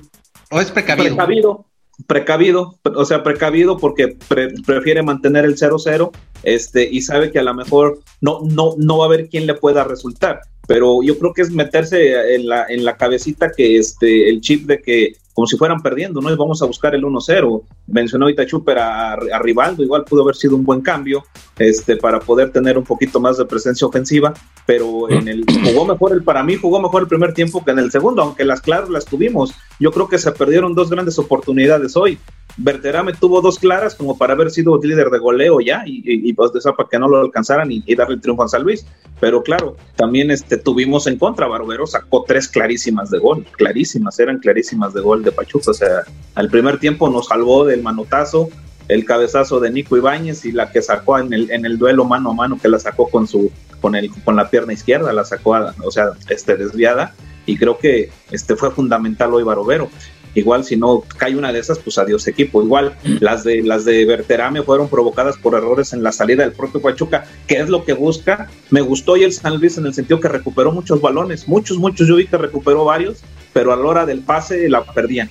es 0.52 0.72
precavido? 0.72 1.16
Precavido, 1.16 1.66
precavido, 2.06 2.80
o 2.84 3.06
sea, 3.06 3.24
precavido 3.24 3.78
porque 3.78 4.18
prefiere 4.66 5.02
mantener 5.02 5.46
el 5.46 5.56
0-0 5.56 6.12
este, 6.44 6.88
y 6.90 7.02
sabe 7.02 7.32
que 7.32 7.40
a 7.40 7.44
lo 7.44 7.54
mejor 7.54 8.00
no, 8.22 8.42
no, 8.44 8.76
no 8.78 8.98
va 8.98 9.06
a 9.06 9.08
haber 9.08 9.30
quién 9.30 9.48
le 9.48 9.54
pueda 9.56 9.84
resultar. 9.84 10.42
Pero 10.68 11.04
yo 11.04 11.18
creo 11.20 11.34
que 11.34 11.42
es 11.42 11.52
meterse 11.52 12.36
en 12.36 12.48
la, 12.48 12.66
en 12.70 12.86
la 12.86 12.96
cabecita 12.96 13.52
que 13.52 13.78
este, 13.78 14.30
el 14.30 14.40
chip 14.42 14.66
de 14.66 14.82
que 14.82 15.14
como 15.34 15.48
si 15.48 15.58
fueran 15.58 15.82
perdiendo, 15.82 16.22
¿no? 16.22 16.36
Vamos 16.38 16.62
a 16.62 16.66
buscar 16.66 16.94
el 16.94 17.04
1-0. 17.04 17.64
Mencionó 17.88 18.26
ahorita 18.26 18.46
Chuper 18.46 18.78
a, 18.78 19.14
a, 19.14 19.40
Rivaldo, 19.40 19.84
igual 19.84 20.04
pudo 20.06 20.22
haber 20.22 20.36
sido 20.36 20.56
un 20.56 20.64
buen 20.64 20.82
cambio 20.82 21.24
este, 21.58 21.98
para 21.98 22.20
poder 22.20 22.52
tener 22.52 22.78
un 22.78 22.84
poquito 22.84 23.20
más 23.20 23.38
de 23.38 23.46
presencia 23.46 23.88
ofensiva, 23.88 24.34
pero 24.66 25.10
en 25.10 25.28
el 25.28 25.44
jugó 25.66 25.86
mejor 25.86 26.14
el 26.14 26.24
para 26.24 26.44
mí, 26.44 26.56
jugó 26.56 26.80
mejor 26.80 27.04
el 27.04 27.08
primer 27.08 27.34
tiempo 27.34 27.64
que 27.64 27.72
en 27.72 27.80
el 27.80 27.92
segundo, 27.92 28.22
aunque 28.22 28.46
las 28.46 28.62
claras 28.62 28.90
las 28.90 29.06
tuvimos. 29.06 29.54
Yo 29.80 29.92
creo 29.92 30.08
que 30.08 30.18
se 30.18 30.32
perdieron 30.32 30.76
dos 30.76 30.90
grandes 30.90 31.18
oportunidades 31.20 31.98
hoy. 31.98 32.20
Berterame 32.58 33.14
tuvo 33.14 33.42
dos 33.42 33.58
claras 33.58 33.96
como 33.96 34.18
para 34.18 34.34
haber 34.34 34.52
sido 34.52 34.80
líder 34.82 35.10
de 35.10 35.18
goleo 35.18 35.60
ya 35.60 35.84
y, 35.88 36.04
y, 36.06 36.34
pues 36.34 36.54
de 36.54 36.60
esa 36.60 36.74
para 36.74 36.88
que 36.88 37.00
no 37.00 37.08
lo 37.08 37.22
alcanzaran 37.22 37.72
y, 37.72 37.96
darle 37.96 38.16
el 38.16 38.22
triunfo 38.22 38.44
a 38.44 38.48
San 38.48 38.64
Luis. 38.64 38.86
Pero 39.20 39.42
claro, 39.42 39.76
también 39.96 40.30
este, 40.30 40.58
tuvimos 40.58 41.08
en 41.08 41.18
contra, 41.18 41.48
Barbero 41.48 41.88
sacó 41.88 42.24
tres 42.28 42.48
clarísimas 42.48 43.10
de 43.10 43.20
gol, 43.20 43.46
clarísimas, 43.54 44.20
eran 44.20 44.40
clarísimas 44.40 44.94
de 44.94 45.02
gol 45.02 45.23
de 45.24 45.32
Pachuca. 45.32 45.72
O 45.72 45.74
sea, 45.74 46.04
al 46.36 46.50
primer 46.50 46.80
tiempo 46.80 47.10
nos 47.10 47.28
salvó 47.28 47.66
del 47.66 47.82
manotazo, 47.82 48.50
el 48.88 49.06
cabezazo 49.06 49.60
de 49.60 49.72
Nico 49.72 49.98
Ibáñez 49.98 50.46
y 50.46 50.52
la 50.52 50.72
que 50.72 50.82
sacó 50.82 51.18
en 51.20 51.34
el, 51.34 51.52
en 51.52 51.66
el 51.66 51.78
duelo 51.78 52.06
mano 52.06 52.32
a 52.32 52.34
mano 52.34 52.60
que 52.62 52.68
la 52.68 52.80
sacó 52.80 53.10
con 53.10 53.28
su 53.28 53.52
con 53.82 53.96
el 53.96 54.10
con 54.24 54.36
la 54.36 54.50
pierna 54.50 54.74
izquierda, 54.74 55.12
la 55.12 55.26
sacó, 55.26 55.58
o 55.84 55.92
sea, 55.92 56.12
este 56.30 56.56
desviada 56.56 57.14
y 57.46 57.58
creo 57.58 57.78
que 57.78 58.10
este 58.32 58.56
fue 58.56 58.72
fundamental 58.72 59.34
hoy 59.34 59.44
Barovero. 59.44 59.90
Igual 60.36 60.64
si 60.64 60.78
no 60.78 61.04
cae 61.18 61.36
una 61.36 61.54
de 61.54 61.60
esas, 61.60 61.78
pues 61.78 61.98
adiós 61.98 62.28
equipo. 62.28 62.64
Igual 62.64 62.96
las 63.20 63.44
de 63.44 63.62
las 63.62 63.86
de 63.86 64.04
Berterame 64.06 64.64
fueron 64.64 64.90
provocadas 64.90 65.38
por 65.38 65.54
errores 65.54 65.94
en 65.94 66.02
la 66.02 66.12
salida 66.12 66.44
del 66.44 66.54
propio 66.54 66.82
Pachuca, 66.82 67.26
que 67.46 67.60
es 67.60 67.70
lo 67.70 67.86
que 67.86 67.94
busca. 67.94 68.50
Me 68.72 68.82
gustó 68.82 69.16
y 69.16 69.24
el 69.24 69.34
San 69.34 69.58
Luis 69.58 69.78
en 69.78 69.86
el 69.86 69.94
sentido 69.94 70.20
que 70.20 70.28
recuperó 70.28 70.72
muchos 70.72 71.02
balones, 71.02 71.48
muchos, 71.48 71.78
muchos. 71.78 72.08
Yo 72.08 72.16
vi 72.16 72.26
que 72.26 72.38
recuperó 72.38 72.86
varios, 72.86 73.20
pero 73.54 73.72
a 73.72 73.76
la 73.76 73.86
hora 73.86 74.06
del 74.06 74.22
pase 74.22 74.68
la 74.70 74.84
perdían. 74.84 75.30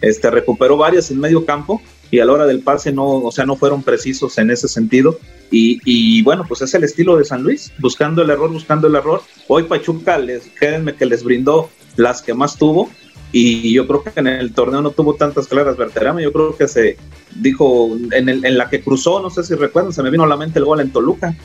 Este 0.00 0.30
recuperó 0.30 0.76
varias 0.76 1.10
en 1.10 1.20
medio 1.20 1.44
campo 1.44 1.82
y 2.10 2.20
a 2.20 2.24
la 2.24 2.32
hora 2.32 2.46
del 2.46 2.60
pase 2.60 2.92
no, 2.92 3.04
o 3.04 3.32
sea, 3.32 3.44
no 3.44 3.56
fueron 3.56 3.82
precisos 3.82 4.38
en 4.38 4.50
ese 4.50 4.68
sentido. 4.68 5.18
Y, 5.50 6.22
bueno, 6.22 6.44
pues 6.48 6.62
es 6.62 6.74
el 6.74 6.82
estilo 6.82 7.16
de 7.16 7.24
San 7.24 7.42
Luis, 7.42 7.72
buscando 7.78 8.22
el 8.22 8.30
error, 8.30 8.50
buscando 8.50 8.88
el 8.88 8.94
error. 8.96 9.22
Hoy 9.46 9.64
Pachuca, 9.64 10.18
les, 10.18 10.48
créanme 10.58 10.94
que 10.94 11.06
les 11.06 11.22
brindó 11.22 11.70
las 11.96 12.22
que 12.22 12.34
más 12.34 12.56
tuvo, 12.56 12.90
y 13.30 13.72
yo 13.72 13.86
creo 13.86 14.02
que 14.02 14.12
en 14.20 14.26
el 14.26 14.52
torneo 14.52 14.80
no 14.80 14.90
tuvo 14.90 15.14
tantas 15.14 15.46
claras 15.48 15.76
Berterame, 15.76 16.22
yo 16.22 16.32
creo 16.32 16.56
que 16.56 16.68
se 16.68 16.96
dijo 17.36 17.96
en, 18.12 18.28
el, 18.28 18.44
en 18.44 18.58
la 18.58 18.68
que 18.68 18.80
cruzó, 18.80 19.20
no 19.20 19.30
sé 19.30 19.42
si 19.42 19.54
recuerdan, 19.54 19.92
se 19.92 20.02
me 20.02 20.10
vino 20.10 20.24
a 20.24 20.28
la 20.28 20.36
mente 20.36 20.60
el 20.60 20.64
gol 20.64 20.80
en 20.80 20.90
Toluca, 20.90 21.36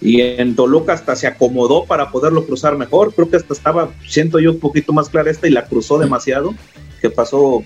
y 0.00 0.20
en 0.22 0.56
Toluca 0.56 0.94
hasta 0.94 1.14
se 1.14 1.26
acomodó 1.26 1.84
para 1.84 2.10
poderlo 2.10 2.46
cruzar 2.46 2.76
mejor, 2.76 3.12
creo 3.14 3.28
que 3.28 3.36
hasta 3.36 3.52
estaba, 3.52 3.90
siento 4.06 4.38
yo 4.38 4.52
un 4.52 4.60
poquito 4.60 4.92
más 4.92 5.08
clara 5.08 5.30
esta 5.30 5.46
y 5.46 5.50
la 5.50 5.66
cruzó 5.66 5.98
demasiado, 5.98 6.54
que 7.00 7.10
pasó... 7.10 7.62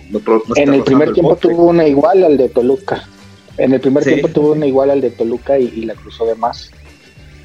en 0.57 0.75
el 0.75 0.83
primer 0.83 1.13
tiempo 1.13 1.37
tuvo 1.37 1.65
una 1.65 1.87
igual 1.87 2.25
al 2.25 2.37
de 2.37 2.49
Toluca, 2.49 3.09
en 3.57 3.73
el 3.73 3.81
primer 3.81 4.03
tiempo 4.03 4.29
tuvo 4.29 4.53
una 4.53 4.67
igual 4.67 4.91
al 4.91 5.01
de 5.01 5.11
Toluca 5.11 5.59
y, 5.59 5.85
la 5.85 5.95
cruzó 5.95 6.27
de 6.27 6.35
más. 6.35 6.71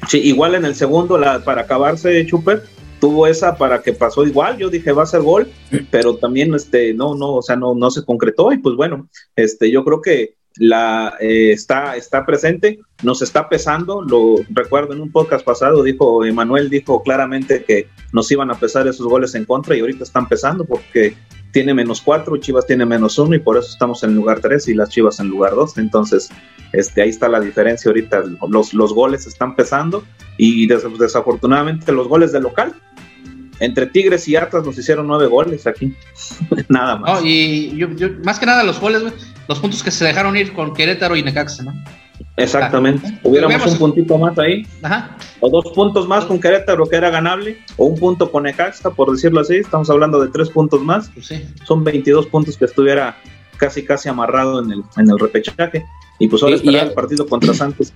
Sí, 0.08 0.18
igual 0.18 0.54
en 0.54 0.64
el 0.64 0.74
segundo, 0.74 1.18
la, 1.18 1.44
para 1.44 1.62
acabarse, 1.62 2.26
Chuper, 2.26 2.64
tuvo 3.00 3.26
esa 3.26 3.56
para 3.56 3.82
que 3.82 3.92
pasó 3.92 4.26
igual, 4.26 4.58
yo 4.58 4.70
dije 4.70 4.92
va 4.92 5.04
a 5.04 5.06
ser 5.06 5.22
gol, 5.22 5.50
pero 5.90 6.16
también 6.16 6.54
este 6.54 6.94
no 6.94 7.14
no, 7.14 7.34
o 7.34 7.42
sea, 7.42 7.56
no 7.56 7.74
no 7.74 7.90
se 7.90 8.04
concretó 8.04 8.52
y 8.52 8.58
pues 8.58 8.76
bueno, 8.76 9.08
este 9.36 9.70
yo 9.70 9.84
creo 9.84 10.02
que 10.02 10.34
la 10.56 11.14
eh, 11.20 11.52
está 11.52 11.96
está 11.96 12.26
presente, 12.26 12.80
nos 13.02 13.22
está 13.22 13.48
pesando, 13.48 14.02
lo 14.02 14.36
recuerdo 14.50 14.92
en 14.92 15.00
un 15.00 15.12
podcast 15.12 15.44
pasado 15.44 15.82
dijo 15.82 16.24
Emanuel 16.24 16.68
dijo 16.68 17.02
claramente 17.02 17.64
que 17.64 17.88
nos 18.12 18.30
iban 18.32 18.50
a 18.50 18.58
pesar 18.58 18.86
esos 18.88 19.06
goles 19.06 19.34
en 19.34 19.44
contra 19.44 19.76
y 19.76 19.80
ahorita 19.80 20.04
están 20.04 20.28
pesando 20.28 20.64
porque 20.64 21.14
tiene 21.52 21.74
menos 21.74 22.00
cuatro, 22.00 22.36
Chivas 22.36 22.66
tiene 22.66 22.86
menos 22.86 23.18
uno 23.18 23.34
y 23.34 23.38
por 23.38 23.56
eso 23.56 23.68
estamos 23.68 24.02
en 24.02 24.14
lugar 24.14 24.40
tres 24.40 24.68
y 24.68 24.74
las 24.74 24.88
Chivas 24.90 25.20
en 25.20 25.28
lugar 25.28 25.54
dos. 25.54 25.76
Entonces, 25.78 26.28
este, 26.72 27.02
ahí 27.02 27.10
está 27.10 27.28
la 27.28 27.40
diferencia 27.40 27.88
ahorita. 27.88 28.22
Los, 28.48 28.74
los 28.74 28.94
goles 28.94 29.26
están 29.26 29.56
pesando 29.56 30.04
y 30.36 30.66
desafortunadamente 30.66 31.92
los 31.92 32.08
goles 32.08 32.32
de 32.32 32.40
local. 32.40 32.74
Entre 33.58 33.86
Tigres 33.86 34.26
y 34.26 34.36
Atlas 34.36 34.64
nos 34.64 34.78
hicieron 34.78 35.06
nueve 35.06 35.26
goles 35.26 35.66
aquí. 35.66 35.94
nada 36.68 36.96
más. 36.96 37.20
y 37.24 37.76
yo, 37.76 37.88
más 38.24 38.38
que 38.38 38.46
nada 38.46 38.64
los 38.64 38.80
goles, 38.80 39.02
los 39.50 39.58
puntos 39.58 39.82
que 39.82 39.90
se 39.90 40.04
dejaron 40.04 40.36
ir 40.36 40.52
con 40.52 40.72
Querétaro 40.72 41.16
y 41.16 41.24
Necaxa, 41.24 41.64
¿no? 41.64 41.74
Exactamente. 42.36 43.18
Hubiéramos 43.24 43.66
un 43.66 43.78
puntito 43.78 44.16
más 44.16 44.38
ahí. 44.38 44.64
O 45.40 45.50
dos 45.50 45.72
puntos 45.74 46.06
más 46.06 46.24
con 46.24 46.40
Querétaro 46.40 46.86
que 46.86 46.94
era 46.94 47.10
ganable. 47.10 47.58
O 47.76 47.86
un 47.86 47.98
punto 47.98 48.30
con 48.30 48.44
Necaxa, 48.44 48.90
por 48.90 49.10
decirlo 49.10 49.40
así. 49.40 49.56
Estamos 49.56 49.90
hablando 49.90 50.20
de 50.20 50.28
tres 50.28 50.50
puntos 50.50 50.80
más. 50.82 51.10
Pues 51.12 51.32
Son 51.64 51.82
22 51.82 52.28
puntos 52.28 52.56
que 52.56 52.66
estuviera 52.66 53.16
casi 53.56 53.84
casi 53.84 54.08
amarrado 54.08 54.62
en 54.62 54.70
el, 54.70 54.84
en 54.96 55.10
el 55.10 55.18
repechaje. 55.18 55.84
Y 56.20 56.28
pues 56.28 56.44
ahora 56.44 56.54
esperar 56.54 56.86
el 56.86 56.92
partido 56.92 57.26
contra 57.26 57.52
Santos. 57.52 57.92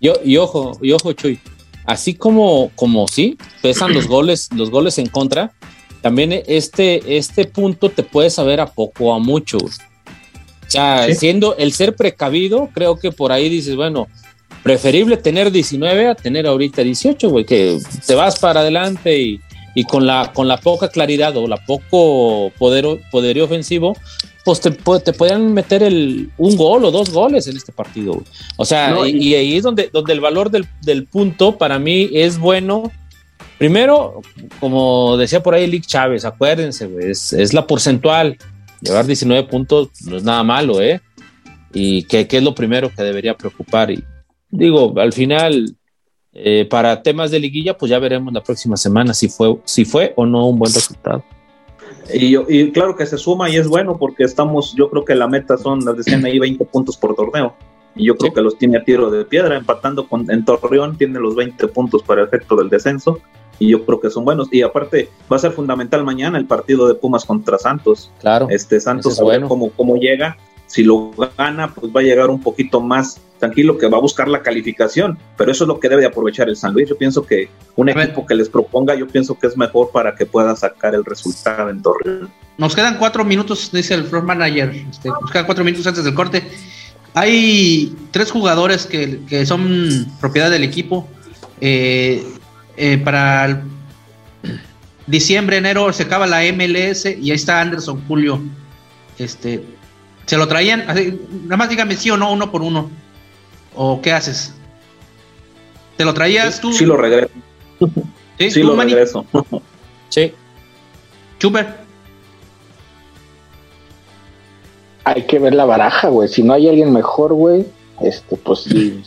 Yo, 0.00 0.14
y 0.24 0.38
ojo, 0.38 0.78
y 0.80 0.92
ojo, 0.92 1.12
Chuy. 1.12 1.38
Así 1.84 2.14
como, 2.14 2.70
como 2.76 3.06
sí, 3.08 3.36
pesan 3.60 3.92
los 3.92 4.08
goles, 4.08 4.48
los 4.56 4.70
goles 4.70 4.96
en 4.96 5.06
contra, 5.08 5.52
también 6.00 6.32
este, 6.46 7.18
este 7.18 7.44
punto 7.44 7.90
te 7.90 8.02
puede 8.02 8.30
saber 8.30 8.62
a 8.62 8.66
poco 8.66 9.04
o 9.04 9.14
a 9.14 9.18
mucho. 9.18 9.58
Sea, 10.74 11.14
siendo 11.14 11.56
el 11.56 11.72
ser 11.72 11.94
precavido, 11.94 12.68
creo 12.74 12.98
que 12.98 13.12
por 13.12 13.32
ahí 13.32 13.48
dices, 13.48 13.76
bueno, 13.76 14.08
preferible 14.62 15.16
tener 15.16 15.50
19 15.52 16.08
a 16.08 16.14
tener 16.14 16.46
ahorita 16.46 16.82
18, 16.82 17.28
güey, 17.28 17.44
que 17.44 17.78
te 18.06 18.14
vas 18.14 18.38
para 18.38 18.60
adelante 18.60 19.18
y, 19.18 19.40
y, 19.74 19.84
con, 19.84 20.06
la, 20.06 20.32
con 20.34 20.48
la 20.48 20.56
poca 20.56 20.88
claridad 20.88 21.36
o 21.36 21.46
la 21.46 21.58
poco 21.58 22.50
poder, 22.58 22.86
poderío 23.10 23.44
ofensivo, 23.44 23.94
pues 24.44 24.60
te, 24.60 24.70
te 24.70 25.12
pueden 25.12 25.52
meter 25.52 25.82
el, 25.82 26.30
un 26.38 26.56
gol 26.56 26.84
o 26.84 26.90
dos 26.90 27.10
goles 27.10 27.46
en 27.46 27.56
este 27.56 27.72
partido. 27.72 28.22
O 28.56 28.64
sea, 28.64 28.96
y, 29.06 29.34
ahí 29.34 29.56
es 29.56 29.62
donde, 29.62 29.90
donde 29.92 30.12
el 30.12 30.20
valor 30.20 30.50
del, 30.50 30.66
del 30.82 31.06
punto 31.06 31.56
para 31.56 31.78
mí 31.78 32.10
es 32.12 32.38
bueno. 32.38 32.90
Primero, 33.58 34.20
como 34.60 35.16
decía 35.16 35.42
por 35.42 35.54
ahí 35.54 35.66
Lick 35.66 35.86
Chávez, 35.86 36.24
acuérdense, 36.24 36.88
es, 37.00 37.32
es 37.32 37.52
la 37.54 37.66
porcentual 37.66 38.36
llevar 38.84 39.06
19 39.06 39.48
puntos 39.48 39.88
no 40.06 40.16
es 40.16 40.22
nada 40.22 40.42
malo, 40.42 40.80
¿eh? 40.80 41.00
Y 41.72 42.04
que, 42.04 42.26
es 42.30 42.42
lo 42.42 42.54
primero 42.54 42.90
que 42.94 43.02
debería 43.02 43.36
preocupar. 43.36 43.90
Y 43.90 44.04
digo, 44.50 44.94
al 44.96 45.12
final, 45.12 45.76
eh, 46.32 46.66
para 46.68 47.02
temas 47.02 47.30
de 47.30 47.40
liguilla, 47.40 47.76
pues 47.76 47.90
ya 47.90 47.98
veremos 47.98 48.32
la 48.32 48.42
próxima 48.42 48.76
semana 48.76 49.12
si 49.14 49.28
fue, 49.28 49.56
si 49.64 49.84
fue 49.84 50.12
o 50.16 50.26
no 50.26 50.46
un 50.46 50.58
buen 50.58 50.72
resultado. 50.72 51.24
Y, 52.12 52.36
y 52.36 52.70
claro 52.70 52.94
que 52.96 53.06
se 53.06 53.16
suma 53.16 53.48
y 53.48 53.56
es 53.56 53.66
bueno 53.66 53.96
porque 53.98 54.24
estamos, 54.24 54.74
yo 54.76 54.90
creo 54.90 55.04
que 55.04 55.14
la 55.14 55.26
meta 55.26 55.56
son, 55.56 55.84
las 55.84 55.96
decían 55.96 56.24
ahí, 56.24 56.38
20 56.38 56.64
puntos 56.66 56.96
por 56.96 57.16
torneo. 57.16 57.56
Y 57.96 58.06
yo 58.06 58.16
creo 58.16 58.32
que 58.32 58.42
los 58.42 58.58
tiene 58.58 58.78
a 58.78 58.84
tiro 58.84 59.10
de 59.10 59.24
piedra, 59.24 59.56
empatando 59.56 60.08
con, 60.08 60.30
en 60.30 60.44
Torreón, 60.44 60.96
tiene 60.96 61.20
los 61.20 61.34
20 61.34 61.68
puntos 61.68 62.02
para 62.02 62.24
efecto 62.24 62.56
del 62.56 62.68
descenso 62.68 63.20
y 63.58 63.68
yo 63.68 63.84
creo 63.84 64.00
que 64.00 64.10
son 64.10 64.24
buenos. 64.24 64.48
Y 64.52 64.62
aparte, 64.62 65.10
va 65.30 65.36
a 65.36 65.40
ser 65.40 65.52
fundamental 65.52 66.04
mañana 66.04 66.38
el 66.38 66.46
partido 66.46 66.88
de 66.88 66.94
Pumas 66.94 67.24
contra 67.24 67.58
Santos. 67.58 68.10
Claro. 68.20 68.48
Este 68.50 68.80
Santos, 68.80 69.20
a 69.20 69.24
ver 69.24 69.42
cómo, 69.42 69.70
cómo 69.70 69.96
llega. 69.96 70.36
Si 70.66 70.82
lo 70.82 71.12
gana, 71.38 71.72
pues 71.72 71.92
va 71.94 72.00
a 72.00 72.02
llegar 72.02 72.30
un 72.30 72.40
poquito 72.40 72.80
más 72.80 73.20
tranquilo, 73.38 73.76
que 73.78 73.86
va 73.86 73.98
a 73.98 74.00
buscar 74.00 74.28
la 74.28 74.42
calificación. 74.42 75.18
Pero 75.36 75.52
eso 75.52 75.64
es 75.64 75.68
lo 75.68 75.78
que 75.78 75.88
debe 75.88 76.06
aprovechar 76.06 76.48
el 76.48 76.56
San 76.56 76.72
Luis. 76.72 76.88
Yo 76.88 76.96
pienso 76.96 77.24
que 77.24 77.48
un 77.76 77.88
equipo 77.88 78.26
que 78.26 78.34
les 78.34 78.48
proponga, 78.48 78.94
yo 78.94 79.06
pienso 79.06 79.38
que 79.38 79.46
es 79.46 79.56
mejor 79.56 79.90
para 79.92 80.14
que 80.14 80.26
pueda 80.26 80.56
sacar 80.56 80.94
el 80.94 81.04
resultado 81.04 81.68
en 81.70 81.82
Torreón. 81.82 82.30
Nos 82.56 82.74
quedan 82.74 82.98
cuatro 82.98 83.24
minutos, 83.24 83.70
dice 83.72 83.94
el 83.94 84.04
floor 84.04 84.24
manager. 84.24 84.70
Este, 84.90 85.08
nos 85.08 85.30
quedan 85.30 85.46
cuatro 85.46 85.64
minutos 85.64 85.86
antes 85.86 86.04
del 86.04 86.14
corte. 86.14 86.42
Hay 87.14 87.94
tres 88.10 88.30
jugadores 88.32 88.86
que, 88.86 89.20
que 89.28 89.46
son 89.46 90.06
propiedad 90.20 90.50
del 90.50 90.64
equipo. 90.64 91.08
Eh, 91.60 92.24
eh, 92.76 92.98
para 92.98 93.62
diciembre, 95.06 95.58
enero 95.58 95.92
se 95.92 96.02
acaba 96.02 96.26
la 96.26 96.40
MLS 96.52 97.06
y 97.06 97.30
ahí 97.30 97.36
está 97.36 97.60
Anderson 97.60 98.02
Julio. 98.08 98.40
Este, 99.18 99.64
se 100.26 100.36
lo 100.36 100.48
traían, 100.48 100.84
nada 100.86 101.56
más 101.56 101.68
dígame 101.68 101.96
sí 101.96 102.10
o 102.10 102.16
no, 102.16 102.32
uno 102.32 102.50
por 102.50 102.62
uno. 102.62 102.90
¿O 103.76 104.02
qué 104.02 104.12
haces? 104.12 104.52
¿Te 105.96 106.04
lo 106.04 106.14
traías 106.14 106.60
tú? 106.60 106.72
Sí, 106.72 106.84
lo 106.84 106.96
regreso. 106.96 107.30
Sí, 108.36 108.50
sí 108.50 108.62
lo 108.64 108.74
regreso. 108.74 109.24
sí. 110.08 110.32
Chuper. 111.38 111.83
Hay 115.04 115.22
que 115.22 115.38
ver 115.38 115.54
la 115.54 115.64
baraja, 115.64 116.08
güey. 116.08 116.28
Si 116.28 116.42
no 116.42 116.54
hay 116.54 116.68
alguien 116.68 116.92
mejor, 116.92 117.34
güey, 117.34 117.66
este, 118.00 118.36
pues 118.36 118.60
sí, 118.60 119.02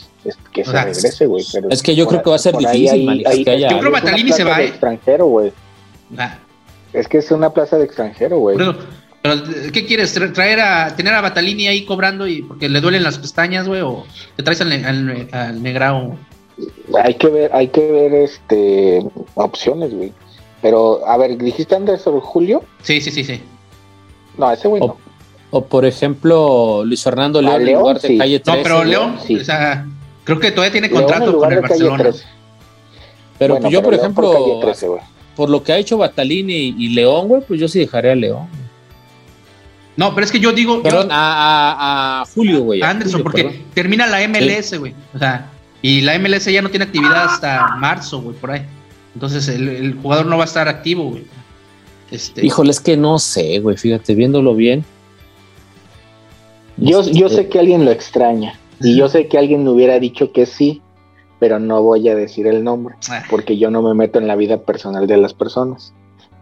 que 0.54 0.64
se 0.64 0.72
regrese, 0.72 1.26
güey. 1.26 1.46
Es 1.70 1.82
que 1.82 1.96
yo 1.96 2.08
creo 2.08 2.22
que 2.22 2.30
va 2.30 2.36
a 2.36 2.40
ser 2.40 2.56
difícil, 2.56 3.24
yo 3.24 3.44
creo 3.44 3.82
que 3.82 3.90
Batalini 3.90 4.32
se 4.32 4.44
va, 4.44 4.62
¿eh? 4.62 4.68
extranjero, 4.68 5.26
güey. 5.26 5.52
Es 6.94 7.08
que 7.08 7.18
es 7.18 7.32
una 7.32 7.52
plaza 7.52 7.78
de 7.78 7.86
extranjero, 7.86 8.40
güey. 8.40 8.58
Pero, 8.58 9.44
¿qué 9.74 9.86
quieres? 9.86 10.14
¿Traer 10.34 10.60
a, 10.62 10.96
tener 10.96 11.14
a 11.14 11.22
Batalini 11.22 11.68
ahí 11.68 11.86
cobrando 11.86 12.28
y 12.28 12.44
porque 12.44 12.70
le 12.70 12.80
duelen 12.80 13.04
las 13.04 13.18
pestañas, 13.18 13.68
güey? 13.68 13.82
¿O 13.82 14.06
te 14.36 14.44
traes 14.44 14.62
al, 14.62 14.72
al, 15.32 15.62
Negrao? 15.62 16.16
Hay 17.04 17.16
que 17.16 17.28
ver, 17.28 17.52
hay 17.54 17.68
que 17.68 17.92
ver 17.92 18.14
este 18.14 19.04
opciones, 19.36 19.94
güey. 19.94 20.14
Pero, 20.62 21.06
a 21.06 21.18
ver, 21.18 21.38
¿dijiste 21.38 21.76
Anderson 21.76 22.20
Julio? 22.20 22.64
Sí, 22.82 23.02
sí, 23.02 23.12
sí, 23.12 23.24
sí. 23.24 23.42
No, 24.38 24.52
ese 24.52 24.68
güey 24.68 24.82
no. 24.82 24.98
O 25.50 25.66
por 25.66 25.86
ejemplo, 25.86 26.84
Luis 26.86 27.04
Fernando 27.04 27.42
León, 27.42 27.68
en 27.68 27.76
lugar 27.76 28.02
de 28.02 28.18
calle 28.18 28.40
13. 28.40 28.58
No, 28.58 28.64
pero 28.64 28.84
León, 28.84 29.18
o 29.18 29.44
sea, 29.44 29.86
creo 30.24 30.40
que 30.40 30.52
todavía 30.52 30.72
tiene 30.72 30.90
contrato 30.90 31.38
con 31.38 31.52
el 31.52 31.62
Barcelona. 31.62 32.10
Pero 33.40 33.60
pues 33.60 33.72
yo, 33.72 33.82
por 33.82 33.94
ejemplo, 33.94 34.62
por, 35.36 35.50
lo 35.50 35.64
que 35.64 35.72
ha 35.72 35.78
hecho 35.78 35.98
Batalini 35.98 36.76
y, 36.78 36.90
León, 36.90 37.28
güey, 37.28 37.42
pues 37.48 37.60
yo 37.60 37.68
sí 37.68 37.80
dejaré 37.80 38.12
a 38.12 38.16
León. 38.16 38.48
No, 39.96 40.14
pero 40.14 40.26
es 40.26 40.32
que 40.32 40.40
yo 40.40 40.52
digo. 40.52 40.84
Perdón, 40.84 41.10
a, 41.12 42.22
a, 42.22 42.26
Julio, 42.26 42.62
güey. 42.62 42.82
Anderson, 42.82 43.24
porque 43.24 43.64
termina 43.74 44.06
la 44.06 44.28
MLS, 44.28 44.78
güey. 44.78 44.94
O 45.14 45.20
sea, 45.20 45.50
y 45.82 46.02
la 46.02 46.18
MLS 46.20 46.46
ya 46.46 46.62
no 46.62 46.70
tiene 46.70 46.86
actividad 46.86 47.26
hasta 47.26 47.76
marzo, 47.78 48.22
güey, 48.22 48.36
por 48.36 48.52
ahí. 48.52 48.66
Entonces 49.14 49.48
el, 49.48 49.70
el 49.70 49.94
jugador 49.96 50.26
no 50.26 50.38
va 50.38 50.44
a 50.44 50.48
estar 50.48 50.68
activo, 50.68 51.10
güey. 51.12 51.26
Este... 52.12 52.46
Híjole, 52.46 52.72
es 52.72 52.80
que 52.80 52.96
no 52.96 53.20
sé, 53.20 53.60
güey, 53.60 53.78
fíjate, 53.78 54.16
viéndolo 54.16 54.56
bien. 54.56 54.86
Yo, 56.78 57.02
yo 57.04 57.30
sé 57.30 57.50
que 57.50 57.60
alguien 57.60 57.86
lo 57.86 57.92
extraña 57.92 58.60
y 58.80 58.96
yo 58.96 59.10
sé 59.10 59.28
que 59.28 59.38
alguien 59.38 59.64
me 59.64 59.72
hubiera 59.72 60.00
dicho 60.00 60.32
que 60.32 60.46
sí, 60.46 60.82
pero 61.40 61.60
no 61.60 61.82
voy 61.82 62.08
a 62.10 62.16
decir 62.16 62.48
el 62.48 62.64
nombre 62.64 62.96
ah. 63.10 63.24
porque 63.30 63.58
yo 63.58 63.72
no 63.72 63.82
me 63.82 63.94
meto 63.94 64.20
en 64.20 64.28
la 64.28 64.36
vida 64.36 64.62
personal 64.62 65.08
de 65.08 65.18
las 65.18 65.34
personas, 65.34 65.94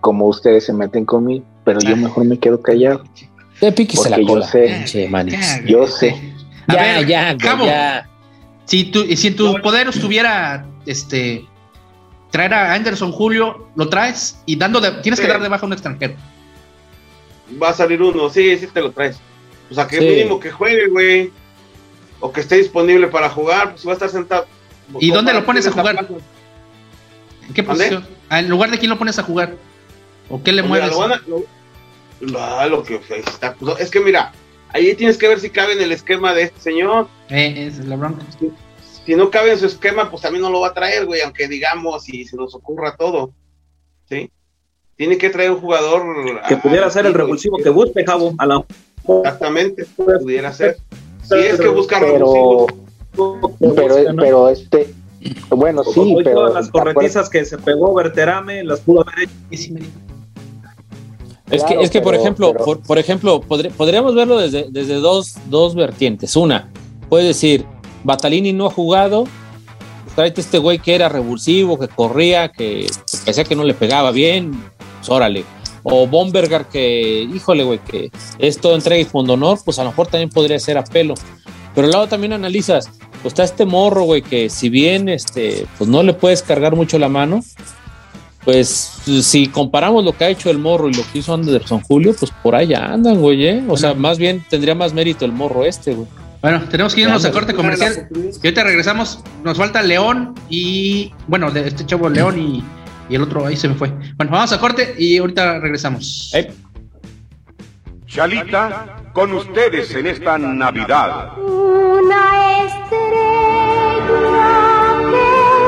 como 0.02 0.28
ustedes 0.28 0.66
se 0.66 0.74
meten 0.74 1.06
conmigo, 1.06 1.46
pero 1.64 1.80
yo 1.80 1.94
ah. 1.94 1.98
mejor 1.98 2.26
me 2.26 2.38
quedo 2.38 2.62
callado. 2.62 3.04
la 4.10 4.18
Yo 4.18 4.42
sé, 4.44 4.86
yo 5.66 5.88
sé. 5.88 6.34
ya, 6.68 7.02
ya, 7.02 7.38
ya. 7.38 8.10
Si, 8.66 8.86
tu, 8.86 9.04
si 9.16 9.28
en 9.28 9.36
tu 9.36 9.62
poder 9.62 9.88
estuviera 9.88 10.66
este 10.86 11.46
traer 12.32 12.54
a 12.54 12.74
Anderson 12.74 13.12
Julio, 13.12 13.70
lo 13.76 13.88
traes 13.88 14.38
y 14.46 14.58
dando 14.58 14.82
tienes 15.02 15.20
que 15.20 15.28
dar 15.28 15.42
de 15.42 15.48
baja 15.48 15.64
a 15.64 15.68
un 15.68 15.74
extranjero. 15.74 16.16
Va 17.62 17.70
a 17.70 17.74
salir 17.74 18.02
uno, 18.02 18.30
sí, 18.30 18.58
sí 18.58 18.68
te 18.68 18.82
lo 18.82 18.92
traes. 18.92 19.20
O 19.70 19.74
sea, 19.74 19.88
que 19.88 20.00
mínimo 20.00 20.40
que 20.40 20.52
juegue, 20.52 20.88
güey. 20.88 21.32
O 22.20 22.32
que 22.32 22.42
esté 22.42 22.58
disponible 22.58 23.08
para 23.08 23.30
jugar, 23.30 23.72
pues 23.72 23.86
va 23.86 23.92
a 23.92 23.94
estar 23.94 24.10
sentado. 24.10 24.48
¿Y 25.00 25.12
dónde 25.12 25.34
lo 25.34 25.46
pones 25.46 25.68
a 25.68 25.72
jugar? 25.72 26.08
¿En 27.48 27.54
qué 27.54 27.64
posición? 27.64 28.06
Ah, 28.30 28.40
¿En 28.40 28.50
lugar 28.50 28.72
de 28.72 28.80
quién 28.80 28.90
lo 28.90 28.98
pones 28.98 29.20
a 29.20 29.24
jugar? 29.24 29.56
¿O 30.30 30.42
qué 30.42 30.52
le 30.52 30.64
pues 30.64 30.70
mueves? 30.70 30.96
Ah, 32.38 32.68
lo, 32.68 32.84
que 32.84 33.02
está, 33.10 33.54
pues, 33.56 33.80
es 33.80 33.92
que 33.92 34.00
mira, 34.00 34.32
ahí 34.70 34.96
tienes 34.96 35.18
que 35.18 35.28
ver 35.28 35.40
si 35.40 35.50
cabe 35.50 35.74
en 35.74 35.82
el 35.82 35.92
esquema 35.92 36.34
de 36.34 36.44
este 36.44 36.60
señor. 36.60 37.08
Eh, 37.30 37.68
es 37.68 37.86
la 37.86 37.96
bronca. 37.96 38.24
Si, 39.06 39.16
no 39.16 39.30
cabe 39.30 39.52
en 39.52 39.60
su 39.60 39.66
esquema, 39.68 40.10
pues 40.10 40.24
también 40.24 40.42
no 40.42 40.50
lo 40.50 40.62
va 40.62 40.70
a 40.70 40.74
traer, 40.74 41.06
güey, 41.06 41.22
aunque 41.22 41.48
digamos 41.48 42.08
y 42.10 42.26
se 42.26 42.38
nos 42.38 42.56
ocurra 42.56 42.96
todo. 42.96 43.32
¿Sí? 44.10 44.32
Tiene 44.96 45.18
que 45.18 45.30
traer 45.30 45.52
un 45.52 45.60
jugador. 45.60 46.42
Que 46.48 46.58
pudiera 46.58 46.90
ser 46.90 47.06
el 47.06 47.14
revulsivo 47.14 47.58
que 47.58 47.70
busque, 47.70 48.06
Javo, 48.06 48.34
a 48.38 48.46
la 48.46 48.64
Exactamente, 49.08 49.86
pudiera 49.96 50.52
ser. 50.54 50.78
Si 51.24 51.36
es 51.36 51.60
que 51.60 51.68
buscan 51.70 52.02
pero, 52.02 52.68
pero, 53.60 54.16
pero 54.16 54.50
este, 54.50 54.94
bueno, 55.50 55.84
sí, 55.84 56.16
pero 56.24 56.36
todas 56.36 56.54
las 56.54 56.70
corretizas 56.70 57.30
que 57.30 57.46
se 57.46 57.58
pegó 57.58 57.94
Berterame 57.94 58.64
las 58.64 58.82
pudo 58.82 59.02
haber 59.02 59.28
hecho. 59.52 59.74
Es 61.50 61.64
que, 61.64 61.76
es 61.80 61.92
que 61.92 62.02
por 62.02 62.16
ejemplo, 62.16 62.54
por, 62.54 62.98
ejemplo, 62.98 63.42
podríamos 63.42 64.16
verlo 64.16 64.38
desde, 64.38 64.68
desde 64.70 64.96
dos, 64.96 65.36
dos 65.50 65.76
vertientes. 65.76 66.36
Una, 66.36 66.70
puede 67.10 67.26
decir, 67.26 67.66
Batalini 68.04 68.52
no 68.52 68.68
ha 68.68 68.72
jugado, 68.72 69.26
tráete 70.16 70.42
este 70.42 70.58
güey 70.58 70.80
que 70.80 70.96
era 70.96 71.10
revulsivo, 71.10 71.80
que 71.80 71.88
corría, 71.88 72.52
que 72.52 72.88
parecía 73.24 73.44
que 73.44 73.56
no 73.56 73.64
le 73.64 73.74
pegaba 73.74 74.12
bien, 74.12 74.52
pues 75.00 75.10
órale 75.10 75.44
o 75.88 76.08
Bombergar 76.08 76.68
que, 76.68 77.22
híjole, 77.22 77.64
güey, 77.64 77.78
que 77.80 78.12
esto 78.40 78.74
entrega 78.74 79.00
y 79.00 79.06
fondo 79.06 79.34
honor, 79.34 79.60
pues 79.64 79.78
a 79.78 79.84
lo 79.84 79.92
mejor 79.92 80.08
también 80.08 80.30
podría 80.30 80.60
ser 80.60 80.80
a 80.80 80.84
pelo. 80.84 81.14
Pero 81.76 81.86
al 81.86 81.94
lado 81.94 82.08
también 82.08 82.34
analizas, 82.34 82.90
pues 83.22 83.34
está 83.34 83.44
este 83.44 83.66
morro, 83.66 84.04
güey, 84.04 84.24
que 84.24 84.50
si 84.50 84.70
bien 84.70 85.10
este, 85.10 85.68
pues 85.78 85.88
no 85.88 86.02
le 86.02 86.14
puedes 86.14 86.42
cargar 86.42 86.76
mucho 86.76 86.98
la 86.98 87.08
mano, 87.08 87.42
pues 88.44 88.94
si 89.22 89.48
comparamos 89.48 90.04
lo 90.04 90.14
que 90.14 90.24
ha 90.24 90.30
hecho 90.30 90.50
el 90.50 90.58
morro 90.58 90.90
y 90.90 90.94
lo 90.94 91.04
que 91.12 91.20
hizo 91.20 91.36
Anderson 91.36 91.82
Julio, 91.82 92.16
pues 92.20 92.32
por 92.42 92.56
allá 92.56 92.86
andan, 92.92 93.20
güey, 93.20 93.46
¿eh? 93.46 93.64
O 93.68 93.78
sea, 93.78 93.94
más 93.94 94.18
bien 94.18 94.44
tendría 94.50 94.74
más 94.74 94.92
mérito 94.92 95.24
el 95.24 95.34
morro 95.34 95.66
este, 95.66 95.94
güey. 95.94 96.08
Bueno, 96.42 96.64
tenemos 96.70 96.96
que 96.96 97.02
irnos 97.02 97.26
a 97.26 97.32
corte 97.32 97.54
comercial. 97.54 98.08
Y 98.12 98.48
ahorita 98.48 98.64
regresamos. 98.64 99.20
Nos 99.44 99.58
falta 99.58 99.82
León 99.82 100.36
y. 100.48 101.12
Bueno, 101.28 101.50
de 101.50 101.68
este 101.68 101.86
chavo 101.88 102.08
León 102.08 102.40
y 102.40 102.64
y 103.10 103.16
el 103.16 103.22
otro 103.22 103.46
ahí 103.46 103.56
se 103.56 103.68
me 103.68 103.76
fue. 103.76 103.90
Bueno, 104.16 104.32
vamos 104.32 104.52
a 104.52 104.60
corte 104.60 104.96
y 104.98 105.18
ahorita 105.18 105.60
regresamos. 105.60 106.34
Chalita, 108.06 109.12
con 109.14 109.34
ustedes 109.34 109.94
en 109.96 110.08
esta 110.08 110.38
Navidad. 110.38 111.38
Una 111.38 112.64
estrella 112.66 114.06
que 115.12 115.26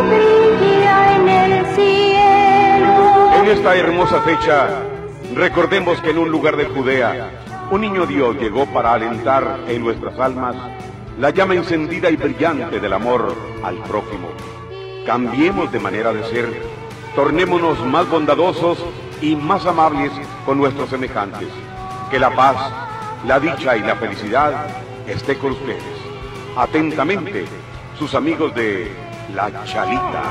brilla 0.07 1.15
en 1.15 1.27
el 1.27 1.65
cielo. 1.75 3.33
En 3.35 3.45
esta 3.47 3.75
hermosa 3.75 4.21
fecha, 4.21 4.69
recordemos 5.35 5.99
que 6.01 6.11
en 6.11 6.19
un 6.19 6.29
lugar 6.29 6.55
de 6.55 6.65
Judea, 6.65 7.31
un 7.69 7.81
niño 7.81 8.05
Dios 8.05 8.37
llegó 8.37 8.65
para 8.67 8.93
alentar 8.93 9.59
en 9.67 9.83
nuestras 9.83 10.17
almas 10.19 10.55
la 11.19 11.31
llama 11.31 11.55
encendida 11.55 12.09
y 12.09 12.15
brillante 12.15 12.79
del 12.79 12.93
amor 12.93 13.35
al 13.63 13.77
prójimo. 13.83 14.29
Cambiemos 15.05 15.71
de 15.71 15.79
manera 15.79 16.13
de 16.13 16.23
ser 16.25 16.76
tornémonos 17.17 17.83
más 17.83 18.07
bondadosos 18.07 18.77
y 19.23 19.35
más 19.35 19.65
amables 19.65 20.11
con 20.45 20.59
nuestros 20.59 20.91
semejantes. 20.91 21.47
Que 22.11 22.19
la 22.19 22.29
paz, 22.29 22.55
la 23.25 23.39
dicha 23.39 23.75
y 23.75 23.79
la 23.79 23.95
felicidad 23.95 24.67
esté 25.07 25.35
con 25.35 25.53
ustedes. 25.53 25.81
Atentamente, 26.55 27.45
sus 27.97 28.13
amigos 28.13 28.53
de 28.53 28.91
La 29.33 29.51
Chalita. 29.65 30.23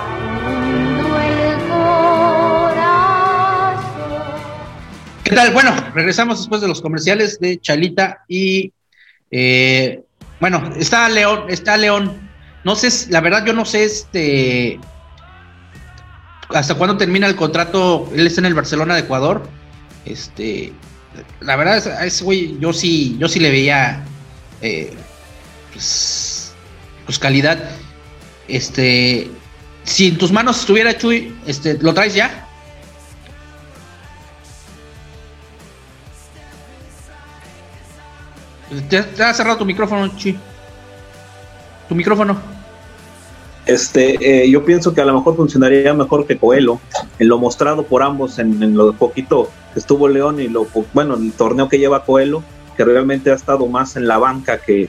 ¿Qué 5.25 5.35
tal? 5.35 5.53
Bueno, 5.53 5.75
regresamos 5.93 6.39
después 6.39 6.61
de 6.61 6.69
los 6.69 6.81
comerciales 6.81 7.41
de 7.41 7.59
Chalita 7.59 8.23
y 8.29 8.73
eh, 9.33 10.03
bueno, 10.39 10.71
está 10.79 11.09
León, 11.09 11.47
está 11.49 11.77
León. 11.77 12.31
No 12.63 12.77
sé, 12.77 13.11
la 13.11 13.21
verdad 13.21 13.45
yo 13.45 13.55
no 13.55 13.65
sé 13.65 13.83
este 13.83 14.79
hasta 16.49 16.75
cuándo 16.75 16.97
termina 16.97 17.27
el 17.27 17.37
contrato. 17.37 18.11
Él 18.15 18.27
está 18.27 18.41
en 18.41 18.47
el 18.47 18.55
Barcelona 18.55 18.95
de 18.95 19.01
Ecuador. 19.01 19.49
Este, 20.05 20.73
la 21.41 21.57
verdad, 21.57 21.87
a 21.99 22.07
ese 22.07 22.25
güey, 22.25 22.59
yo 22.59 22.73
sí, 22.73 23.17
yo 23.19 23.29
sí 23.29 23.41
le 23.41 23.51
veía, 23.51 24.05
eh, 24.61 24.95
pues, 25.73 26.55
pues, 27.05 27.19
calidad. 27.19 27.59
Este, 28.49 29.31
si 29.85 30.09
en 30.09 30.19
tus 30.19 30.33
manos 30.33 30.61
estuviera 30.61 30.97
Chuy, 30.97 31.35
este, 31.47 31.79
¿lo 31.79 31.93
traes 31.95 32.15
ya? 32.15 32.45
Te, 38.89 39.03
te 39.03 39.23
ha 39.23 39.33
cerrado 39.33 39.59
tu 39.59 39.65
micrófono, 39.65 40.09
Chuy. 40.17 40.39
Tu 41.89 41.95
micrófono. 41.95 42.56
Este, 43.67 44.45
eh, 44.45 44.49
yo 44.49 44.65
pienso 44.65 44.95
que 44.95 45.01
a 45.01 45.05
lo 45.05 45.13
mejor 45.13 45.35
funcionaría 45.35 45.93
mejor 45.93 46.25
que 46.25 46.39
Coelho, 46.39 46.81
en 47.19 47.29
lo 47.29 47.39
mostrado 47.39 47.83
por 47.83 48.05
ambos 48.05 48.39
en, 48.39 48.77
lo 48.77 48.93
poquito 48.93 49.51
que 49.75 49.81
estuvo 49.81 50.09
León 50.09 50.41
y 50.41 50.47
lo 50.47 50.69
bueno, 50.95 51.15
el 51.15 51.33
torneo 51.33 51.69
que 51.69 51.79
lleva 51.79 52.05
Coelho, 52.05 52.45
que 52.77 52.85
realmente 52.85 53.33
ha 53.33 53.35
estado 53.35 53.67
más 53.67 53.97
en 53.97 54.07
la 54.07 54.19
banca 54.19 54.59
que, 54.59 54.89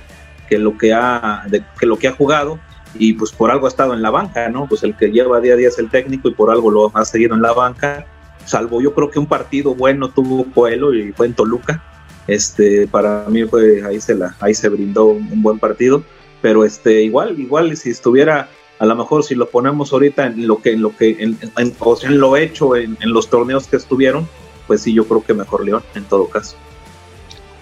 lo 0.51 0.77
que 0.77 0.93
ha 0.93 1.43
que 1.79 1.87
lo 1.87 1.97
que 1.97 2.07
ha 2.07 2.11
jugado 2.11 2.59
y 2.93 3.13
pues 3.13 3.31
por 3.31 3.49
algo 3.49 3.65
ha 3.65 3.69
estado 3.69 3.95
en 3.95 4.03
la 4.03 4.11
banca, 4.11 4.47
¿no? 4.49 4.67
Pues 4.67 4.83
el 4.83 4.95
que 4.95 5.07
lleva 5.07 5.41
día 5.41 5.53
a 5.53 5.57
día 5.57 5.69
es 5.69 5.79
el 5.79 5.89
técnico 5.89 6.29
y 6.29 6.35
por 6.35 6.51
algo 6.51 6.69
lo 6.69 6.91
ha 6.95 7.03
seguido 7.03 7.33
en 7.33 7.41
la 7.41 7.53
banca, 7.53 8.05
salvo 8.45 8.79
yo 8.79 8.93
creo 8.93 9.09
que 9.09 9.17
un 9.17 9.27
partido 9.27 9.73
bueno 9.73 10.09
tuvo 10.09 10.45
Coelho 10.53 10.93
y 10.93 11.11
fue 11.13 11.25
en 11.25 11.33
Toluca. 11.33 11.83
Este, 12.27 12.87
para 12.87 13.25
mí 13.29 13.43
fue 13.45 13.83
ahí 13.83 13.99
se 13.99 14.13
la 14.13 14.35
ahí 14.39 14.53
se 14.53 14.69
brindó 14.69 15.05
un 15.05 15.41
buen 15.41 15.57
partido, 15.57 16.03
pero 16.43 16.63
este 16.63 17.01
igual 17.01 17.39
igual 17.39 17.75
si 17.75 17.89
estuviera 17.89 18.49
A 18.79 18.85
lo 18.85 18.95
mejor 18.95 19.23
si 19.23 19.33
lo 19.35 19.49
ponemos 19.49 19.91
ahorita 19.91 20.27
en 20.27 20.47
lo 20.47 20.61
que, 20.61 20.73
en 20.73 20.81
lo 20.81 20.95
que, 20.95 21.09
en, 21.19 21.37
en- 21.57 21.75
o 21.79 21.95
sea, 21.95 22.09
en 22.09 22.19
lo 22.19 22.37
hecho 22.37 22.75
en, 22.75 22.97
en 23.01 23.11
los 23.11 23.29
torneos 23.29 23.67
que 23.67 23.75
estuvieron, 23.77 24.27
pues 24.67 24.81
sí, 24.81 24.93
yo 24.93 25.07
creo 25.07 25.23
que 25.23 25.33
mejor 25.33 25.65
León 25.65 25.83
en 25.95 26.03
todo 26.05 26.27
caso 26.29 26.55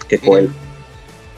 que 0.07 0.19
Coelho. 0.19 0.49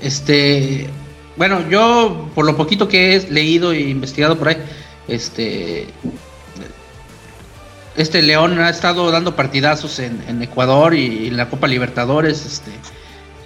Este, 0.01 0.89
bueno, 1.37 1.67
yo 1.69 2.29
por 2.35 2.45
lo 2.45 2.55
poquito 2.57 2.87
que 2.87 3.15
he 3.15 3.31
leído 3.31 3.71
e 3.71 3.81
investigado 3.81 4.37
por 4.37 4.49
ahí, 4.49 4.57
este, 5.07 5.87
este 7.95 8.21
León 8.21 8.59
ha 8.59 8.69
estado 8.69 9.09
dando 9.11 9.35
partidazos 9.35 9.99
en, 9.99 10.21
en 10.27 10.41
Ecuador 10.41 10.93
y 10.93 11.27
en 11.27 11.37
la 11.37 11.49
Copa 11.49 11.67
Libertadores, 11.67 12.45
este, 12.45 12.71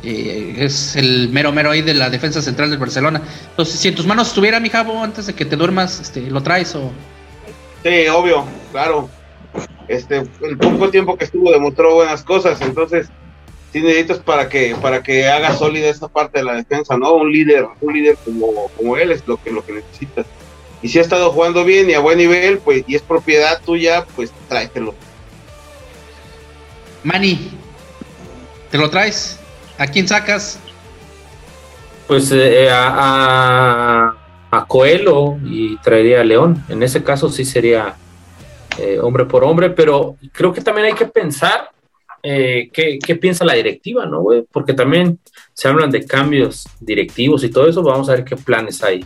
eh, 0.03 0.55
es 0.57 0.95
el 0.95 1.29
mero 1.29 1.51
mero 1.51 1.71
ahí 1.71 1.81
de 1.81 1.93
la 1.93 2.09
defensa 2.09 2.41
central 2.41 2.69
del 2.69 2.79
Barcelona. 2.79 3.21
Entonces, 3.49 3.79
si 3.79 3.87
en 3.87 3.95
tus 3.95 4.05
manos 4.05 4.29
estuviera 4.29 4.59
mi 4.59 4.69
Jabo 4.69 5.03
antes 5.03 5.27
de 5.27 5.33
que 5.33 5.45
te 5.45 5.55
duermas, 5.55 5.99
este, 5.99 6.21
lo 6.21 6.41
traes 6.41 6.75
o 6.75 6.91
Sí, 7.83 8.07
obvio, 8.07 8.45
claro. 8.71 9.09
Este, 9.87 10.23
el 10.41 10.57
poco 10.57 10.89
tiempo 10.89 11.17
que 11.17 11.25
estuvo 11.25 11.51
demostró 11.51 11.95
buenas 11.95 12.23
cosas, 12.23 12.61
entonces 12.61 13.09
sí 13.73 13.81
necesitas 13.81 14.19
para 14.19 14.47
que 14.47 14.75
para 14.75 15.01
que 15.01 15.27
haga 15.27 15.55
sólida 15.55 15.89
esa 15.89 16.07
parte 16.07 16.39
de 16.39 16.45
la 16.45 16.53
defensa, 16.53 16.97
¿no? 16.97 17.13
Un 17.13 17.31
líder, 17.31 17.65
un 17.81 17.93
líder 17.93 18.17
como, 18.23 18.69
como 18.77 18.97
él 18.97 19.11
es 19.11 19.27
lo 19.27 19.41
que 19.41 19.51
lo 19.51 19.65
que 19.65 19.73
necesitas. 19.73 20.25
Y 20.81 20.89
si 20.89 20.99
ha 20.99 21.01
estado 21.01 21.31
jugando 21.31 21.65
bien 21.65 21.89
y 21.89 21.93
a 21.93 21.99
buen 21.99 22.17
nivel, 22.17 22.59
pues 22.59 22.83
y 22.87 22.95
es 22.95 23.01
propiedad 23.01 23.61
tuya, 23.63 24.05
pues 24.15 24.31
tráetelo. 24.47 24.95
Manny, 27.03 27.51
¿te 28.69 28.77
lo 28.77 28.89
traes? 28.89 29.40
¿A 29.81 29.87
quién 29.87 30.07
sacas? 30.07 30.59
Pues 32.07 32.31
eh, 32.31 32.69
a, 32.69 32.87
a, 32.97 34.15
a 34.51 34.65
Coelho 34.67 35.37
y 35.43 35.77
traería 35.77 36.21
a 36.21 36.23
León. 36.23 36.63
En 36.69 36.83
ese 36.83 37.03
caso 37.03 37.29
sí 37.29 37.45
sería 37.45 37.95
eh, 38.77 38.99
hombre 39.01 39.25
por 39.25 39.43
hombre, 39.43 39.69
pero 39.71 40.17
creo 40.31 40.53
que 40.53 40.61
también 40.61 40.87
hay 40.87 40.93
que 40.93 41.05
pensar 41.05 41.69
eh, 42.21 42.69
qué, 42.71 42.99
qué 42.99 43.15
piensa 43.15 43.43
la 43.45 43.53
directiva, 43.53 44.05
¿no, 44.05 44.21
güey? 44.21 44.43
Porque 44.51 44.73
también 44.73 45.19
se 45.53 45.67
hablan 45.67 45.89
de 45.89 46.05
cambios 46.05 46.67
directivos 46.79 47.43
y 47.43 47.49
todo 47.49 47.67
eso. 47.67 47.81
Vamos 47.81 48.07
a 48.09 48.13
ver 48.13 48.23
qué 48.23 48.35
planes 48.35 48.83
hay. 48.83 49.03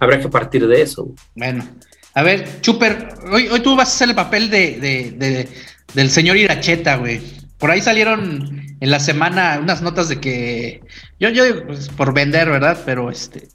Habrá 0.00 0.20
que 0.20 0.28
partir 0.28 0.66
de 0.66 0.82
eso. 0.82 1.04
güey. 1.04 1.16
Bueno, 1.34 1.66
a 2.14 2.22
ver, 2.22 2.60
Chuper, 2.60 3.08
hoy, 3.32 3.48
hoy 3.48 3.60
tú 3.60 3.74
vas 3.76 3.88
a 3.88 3.92
hacer 3.94 4.08
el 4.10 4.14
papel 4.14 4.50
de, 4.50 4.78
de- 4.78 5.10
de- 5.12 5.48
del 5.94 6.10
señor 6.10 6.36
Iracheta, 6.36 6.96
güey. 6.96 7.22
Por 7.58 7.70
ahí 7.70 7.80
salieron 7.80 8.63
en 8.84 8.90
la 8.90 9.00
semana 9.00 9.58
unas 9.62 9.80
notas 9.80 10.10
de 10.10 10.20
que, 10.20 10.82
yo, 11.18 11.30
yo 11.30 11.44
digo, 11.44 11.66
pues, 11.66 11.88
por 11.88 12.12
vender, 12.12 12.50
¿verdad? 12.50 12.78
Pero 12.84 13.10
este, 13.10 13.48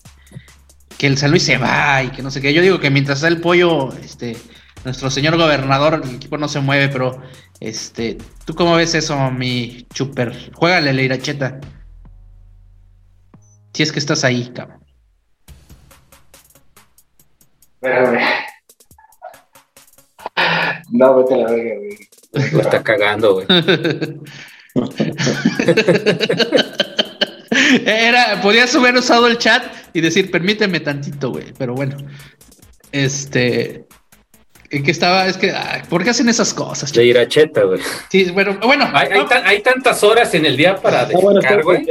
que 0.98 1.06
el 1.06 1.20
San 1.20 1.30
Luis 1.30 1.44
se 1.44 1.60
va 1.60 2.02
y 2.02 2.10
que 2.10 2.24
no 2.24 2.32
sé 2.32 2.42
qué. 2.42 2.52
Yo 2.52 2.64
digo 2.64 2.80
que 2.80 2.90
mientras 2.90 3.20
está 3.20 3.28
el 3.28 3.40
pollo, 3.40 3.94
este, 4.04 4.36
nuestro 4.84 5.12
señor 5.12 5.38
gobernador, 5.38 6.02
el 6.04 6.16
equipo 6.16 6.40
no 6.40 6.48
se 6.48 6.62
mueve, 6.62 6.90
pero, 6.90 7.22
este, 7.60 8.18
¿tú 8.44 8.56
cómo 8.56 8.76
ves 8.76 8.96
eso, 8.96 9.30
mi 9.30 9.86
Chuper? 9.94 10.52
Juégale 10.56 10.90
el 10.90 11.00
Iracheta. 11.00 11.60
Si 13.76 13.84
es 13.84 13.92
que 13.92 14.00
estás 14.00 14.24
ahí, 14.24 14.52
cabrón. 14.52 14.80
No, 20.90 21.18
vete 21.18 21.36
a 21.36 21.38
la 21.38 21.52
verga, 21.52 21.76
güey. 21.76 22.52
Lo 22.52 22.62
está 22.62 22.82
cagando, 22.82 23.34
güey. 23.36 23.46
Era, 27.86 28.42
podías 28.42 28.74
haber 28.76 28.96
usado 28.96 29.28
el 29.28 29.38
chat 29.38 29.64
y 29.94 30.02
decir, 30.02 30.32
permíteme 30.32 30.80
tantito, 30.80 31.32
güey. 31.32 31.54
Pero 31.58 31.74
bueno, 31.76 31.98
este. 32.92 33.86
En 34.72 34.84
que 34.84 34.92
estaba, 34.92 35.26
es 35.28 35.36
que, 35.38 35.52
ay, 35.52 35.82
¿por 35.90 36.04
qué 36.04 36.12
hacen 36.12 36.30
esas 36.30 36.54
cosas? 36.54 36.94
De 36.94 37.04
Iracheta, 37.04 37.64
güey. 37.64 37.80
Sí, 38.12 38.30
bueno, 38.32 38.60
bueno, 38.64 38.88
Hay, 38.94 39.08
hay, 39.12 39.26
tan- 39.26 39.46
hay 39.48 39.62
tantas 39.64 40.04
horas 40.04 40.32
en 40.36 40.46
el 40.46 40.56
día 40.56 40.76
para 40.80 41.06
bueno, 41.06 41.40
dedicar, 41.42 41.60
está- 41.60 41.64
güey. 41.64 41.88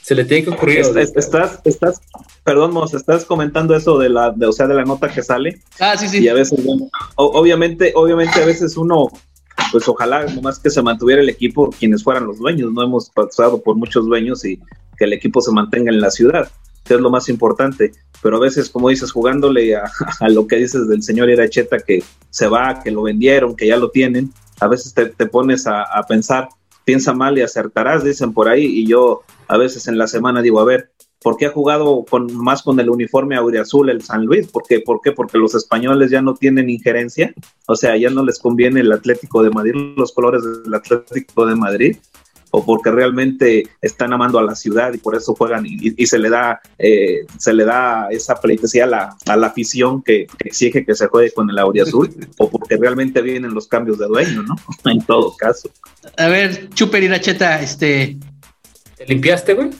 Se 0.00 0.14
le 0.14 0.24
tiene 0.24 0.44
que 0.44 0.50
ocurrir. 0.50 0.78
Es- 0.80 0.96
es- 0.96 1.12
estás, 1.16 1.60
estás, 1.64 2.00
perdón, 2.44 2.72
Mos, 2.72 2.94
estás 2.94 3.26
comentando 3.26 3.76
eso 3.76 3.98
de 3.98 4.08
la, 4.08 4.30
de, 4.30 4.46
o 4.46 4.52
sea, 4.52 4.66
de 4.66 4.74
la 4.74 4.84
nota 4.84 5.08
que 5.08 5.22
sale. 5.22 5.60
ah, 5.80 5.96
sí, 5.98 6.06
y 6.06 6.08
sí. 6.08 6.28
a 6.28 6.34
veces 6.34 6.64
bueno, 6.64 6.88
o- 7.16 7.38
obviamente 7.38 7.92
obviamente 7.94 8.40
a 8.40 8.46
veces 8.46 8.76
uno 8.78 9.08
pues 9.72 9.88
ojalá 9.88 10.26
nomás 10.26 10.58
que 10.58 10.70
se 10.70 10.82
mantuviera 10.82 11.22
el 11.22 11.28
equipo 11.28 11.70
quienes 11.70 12.02
fueran 12.02 12.26
los 12.26 12.38
dueños 12.38 12.72
no 12.72 12.82
hemos 12.82 13.10
pasado 13.10 13.62
por 13.62 13.76
muchos 13.76 14.06
dueños 14.06 14.44
y 14.44 14.60
que 14.96 15.04
el 15.04 15.12
equipo 15.12 15.40
se 15.40 15.52
mantenga 15.52 15.90
en 15.90 16.00
la 16.00 16.10
ciudad 16.10 16.50
que 16.84 16.94
es 16.94 17.00
lo 17.00 17.08
más 17.08 17.30
importante. 17.30 17.92
Pero 18.22 18.36
a 18.36 18.40
veces 18.40 18.68
como 18.68 18.90
dices 18.90 19.10
jugándole 19.10 19.74
a, 19.74 19.90
lo 20.28 20.46
que 20.46 20.56
dices 20.56 20.88
del 20.88 21.02
señor 21.02 21.30
Iracheta 21.30 21.78
que 21.78 22.02
se 22.30 22.46
va 22.46 22.82
que 22.82 22.90
lo 22.90 23.02
vendieron 23.02 23.56
que 23.56 23.68
ya 23.68 23.76
lo 23.76 23.90
tienen 23.90 24.32
a 24.60 24.68
veces 24.68 24.94
te, 24.94 25.06
te 25.06 25.26
pones 25.26 25.66
a 25.66 26.04
pensar 26.08 26.48
piensa 26.84 27.12
mal 27.12 27.36
y 27.38 27.42
acertarás 27.42 28.04
dicen 28.04 28.32
por 28.32 28.48
ahí 28.48 28.64
y 28.64 28.86
yo 28.86 29.22
a 29.48 29.56
veces 29.56 29.88
en 29.88 29.98
la 29.98 30.06
semana 30.06 30.42
digo 30.42 30.60
a 30.60 30.64
ver 30.64 30.90
¿Por 31.24 31.38
qué 31.38 31.46
ha 31.46 31.50
jugado 31.50 32.04
con, 32.04 32.36
más 32.36 32.62
con 32.62 32.78
el 32.80 32.90
uniforme 32.90 33.34
auriazul 33.34 33.88
el 33.88 34.02
San 34.02 34.26
Luis? 34.26 34.46
¿Por 34.46 34.62
qué? 34.68 34.80
¿Por 34.80 35.00
qué? 35.00 35.12
Porque 35.12 35.38
los 35.38 35.54
españoles 35.54 36.10
ya 36.10 36.20
no 36.20 36.34
tienen 36.34 36.68
injerencia. 36.68 37.32
O 37.66 37.76
sea, 37.76 37.96
ya 37.96 38.10
no 38.10 38.22
les 38.22 38.38
conviene 38.38 38.80
el 38.80 38.92
Atlético 38.92 39.42
de 39.42 39.48
Madrid, 39.48 39.72
los 39.96 40.12
colores 40.12 40.42
del 40.44 40.74
Atlético 40.74 41.46
de 41.46 41.54
Madrid. 41.54 41.96
O 42.50 42.62
porque 42.66 42.90
realmente 42.90 43.66
están 43.80 44.12
amando 44.12 44.38
a 44.38 44.42
la 44.42 44.54
ciudad 44.54 44.92
y 44.92 44.98
por 44.98 45.16
eso 45.16 45.34
juegan 45.34 45.64
y, 45.64 45.94
y 45.96 46.06
se 46.06 46.18
le 46.18 46.28
da 46.28 46.60
eh, 46.78 47.24
se 47.38 47.54
le 47.54 47.64
da 47.64 48.08
esa 48.10 48.38
pleitesía 48.38 48.84
a 48.84 48.86
la, 48.86 49.16
a 49.26 49.36
la 49.36 49.46
afición 49.48 50.02
que, 50.02 50.26
que 50.38 50.48
exige 50.48 50.84
que 50.84 50.94
se 50.94 51.08
juegue 51.08 51.32
con 51.32 51.50
el 51.50 51.58
auriazul 51.58 52.14
o 52.38 52.50
porque 52.50 52.76
realmente 52.76 53.22
vienen 53.22 53.54
los 53.54 53.66
cambios 53.66 53.98
de 53.98 54.06
dueño, 54.06 54.42
¿no? 54.42 54.56
En 54.90 55.00
todo 55.04 55.34
caso. 55.36 55.70
A 56.18 56.28
ver, 56.28 56.68
Chuper 56.74 57.02
Iracheta, 57.02 57.62
este. 57.62 58.18
¿Te 58.98 59.06
limpiaste, 59.06 59.54
güey? 59.54 59.70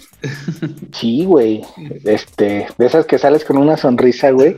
Sí, 0.93 1.25
güey. 1.25 1.63
Este, 2.05 2.67
de 2.79 2.87
esas 2.87 3.07
que 3.07 3.19
sales 3.19 3.45
con 3.45 3.57
una 3.59 3.77
sonrisa, 3.77 4.31
güey. 4.31 4.57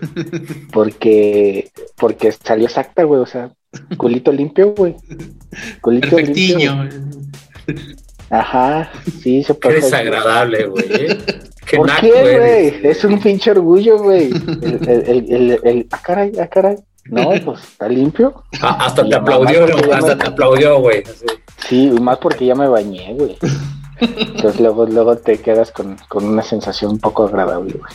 Porque, 0.72 1.70
porque 1.96 2.32
salió 2.32 2.66
exacta, 2.66 3.04
güey. 3.04 3.20
O 3.20 3.26
sea, 3.26 3.50
culito 3.96 4.32
limpio, 4.32 4.74
güey. 4.74 4.96
Culito 5.80 6.18
limpio. 6.18 6.88
Ajá, 8.28 8.90
sí, 9.22 9.42
se 9.44 9.54
Qué 9.54 9.60
pasó. 9.60 9.74
desagradable, 9.74 10.66
güey. 10.66 10.84
¿eh? 10.90 11.18
Qué 11.64 11.76
¿Por 11.76 11.90
qué, 12.00 12.10
güey? 12.10 12.90
Es 12.90 13.04
un 13.04 13.20
pinche 13.20 13.52
orgullo, 13.52 13.98
güey. 13.98 14.30
El, 14.62 14.80
el, 14.88 15.08
el, 15.08 15.32
el, 15.32 15.60
el- 15.62 15.86
ah, 15.92 16.00
caray, 16.02 16.32
ah, 16.40 16.48
caray. 16.48 16.76
No, 17.08 17.30
pues 17.44 17.60
está 17.62 17.88
limpio. 17.88 18.42
Ah, 18.60 18.78
hasta 18.86 19.08
te 19.08 19.14
aplaudió, 19.14 19.64
¿no? 19.66 19.78
ya 19.78 19.98
hasta 19.98 20.18
te 20.18 20.26
aplaudió, 20.26 20.80
güey. 20.80 21.04
Sí, 21.68 21.84
y 21.96 22.00
más 22.00 22.18
porque 22.18 22.46
ya 22.46 22.56
me 22.56 22.66
bañé, 22.68 23.14
güey. 23.14 23.36
Entonces 24.00 24.60
luego, 24.60 24.86
luego 24.86 25.16
te 25.16 25.38
quedas 25.38 25.70
con, 25.72 25.96
con 26.08 26.24
una 26.24 26.42
sensación 26.42 26.92
un 26.92 26.98
poco 26.98 27.24
agradable, 27.24 27.74
güey. 27.74 27.92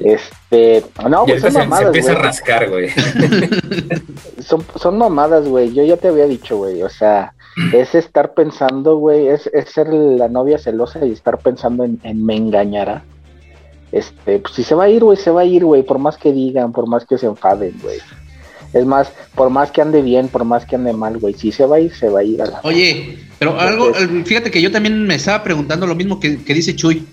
Este, 0.00 0.84
no, 1.08 1.24
Y 1.26 1.32
pues 1.32 1.42
ahorita 1.44 1.50
son 1.50 1.52
se, 1.52 1.52
se 1.52 1.58
mamadas, 1.58 1.86
empieza 1.86 2.10
a 2.10 2.14
güey. 2.14 2.24
rascar, 2.26 2.68
güey. 2.68 2.88
Son, 4.42 4.64
son 4.76 4.98
mamadas, 4.98 5.46
güey. 5.48 5.72
Yo 5.74 5.82
ya 5.84 5.96
te 5.96 6.08
había 6.08 6.26
dicho, 6.26 6.58
güey. 6.58 6.82
O 6.82 6.88
sea, 6.88 7.32
es 7.72 7.94
estar 7.94 8.34
pensando, 8.34 8.96
güey. 8.96 9.28
Es, 9.28 9.48
es 9.52 9.70
ser 9.70 9.88
la 9.88 10.28
novia 10.28 10.58
celosa 10.58 11.04
y 11.04 11.12
estar 11.12 11.38
pensando 11.38 11.84
en, 11.84 11.98
en 12.02 12.24
me 12.24 12.36
engañará. 12.36 13.02
Este, 13.90 14.38
pues 14.38 14.54
si 14.54 14.64
se 14.64 14.74
va 14.74 14.84
a 14.84 14.88
ir, 14.90 15.02
güey, 15.04 15.16
se 15.16 15.30
va 15.30 15.42
a 15.42 15.44
ir, 15.44 15.64
güey. 15.64 15.82
Por 15.82 15.98
más 15.98 16.16
que 16.18 16.32
digan, 16.32 16.72
por 16.72 16.86
más 16.86 17.04
que 17.06 17.18
se 17.18 17.26
enfaden, 17.26 17.74
güey. 17.82 17.98
Es 18.72 18.84
más, 18.84 19.10
por 19.34 19.50
más 19.50 19.70
que 19.70 19.80
ande 19.80 20.02
bien, 20.02 20.28
por 20.28 20.44
más 20.44 20.64
que 20.66 20.76
ande 20.76 20.92
mal, 20.92 21.18
güey. 21.18 21.34
Si 21.34 21.50
se 21.52 21.64
va 21.64 21.76
a 21.76 21.80
ir, 21.80 21.94
se 21.94 22.08
va 22.08 22.20
a 22.20 22.24
ir 22.24 22.42
a 22.42 22.46
la. 22.46 22.60
Oye, 22.64 23.18
pero 23.38 23.58
algo, 23.58 23.92
fíjate 24.24 24.50
que 24.50 24.60
yo 24.60 24.70
también 24.70 25.06
me 25.06 25.14
estaba 25.14 25.42
preguntando 25.42 25.86
lo 25.86 25.94
mismo 25.94 26.20
que, 26.20 26.42
que 26.42 26.54
dice 26.54 26.74
Chuy. 26.76 27.06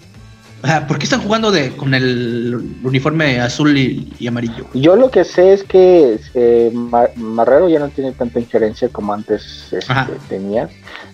¿Por 0.87 0.97
qué 0.97 1.03
están 1.03 1.21
jugando 1.21 1.51
de, 1.51 1.75
con 1.77 1.93
el 1.93 2.59
uniforme 2.83 3.39
azul 3.39 3.77
y, 3.77 4.11
y 4.17 4.25
amarillo? 4.25 4.65
Yo 4.73 4.95
lo 4.95 5.11
que 5.11 5.23
sé 5.23 5.53
es 5.53 5.63
que 5.63 6.17
eh, 6.33 6.71
Ma- 6.73 7.09
Marrero 7.15 7.69
ya 7.69 7.77
no 7.77 7.89
tiene 7.89 8.13
tanta 8.13 8.39
injerencia 8.39 8.89
como 8.89 9.13
antes 9.13 9.67
este, 9.71 9.93
tenía 10.27 10.67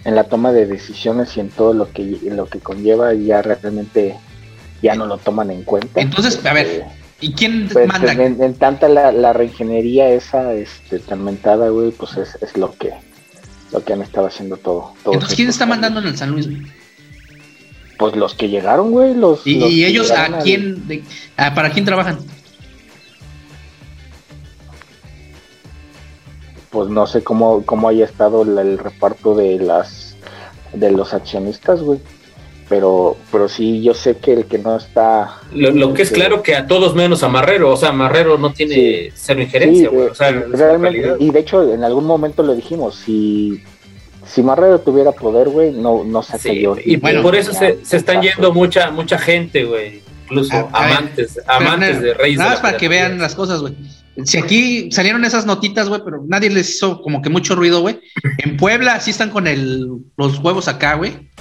en 0.06 0.16
la 0.16 0.24
toma 0.24 0.54
de 0.54 0.68
decisiones 0.68 1.36
y 1.36 1.42
en 1.42 1.50
todo 1.50 1.74
lo 1.74 1.92
que 1.92 2.18
lo 2.24 2.46
que 2.46 2.60
conlleva 2.60 3.14
ya 3.14 3.42
realmente 3.42 4.16
ya 4.82 4.96
no 4.96 5.06
lo 5.06 5.18
toman 5.18 5.52
en 5.52 5.64
cuenta. 5.64 6.00
Entonces, 6.00 6.39
a 6.46 6.54
ver, 6.54 6.68
Eh, 6.68 6.86
¿Y 7.22 7.34
quién 7.34 7.69
pues, 7.72 7.88
manda? 7.88 8.11
en, 8.13 8.41
en 8.41 8.53
tanta 8.55 8.89
la, 8.89 9.11
la 9.11 9.32
reingeniería 9.32 10.09
esa 10.09 10.53
este, 10.53 10.99
tan 10.99 11.24
mentada, 11.24 11.69
güey, 11.69 11.91
pues 11.91 12.17
es, 12.17 12.36
es 12.41 12.57
lo 12.57 12.74
que 12.74 12.91
lo 13.72 13.84
que 13.86 13.93
han 13.93 14.01
estado 14.01 14.28
haciendo 14.28 14.57
todo. 14.57 14.93
Entonces, 15.05 15.34
¿quién 15.36 15.47
está 15.47 15.61
cambios. 15.61 15.78
mandando 15.82 15.99
en 16.01 16.07
el 16.07 16.17
San 16.17 16.32
Luis? 16.32 16.47
güey? 16.47 16.61
Pues 17.97 18.15
los 18.15 18.34
que 18.34 18.49
llegaron, 18.49 18.91
güey, 18.91 19.13
los, 19.13 19.45
¿Y, 19.47 19.59
los 19.59 19.69
y 19.72 19.86
ellos 19.86 20.11
a 20.11 20.39
quién, 20.39 20.88
de- 20.88 21.03
a- 21.38 21.53
para 21.53 21.69
quién 21.69 21.86
trabajan? 21.86 22.17
pues 26.69 26.89
no 26.89 27.05
sé 27.05 27.22
cómo, 27.24 27.65
cómo 27.65 27.89
haya 27.89 28.05
estado 28.05 28.45
la- 28.45 28.61
el 28.61 28.78
reparto 28.78 29.36
de 29.36 29.59
las 29.59 30.15
de 30.74 30.89
los 30.91 31.13
accionistas, 31.13 31.82
güey. 31.82 31.99
Pero 32.72 33.17
pero 33.30 33.49
sí 33.49 33.84
yo 33.84 33.93
sé 33.93 34.15
que 34.15 34.32
el 34.32 34.45
que 34.45 34.57
no 34.57 34.78
está 34.78 35.41
lo, 35.53 35.93
que 35.93 36.03
es 36.03 36.09
claro 36.09 36.41
que 36.41 36.55
a 36.55 36.67
todos 36.67 36.95
menos 36.95 37.22
a 37.22 37.28
Marrero 37.28 37.69
o 37.69 37.76
sea 37.76 37.91
Marrero 37.91 38.38
no 38.38 38.53
tiene 38.53 39.11
cero 39.13 39.41
injerencia 39.41 39.89
realmente 40.47 41.15
y 41.19 41.32
de 41.32 41.39
hecho 41.39 41.74
en 41.74 41.84
algún 41.84 42.05
momento 42.05 42.43
lo 42.43 42.55
dijimos 42.55 42.95
si 42.95 43.61
si 44.26 44.41
Marrero 44.41 44.80
tuviera 44.80 45.11
poder 45.11 45.49
güey 45.49 45.74
no 45.74 46.05
no 46.05 46.24
sacaría 46.24 46.69
y 46.86 46.95
por 46.95 47.36
eso 47.36 47.51
se, 47.51 47.78
están 47.97 48.22
yendo 48.22 48.53
mucha 48.53 48.89
mucha 48.89 49.17
gente 49.17 49.65
güey 49.65 50.01
incluso 50.24 50.69
amantes 50.72 51.41
amantes 51.47 52.01
de 52.01 52.13
Reyes 52.13 52.39
nada 52.39 52.51
más 52.51 52.61
para 52.61 52.78
que 52.78 52.88
vean 52.88 53.19
las 53.19 53.36
cosas 53.36 53.59
güey. 53.59 53.76
Si 54.26 54.38
aquí 54.38 54.91
salieron 54.91 55.24
esas 55.24 55.45
notitas, 55.45 55.88
güey, 55.88 56.01
pero 56.03 56.22
nadie 56.28 56.49
les 56.49 56.69
hizo 56.69 57.01
como 57.01 57.22
que 57.22 57.30
mucho 57.30 57.55
ruido, 57.55 57.80
güey. 57.80 58.01
En 58.39 58.57
Puebla 58.57 58.99
sí 58.99 59.11
están 59.11 59.30
con 59.30 59.47
el, 59.47 59.88
los 60.17 60.38
huevos 60.39 60.67
acá, 60.67 60.95
güey 60.95 61.32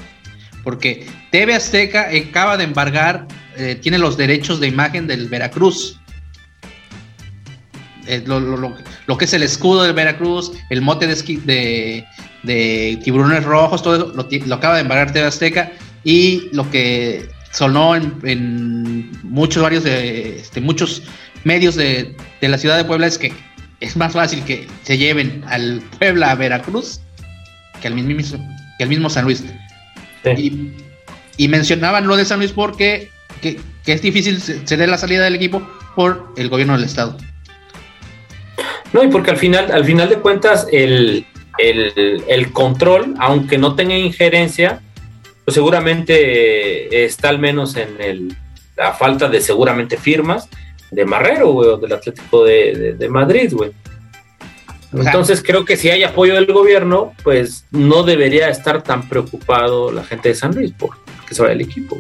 porque 0.65 1.07
TV 1.31 1.55
Azteca 1.55 2.09
acaba 2.29 2.57
de 2.57 2.65
embargar, 2.65 3.27
eh, 3.57 3.77
tiene 3.81 3.99
los 3.99 4.17
derechos 4.17 4.61
de 4.61 4.69
imagen 4.69 5.07
del 5.07 5.29
Veracruz. 5.29 5.99
Eh, 8.07 8.25
lo, 8.27 9.19
que 9.19 9.25
es 9.25 9.33
el 9.35 9.43
escudo 9.43 9.85
del 9.85 9.93
Veracruz, 9.93 10.53
el 10.71 10.83
mote 10.83 11.07
de, 11.07 12.05
de, 12.43 13.01
tiburones 13.05 13.45
rojos, 13.45 13.83
todo 13.83 13.97
eso 13.97 14.47
lo, 14.47 14.55
acaba 14.55 14.75
de 14.75 14.81
embargar 14.81 15.13
TV 15.13 15.27
Azteca 15.27 15.73
y 16.03 16.49
lo 16.53 16.69
que 16.71 17.29
sonó 17.53 17.95
en, 17.95 19.11
muchos 19.23 19.63
varios 19.63 19.85
de 19.85 20.41
este, 20.41 20.61
muchos 20.61 21.03
medios 21.45 21.77
de, 21.77 22.17
la 22.41 22.59
ciudad 22.59 22.77
de 22.77 22.85
Puebla 22.85 23.07
es 23.07 23.19
que 23.19 23.33
es 23.81 23.97
más 23.97 24.13
fácil 24.13 24.43
que 24.45 24.67
se 24.83 24.99
lleven 24.99 25.45
al 25.47 25.81
Puebla 25.99 26.33
a 26.33 26.35
Veracruz 26.35 27.01
que 27.81 27.89
al 27.89 27.95
mismo, 27.95 28.39
que 28.79 28.85
al 28.85 28.91
mismo 28.91 29.09
San 29.09 29.25
Luis. 29.25 29.43
Y, 30.25 31.49
mencionaban 31.49 32.07
lo 32.07 32.17
de 32.17 32.25
San 32.25 32.39
Luis 32.39 32.53
porque 32.53 33.11
que, 33.41 33.59
es 33.87 34.03
difícil 34.03 34.41
ceder 34.41 34.89
la 34.89 34.99
salida 34.99 35.25
del 35.25 35.35
equipo 35.35 35.63
por 35.97 36.29
el 36.37 36.49
gobierno 36.49 36.75
del 36.75 36.85
estado. 36.85 37.17
No, 38.93 39.03
y 39.03 39.09
porque 39.09 39.31
al 39.31 39.37
final, 39.37 39.71
al 39.73 39.85
final 39.85 40.09
de 40.09 40.17
cuentas, 40.17 40.67
el, 40.71 41.27
control, 42.53 43.15
aunque 43.19 43.59
no 43.59 43.75
tenga 43.75 43.97
injerencia, 43.97 44.81
pues 45.45 45.55
seguramente 45.55 47.05
está 47.05 47.31
al 47.31 47.39
menos 47.39 47.77
en 47.77 48.01
el, 48.01 48.37
la 48.77 48.93
falta 48.93 49.29
de 49.29 49.41
seguramente 49.41 49.97
firmas 49.97 50.49
de 50.91 51.05
Marrero, 51.05 51.53
güey, 51.53 51.69
o 51.71 51.77
del 51.77 51.93
Atlético 51.93 52.45
de, 52.45 52.95
de 52.99 53.09
Madrid, 53.09 53.53
güey. 53.53 53.71
Entonces 54.93 55.43
creo 55.43 55.65
que 55.65 55.77
si 55.77 55.89
hay 55.91 56.03
apoyo 56.03 56.35
del 56.35 56.47
gobierno, 56.47 57.15
pues 57.23 57.65
no 57.71 58.03
debería 58.03 58.49
estar 58.49 58.83
tan 58.83 59.09
preocupado 59.09 59.93
la 59.93 60.03
gente 60.03 60.31
de 60.31 60.35
San 60.35 60.55
Luis 60.55 60.73
por 60.73 60.97
que 61.29 61.35
se 61.35 61.43
vaya 61.43 61.55
el 61.55 61.61
equipo. 61.61 61.97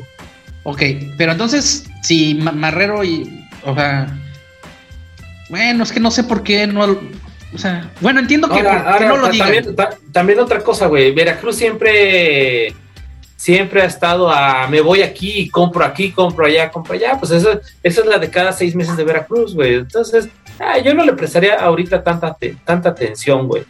Ok, 0.64 0.82
pero 1.16 1.32
entonces 1.32 1.86
si 2.03 2.34
Marrero 2.34 3.05
y, 3.05 3.47
o 3.64 3.74
sea, 3.74 4.18
bueno, 5.49 5.84
es 5.84 5.93
que 5.93 6.01
no 6.01 6.11
sé 6.11 6.24
por 6.24 6.43
qué 6.43 6.66
no, 6.66 6.99
o 7.55 7.59
sea, 7.59 7.91
bueno, 8.01 8.20
entiendo 8.20 8.49
que, 8.49 8.62
no 8.62 9.16
lo 9.16 9.30
también, 9.30 9.76
también 10.12 10.41
otra 10.41 10.61
cosa, 10.61 10.86
güey, 10.86 11.12
Veracruz 11.12 11.57
siempre 11.57 12.74
siempre 13.41 13.80
ha 13.80 13.86
estado 13.86 14.30
a 14.30 14.68
me 14.68 14.82
voy 14.82 15.01
aquí, 15.01 15.49
compro 15.49 15.82
aquí, 15.82 16.12
compro 16.12 16.45
allá, 16.45 16.70
compro 16.70 16.93
allá, 16.93 17.16
pues 17.18 17.30
eso, 17.30 17.59
esa 17.82 18.01
es 18.03 18.07
la 18.07 18.18
de 18.18 18.28
cada 18.28 18.53
seis 18.53 18.74
meses 18.74 18.99
de 18.99 19.05
Veracruz, 19.05 19.55
güey. 19.55 19.76
Entonces, 19.76 20.28
ah, 20.59 20.76
yo 20.76 20.93
no 20.93 21.07
le 21.07 21.14
prestaría 21.14 21.55
ahorita 21.55 22.05
tanta, 22.05 22.36
tanta 22.66 22.91
atención, 22.91 23.49
güey. 23.49 23.64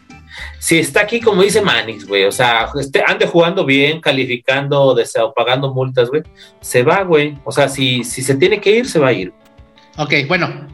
Si 0.59 0.77
está 0.77 1.03
aquí, 1.03 1.21
como 1.21 1.43
dice 1.43 1.63
Manix, 1.63 2.05
güey, 2.05 2.25
o 2.25 2.33
sea, 2.33 2.69
este, 2.81 3.05
ande 3.07 3.29
jugando 3.29 3.65
bien, 3.65 4.01
calificando 4.01 4.83
o 4.83 5.35
pagando 5.35 5.73
multas, 5.73 6.09
güey, 6.09 6.25
se 6.61 6.83
va, 6.83 7.05
güey. 7.05 7.39
O 7.45 7.53
sea, 7.53 7.69
si, 7.69 8.03
si 8.03 8.23
se 8.23 8.35
tiene 8.35 8.61
que 8.61 8.73
ir, 8.73 8.89
se 8.89 8.99
va 8.99 9.09
a 9.09 9.13
ir. 9.13 9.33
Ok, 9.99 10.15
bueno, 10.27 10.67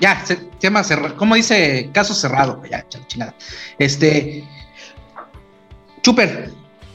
ya, 0.00 0.20
tema 0.58 0.82
cerrado. 0.82 1.16
¿Cómo 1.16 1.36
dice? 1.36 1.90
Caso 1.92 2.12
cerrado, 2.12 2.60
ya, 2.68 2.84
chingada. 3.06 3.36
Este. 3.78 4.42
Chuper, 6.02 6.50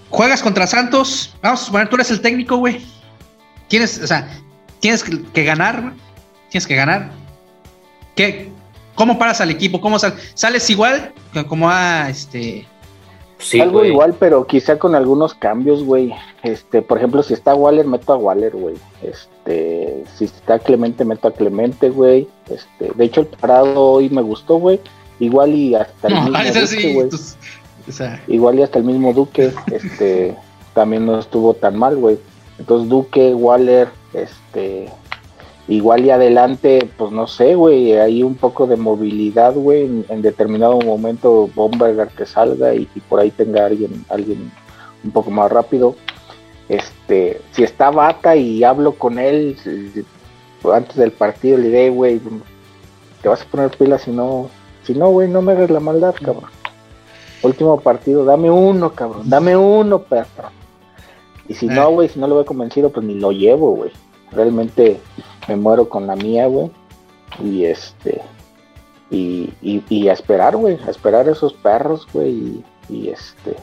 Juegas 0.10 0.42
contra 0.42 0.68
Santos, 0.68 1.36
vamos 1.42 1.62
a 1.62 1.66
suponer, 1.66 1.90
tú 1.90 1.96
eres 1.96 2.12
el 2.12 2.22
técnico, 2.22 2.58
güey. 2.58 2.86
Tienes, 3.68 4.02
o 4.02 4.08
sea, 4.08 4.30
tienes 4.80 5.04
que, 5.04 5.44
ganar, 5.44 5.94
tienes 6.50 6.66
que 6.66 6.76
ganar. 6.76 7.12
¿Qué? 8.16 8.50
¿Cómo 8.96 9.20
paras 9.20 9.42
al 9.42 9.52
equipo? 9.52 9.82
¿Cómo 9.82 10.00
sales 10.00 10.70
igual 10.70 11.14
como 11.48 11.70
a 11.70 12.10
este? 12.10 12.66
Sí, 13.40 13.60
Algo 13.62 13.86
igual, 13.86 14.16
pero 14.18 14.48
quizá 14.48 14.80
con 14.80 14.96
algunos 14.96 15.36
cambios, 15.36 15.84
güey. 15.84 16.12
Este, 16.42 16.82
por 16.82 16.98
ejemplo, 16.98 17.22
si 17.22 17.34
está 17.34 17.54
Waller, 17.54 17.86
meto 17.86 18.14
a 18.14 18.18
Waller, 18.18 18.54
güey. 18.54 18.76
Este, 19.04 20.04
si 20.16 20.26
está 20.26 20.58
Clemente, 20.58 21.06
meto 21.06 21.28
a 21.28 21.34
Clemente, 21.34 21.90
güey. 21.90 22.28
Este, 22.50 22.92
de 22.96 23.06
hecho, 23.06 23.22
el 23.22 23.28
parado 23.28 23.80
hoy 23.80 24.10
me 24.10 24.24
gustó, 24.24 24.56
güey. 24.56 24.80
Igual 25.20 25.54
y 25.54 25.76
hasta 25.76 26.08
el 26.08 26.16
mismo 26.16 26.38
Igual 28.28 28.60
y 28.60 28.64
hasta 28.64 28.80
el 28.80 28.86
mismo 28.86 29.14
Duque, 29.14 29.52
este, 29.72 30.36
también 30.74 31.06
no 31.06 31.20
estuvo 31.20 31.54
tan 31.54 31.78
mal, 31.78 31.96
güey. 31.98 32.20
Entonces 32.60 32.90
Duque, 32.90 33.34
Waller, 33.34 33.90
este, 34.14 34.90
igual 35.68 36.06
y 36.06 36.10
adelante, 36.10 36.90
pues 36.98 37.12
no 37.12 37.28
sé, 37.28 37.56
güey, 37.56 37.94
hay 37.94 38.24
un 38.24 38.36
poco 38.36 38.68
de 38.68 38.78
movilidad, 38.78 39.54
güey, 39.54 40.06
en, 40.10 40.22
determinado 40.22 40.80
momento 40.80 41.50
Bomberger 41.54 42.08
que 42.10 42.26
salga 42.26 42.74
y, 42.74 42.86
por 43.08 43.20
ahí 43.20 43.32
tenga 43.32 43.66
alguien, 43.66 44.06
alguien 44.10 44.52
un 45.04 45.12
poco 45.12 45.30
más 45.30 45.52
rápido. 45.52 45.96
Este, 46.70 47.42
si 47.52 47.64
está 47.64 47.92
Bata 47.92 48.36
y 48.36 48.64
hablo 48.64 48.94
con 48.94 49.20
él 49.20 49.56
antes 50.74 50.96
del 50.96 51.12
partido, 51.12 51.58
le 51.58 51.66
diré, 51.66 51.90
güey, 51.90 52.20
te 53.22 53.30
vas 53.30 53.42
a 53.42 53.46
poner 53.46 53.72
pilas 53.72 54.02
si 54.02 54.12
no, 54.12 54.50
si 54.84 54.94
no, 54.94 55.10
güey, 55.10 55.30
no 55.30 55.42
me 55.42 55.54
hagas 55.54 55.70
la 55.70 55.80
maldad, 55.80 56.16
cabrón. 56.16 56.57
Último 57.44 57.80
partido, 57.80 58.26
dame 58.26 58.50
uno, 58.50 58.94
cabrón, 58.94 59.30
dame 59.30 59.56
uno, 59.56 60.00
perro. 60.00 60.50
Y 61.48 61.54
si 61.54 61.68
no, 61.68 61.90
eh. 61.90 61.94
güey, 61.94 62.10
si 62.10 62.20
no 62.20 62.28
lo 62.28 62.36
veo 62.36 62.46
convencido, 62.46 62.90
pues 62.90 63.06
ni 63.06 63.16
lo 63.16 63.32
llevo, 63.32 63.72
güey. 63.72 63.92
Realmente 64.32 65.00
me 65.48 65.56
muero 65.56 65.88
con 65.88 66.08
la 66.08 66.16
mía, 66.16 66.48
güey. 66.48 66.72
Y 67.44 67.66
este, 67.66 68.22
y, 69.10 69.54
y, 69.62 70.08
a 70.10 70.14
esperar, 70.14 70.58
güey, 70.58 70.78
a 70.86 70.90
esperar 70.90 71.28
a 71.28 71.32
esos 71.32 71.54
perros, 71.54 72.08
güey. 72.12 72.64
Y, 72.90 73.10
este, 73.10 73.56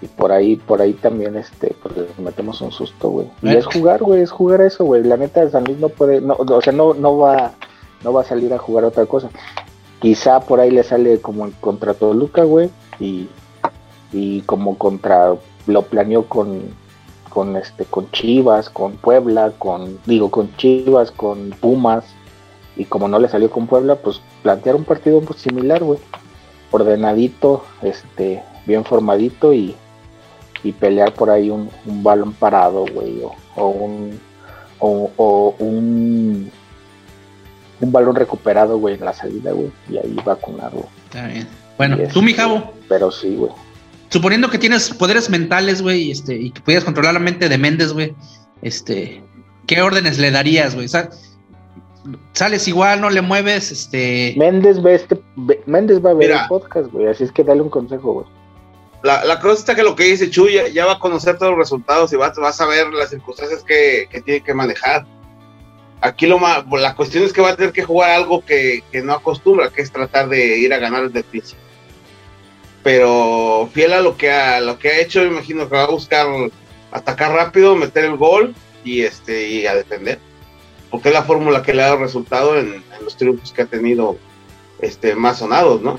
y 0.00 0.06
por 0.06 0.32
ahí, 0.32 0.56
por 0.56 0.80
ahí 0.80 0.94
también, 0.94 1.36
este, 1.36 1.74
pues 1.82 1.96
les 1.96 2.18
metemos 2.18 2.60
un 2.60 2.72
susto, 2.72 3.10
güey. 3.10 3.30
Y 3.42 3.54
es 3.54 3.66
jugar, 3.66 4.02
güey, 4.02 4.22
es 4.22 4.30
jugar 4.30 4.62
eso, 4.62 4.84
güey. 4.84 5.02
La 5.04 5.16
neta 5.16 5.44
de 5.44 5.50
San 5.50 5.64
Luis 5.64 5.78
no 5.78 5.88
puede, 5.88 6.20
no, 6.20 6.34
o 6.34 6.62
sea, 6.62 6.72
no, 6.72 6.94
no 6.94 7.18
va, 7.18 7.52
no 8.02 8.12
va 8.12 8.22
a 8.22 8.24
salir 8.24 8.52
a 8.54 8.58
jugar 8.58 8.84
otra 8.84 9.04
cosa. 9.06 9.28
Quizá 10.00 10.40
por 10.40 10.60
ahí 10.60 10.70
le 10.70 10.82
sale 10.82 11.20
como 11.20 11.50
contra 11.60 11.94
Toluca, 11.94 12.44
güey 12.44 12.70
y, 14.12 14.42
como 14.46 14.76
contra 14.76 15.34
lo 15.66 15.82
planeó 15.82 16.26
con, 16.26 16.62
con 17.28 17.56
este 17.56 17.84
con 17.84 18.10
Chivas, 18.10 18.70
con 18.70 18.96
Puebla, 18.96 19.52
con 19.58 19.98
digo 20.06 20.30
con 20.30 20.54
Chivas, 20.56 21.10
con 21.10 21.50
Pumas 21.50 22.04
y 22.76 22.84
como 22.84 23.08
no 23.08 23.18
le 23.18 23.28
salió 23.28 23.50
con 23.50 23.66
Puebla, 23.66 23.96
pues 23.96 24.20
plantear 24.42 24.76
un 24.76 24.84
partido 24.84 25.20
pues, 25.20 25.40
similar, 25.40 25.82
güey. 25.82 25.98
Ordenadito, 26.72 27.64
este, 27.82 28.42
bien 28.64 28.84
formadito 28.84 29.52
y, 29.52 29.74
y 30.62 30.72
pelear 30.72 31.12
por 31.12 31.30
ahí 31.30 31.50
un, 31.50 31.68
balón 31.84 32.32
parado, 32.32 32.84
güey, 32.94 33.20
o, 33.56 33.68
un 33.68 34.20
o, 34.78 35.54
un 35.58 36.50
un 37.80 37.92
balón 37.92 38.14
recuperado, 38.14 38.78
güey, 38.78 38.94
en 38.94 39.04
la 39.04 39.12
salida, 39.12 39.52
güey, 39.52 39.70
y 39.88 39.96
ahí 39.96 40.16
vacunarlo. 40.24 40.86
Está 41.06 41.26
bien. 41.26 41.48
Bueno, 41.76 41.96
tú, 42.12 42.22
mi 42.22 42.34
jabo. 42.34 42.72
Pero 42.88 43.10
sí, 43.10 43.34
güey. 43.36 43.52
Suponiendo 44.10 44.50
que 44.50 44.58
tienes 44.58 44.90
poderes 44.90 45.30
mentales, 45.30 45.82
güey, 45.82 46.10
este, 46.10 46.34
y 46.34 46.50
que 46.50 46.60
pudieras 46.60 46.84
controlar 46.84 47.14
la 47.14 47.20
mente 47.20 47.48
de 47.48 47.58
Méndez, 47.58 47.92
güey, 47.92 48.14
este, 48.60 49.22
¿qué 49.66 49.80
órdenes 49.82 50.18
le 50.18 50.30
darías, 50.30 50.74
güey? 50.74 50.88
sales 52.32 52.66
igual, 52.66 53.00
no 53.00 53.10
le 53.10 53.20
mueves, 53.20 53.70
este. 53.70 54.34
Méndez 54.36 54.82
ve 54.82 54.94
este, 54.94 55.20
Méndez 55.66 56.04
va 56.04 56.10
a 56.10 56.14
ver 56.14 56.30
el 56.32 56.38
podcast, 56.48 56.90
güey, 56.90 57.06
así 57.06 57.24
es 57.24 57.32
que 57.32 57.44
dale 57.44 57.62
un 57.62 57.70
consejo, 57.70 58.12
güey. 58.12 58.26
La, 59.02 59.24
la 59.24 59.40
cosa 59.40 59.60
está 59.60 59.74
que 59.74 59.82
lo 59.82 59.96
que 59.96 60.04
dice 60.04 60.28
Chuy 60.28 60.58
ya, 60.74 60.84
va 60.84 60.92
a 60.92 60.98
conocer 60.98 61.38
todos 61.38 61.52
los 61.52 61.58
resultados 61.58 62.12
y 62.12 62.16
vas, 62.16 62.36
vas 62.36 62.60
a 62.60 62.66
ver 62.66 62.92
las 62.92 63.10
circunstancias 63.10 63.64
que, 63.64 64.06
que 64.10 64.20
tiene 64.20 64.42
que 64.42 64.52
manejar. 64.52 65.06
Aquí 66.00 66.26
lo 66.26 66.38
más, 66.38 66.64
la 66.70 66.94
cuestión 66.94 67.24
es 67.24 67.32
que 67.32 67.42
va 67.42 67.50
a 67.50 67.56
tener 67.56 67.72
que 67.72 67.84
jugar 67.84 68.10
algo 68.10 68.44
que, 68.44 68.82
que 68.90 69.02
no 69.02 69.12
acostumbra, 69.12 69.70
que 69.70 69.82
es 69.82 69.92
tratar 69.92 70.28
de 70.28 70.58
ir 70.58 70.72
a 70.72 70.78
ganar 70.78 71.04
el 71.04 71.10
principio 71.10 71.70
pero 72.82 73.68
fiel 73.72 73.92
a 73.92 74.00
lo 74.00 74.16
que 74.16 74.30
ha, 74.30 74.60
lo 74.60 74.78
que 74.78 74.88
ha 74.88 75.00
hecho, 75.00 75.24
imagino 75.24 75.68
que 75.68 75.76
va 75.76 75.84
a 75.84 75.90
buscar 75.90 76.26
atacar 76.92 77.32
rápido, 77.32 77.76
meter 77.76 78.04
el 78.04 78.16
gol 78.16 78.54
y 78.84 79.02
este 79.02 79.48
y 79.48 79.66
a 79.66 79.74
defender, 79.74 80.18
porque 80.90 81.08
es 81.08 81.14
la 81.14 81.22
fórmula 81.22 81.62
que 81.62 81.74
le 81.74 81.82
ha 81.82 81.86
dado 81.86 81.98
resultado 81.98 82.58
en, 82.58 82.82
los 83.04 83.16
triunfos 83.16 83.52
que 83.52 83.62
ha 83.62 83.66
tenido 83.66 84.18
este 84.80 85.14
más 85.14 85.38
sonados, 85.38 85.82
¿no? 85.82 85.98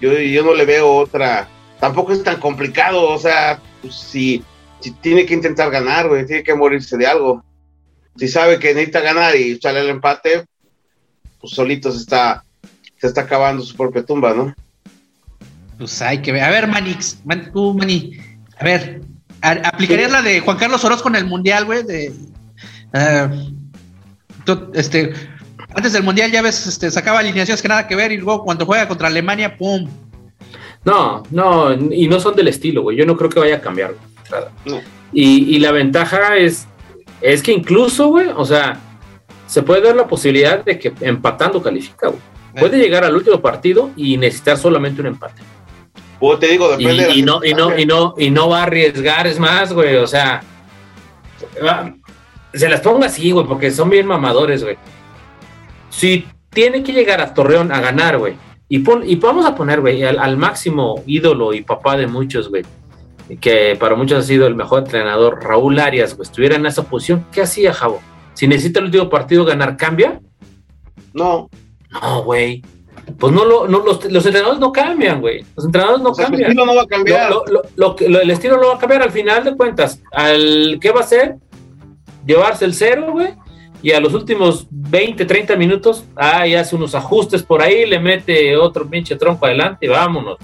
Yo, 0.00 0.12
yo 0.12 0.44
no 0.44 0.54
le 0.54 0.64
veo 0.64 0.94
otra, 0.94 1.48
tampoco 1.80 2.12
es 2.12 2.22
tan 2.22 2.38
complicado, 2.38 3.08
o 3.08 3.18
sea, 3.18 3.60
pues, 3.82 3.94
si 3.94 4.44
si 4.80 4.90
tiene 4.92 5.24
que 5.24 5.34
intentar 5.34 5.70
ganar, 5.70 6.08
tiene 6.26 6.42
que 6.42 6.54
morirse 6.54 6.96
de 6.96 7.06
algo. 7.06 7.42
Si 8.18 8.28
sabe 8.28 8.58
que 8.58 8.68
necesita 8.74 9.00
ganar 9.00 9.34
y 9.36 9.58
sale 9.60 9.80
el 9.80 9.88
empate, 9.90 10.44
pues 11.40 11.52
solito 11.52 11.90
se 11.92 11.98
está, 11.98 12.44
se 13.00 13.06
está 13.06 13.22
acabando 13.22 13.62
su 13.62 13.76
propia 13.76 14.04
tumba, 14.04 14.32
¿no? 14.34 14.54
Pues 15.78 16.00
hay 16.02 16.22
que 16.22 16.32
ver. 16.32 16.42
A 16.42 16.50
ver, 16.50 16.66
Manix, 16.66 17.18
man, 17.24 17.50
tú, 17.52 17.74
Mani, 17.74 18.12
a 18.58 18.64
ver, 18.64 19.02
a- 19.42 19.68
¿aplicarías 19.68 20.10
la 20.10 20.22
de 20.22 20.40
Juan 20.40 20.56
Carlos 20.56 20.82
Orozco 20.84 21.08
en 21.08 21.16
el 21.16 21.26
Mundial, 21.26 21.66
güey? 21.66 21.82
De, 21.82 22.12
eh, 22.94 23.28
tú, 24.44 24.70
este, 24.74 25.12
antes 25.74 25.92
del 25.92 26.02
Mundial 26.02 26.30
ya 26.30 26.40
ves, 26.40 26.66
este, 26.66 26.90
sacaba 26.90 27.18
alineaciones 27.18 27.60
que 27.60 27.68
nada 27.68 27.86
que 27.86 27.94
ver 27.96 28.12
y 28.12 28.16
luego 28.16 28.42
cuando 28.44 28.64
juega 28.64 28.88
contra 28.88 29.08
Alemania, 29.08 29.56
¡pum! 29.58 29.86
No, 30.86 31.24
no, 31.30 31.74
y 31.74 32.06
no 32.08 32.20
son 32.20 32.34
del 32.36 32.48
estilo, 32.48 32.82
güey. 32.82 32.96
Yo 32.96 33.04
no 33.04 33.16
creo 33.16 33.28
que 33.28 33.40
vaya 33.40 33.56
a 33.56 33.60
cambiar. 33.60 33.94
No. 34.64 34.80
Y, 35.12 35.54
y 35.54 35.58
la 35.58 35.72
ventaja 35.72 36.36
es, 36.36 36.66
es 37.20 37.42
que 37.42 37.52
incluso, 37.52 38.08
güey, 38.08 38.28
o 38.34 38.44
sea, 38.44 38.78
se 39.46 39.62
puede 39.62 39.82
dar 39.82 39.96
la 39.96 40.06
posibilidad 40.06 40.64
de 40.64 40.78
que 40.78 40.92
empatando 41.00 41.62
califica, 41.62 42.08
güey. 42.08 42.20
Puede 42.58 42.78
llegar 42.78 43.04
al 43.04 43.14
último 43.14 43.40
partido 43.40 43.90
y 43.96 44.16
necesitar 44.16 44.56
solamente 44.56 45.02
un 45.02 45.08
empate. 45.08 45.42
O 46.18 46.38
te 46.38 46.46
digo, 46.48 46.74
Y, 46.78 46.84
depende 46.84 47.02
de 47.02 47.08
la 47.08 47.14
y 47.14 47.22
no, 47.22 47.44
y, 47.44 47.52
no, 47.52 47.78
y, 47.78 47.84
no, 47.84 48.14
y 48.16 48.30
no 48.30 48.48
va 48.48 48.60
a 48.60 48.62
arriesgar, 48.62 49.26
es 49.26 49.38
más, 49.38 49.74
güey, 49.74 49.96
o 49.96 50.06
sea, 50.06 50.42
se 52.54 52.68
las 52.68 52.80
ponga 52.80 53.06
así, 53.06 53.30
güey, 53.30 53.46
porque 53.46 53.70
son 53.70 53.90
bien 53.90 54.06
mamadores, 54.06 54.64
güey. 54.64 54.78
Si 55.90 56.26
tiene 56.48 56.82
que 56.82 56.92
llegar 56.92 57.20
a 57.20 57.34
Torreón 57.34 57.70
a 57.70 57.80
ganar, 57.80 58.16
güey, 58.16 58.34
y, 58.68 58.78
pon, 58.78 59.02
y 59.06 59.16
vamos 59.16 59.44
a 59.44 59.54
poner, 59.54 59.82
güey, 59.82 60.02
al, 60.02 60.18
al 60.18 60.38
máximo 60.38 61.02
ídolo 61.06 61.52
y 61.52 61.60
papá 61.60 61.98
de 61.98 62.06
muchos, 62.06 62.48
güey, 62.48 62.64
que 63.40 63.76
para 63.78 63.96
muchos 63.96 64.18
ha 64.18 64.26
sido 64.26 64.46
el 64.46 64.54
mejor 64.54 64.80
entrenador, 64.80 65.42
Raúl 65.42 65.78
Arias, 65.80 66.14
güey, 66.16 66.26
estuviera 66.26 66.56
en 66.56 66.66
esa 66.66 66.84
posición, 66.84 67.26
¿qué 67.32 67.42
hacía, 67.42 67.72
Javo? 67.72 68.00
Si 68.34 68.46
necesita 68.46 68.78
el 68.80 68.86
último 68.86 69.08
partido 69.08 69.44
ganar, 69.44 69.76
¿cambia? 69.76 70.20
No, 71.14 71.48
No, 71.90 72.22
güey. 72.24 72.62
Pues 73.18 73.32
no, 73.32 73.44
lo, 73.44 73.68
no 73.68 73.78
los, 73.84 74.04
los 74.10 74.26
entrenadores 74.26 74.58
no 74.60 74.72
cambian, 74.72 75.20
güey. 75.20 75.44
Los 75.54 75.64
entrenadores 75.66 76.02
no 76.02 76.10
o 76.10 76.14
sea, 76.14 76.26
su 76.26 76.30
cambian. 76.32 76.50
estilo 76.50 76.66
no 76.66 76.74
va 76.74 76.82
a 76.82 76.86
cambiar. 76.86 77.30
Lo- 77.30 77.44
lo- 77.46 77.62
lo 77.76 77.94
que- 77.96 78.08
lo- 78.08 78.20
el 78.20 78.30
estilo 78.30 78.56
no 78.60 78.68
va 78.68 78.74
a 78.74 78.78
cambiar 78.78 79.02
al 79.02 79.12
final 79.12 79.44
de 79.44 79.56
cuentas. 79.56 80.02
Al, 80.12 80.78
¿Qué 80.80 80.90
va 80.90 81.00
a 81.00 81.04
hacer? 81.04 81.36
Llevarse 82.26 82.64
el 82.64 82.74
cero, 82.74 83.06
güey. 83.12 83.28
Y 83.82 83.92
a 83.92 84.00
los 84.00 84.12
últimos 84.14 84.66
20, 84.70 85.24
30 85.24 85.54
minutos, 85.54 86.04
ahí 86.16 86.54
hace 86.56 86.74
unos 86.74 86.94
ajustes 86.96 87.42
por 87.44 87.62
ahí, 87.62 87.86
le 87.86 88.00
mete 88.00 88.56
otro 88.56 88.88
pinche 88.88 89.14
tronco 89.14 89.46
adelante 89.46 89.86
y 89.86 89.88
vámonos. 89.88 90.36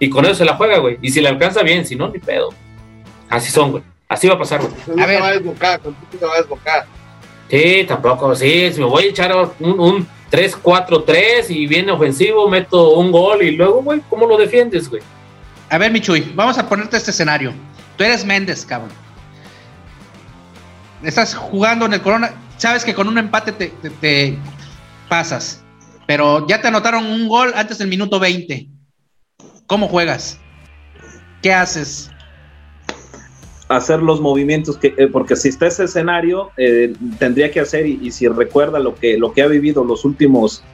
Y 0.00 0.10
con 0.10 0.24
eso 0.24 0.34
se 0.34 0.44
la 0.44 0.56
juega, 0.56 0.78
güey. 0.78 0.98
Y 1.02 1.10
si 1.10 1.20
le 1.20 1.28
alcanza 1.28 1.62
bien, 1.62 1.86
si 1.86 1.94
no, 1.94 2.08
ni 2.08 2.18
pedo. 2.18 2.48
Así 3.28 3.52
son, 3.52 3.70
güey. 3.70 3.84
Así 4.08 4.26
va 4.26 4.34
a 4.34 4.38
pasar, 4.38 4.60
güey. 4.60 5.00
A 5.00 5.06
ver. 5.06 5.22
va 5.22 5.28
a 5.28 5.32
desbocar, 5.34 5.80
se 6.18 6.26
va 6.26 6.32
a 6.34 6.38
desbocar. 6.38 6.86
Sí, 7.48 7.84
tampoco, 7.86 8.34
sí, 8.34 8.72
si 8.72 8.80
me 8.80 8.86
voy 8.86 9.04
a 9.04 9.08
echar 9.08 9.32
un, 9.60 9.78
un 9.80 10.08
3-4-3 10.32 11.50
y 11.50 11.66
viene 11.66 11.92
ofensivo, 11.92 12.48
meto 12.48 12.90
un 12.94 13.10
gol 13.12 13.42
y 13.42 13.52
luego, 13.52 13.82
güey, 13.82 14.00
¿cómo 14.08 14.26
lo 14.26 14.36
defiendes, 14.36 14.88
güey? 14.88 15.02
A 15.68 15.76
ver, 15.78 15.90
Michuy, 15.92 16.32
vamos 16.34 16.58
a 16.58 16.68
ponerte 16.68 16.96
este 16.96 17.10
escenario. 17.10 17.52
Tú 17.96 18.04
eres 18.04 18.24
Méndez, 18.24 18.64
cabrón. 18.64 18.90
Estás 21.02 21.34
jugando 21.34 21.86
en 21.86 21.94
el 21.94 22.02
Corona. 22.02 22.32
Sabes 22.56 22.84
que 22.84 22.94
con 22.94 23.08
un 23.08 23.18
empate 23.18 23.52
te, 23.52 23.68
te- 23.68 23.90
te 23.90 24.38
pasas. 25.08 25.62
Pero 26.06 26.46
ya 26.46 26.60
te 26.60 26.68
anotaron 26.68 27.06
un 27.06 27.28
gol 27.28 27.52
antes 27.54 27.78
del 27.78 27.88
minuto 27.88 28.18
20. 28.20 28.68
¿Cómo 29.70 29.86
juegas? 29.86 30.36
¿Qué 31.42 31.52
haces? 31.54 32.10
hacer 33.68 34.02
los 34.02 34.20
movimientos 34.20 34.76
que 34.76 34.92
eh, 34.98 35.06
porque 35.06 35.36
si 35.36 35.48
está 35.48 35.68
ese 35.68 35.84
escenario 35.84 36.50
eh, 36.56 36.92
tendría 37.20 37.52
que 37.52 37.60
hacer 37.60 37.86
y, 37.86 38.00
y 38.02 38.10
si 38.10 38.26
recuerda 38.26 38.80
lo 38.80 38.96
que 38.96 39.16
lo 39.16 39.32
que 39.32 39.42
ha 39.42 39.46
vivido 39.46 39.84
los 39.84 40.04
últimos 40.04 40.64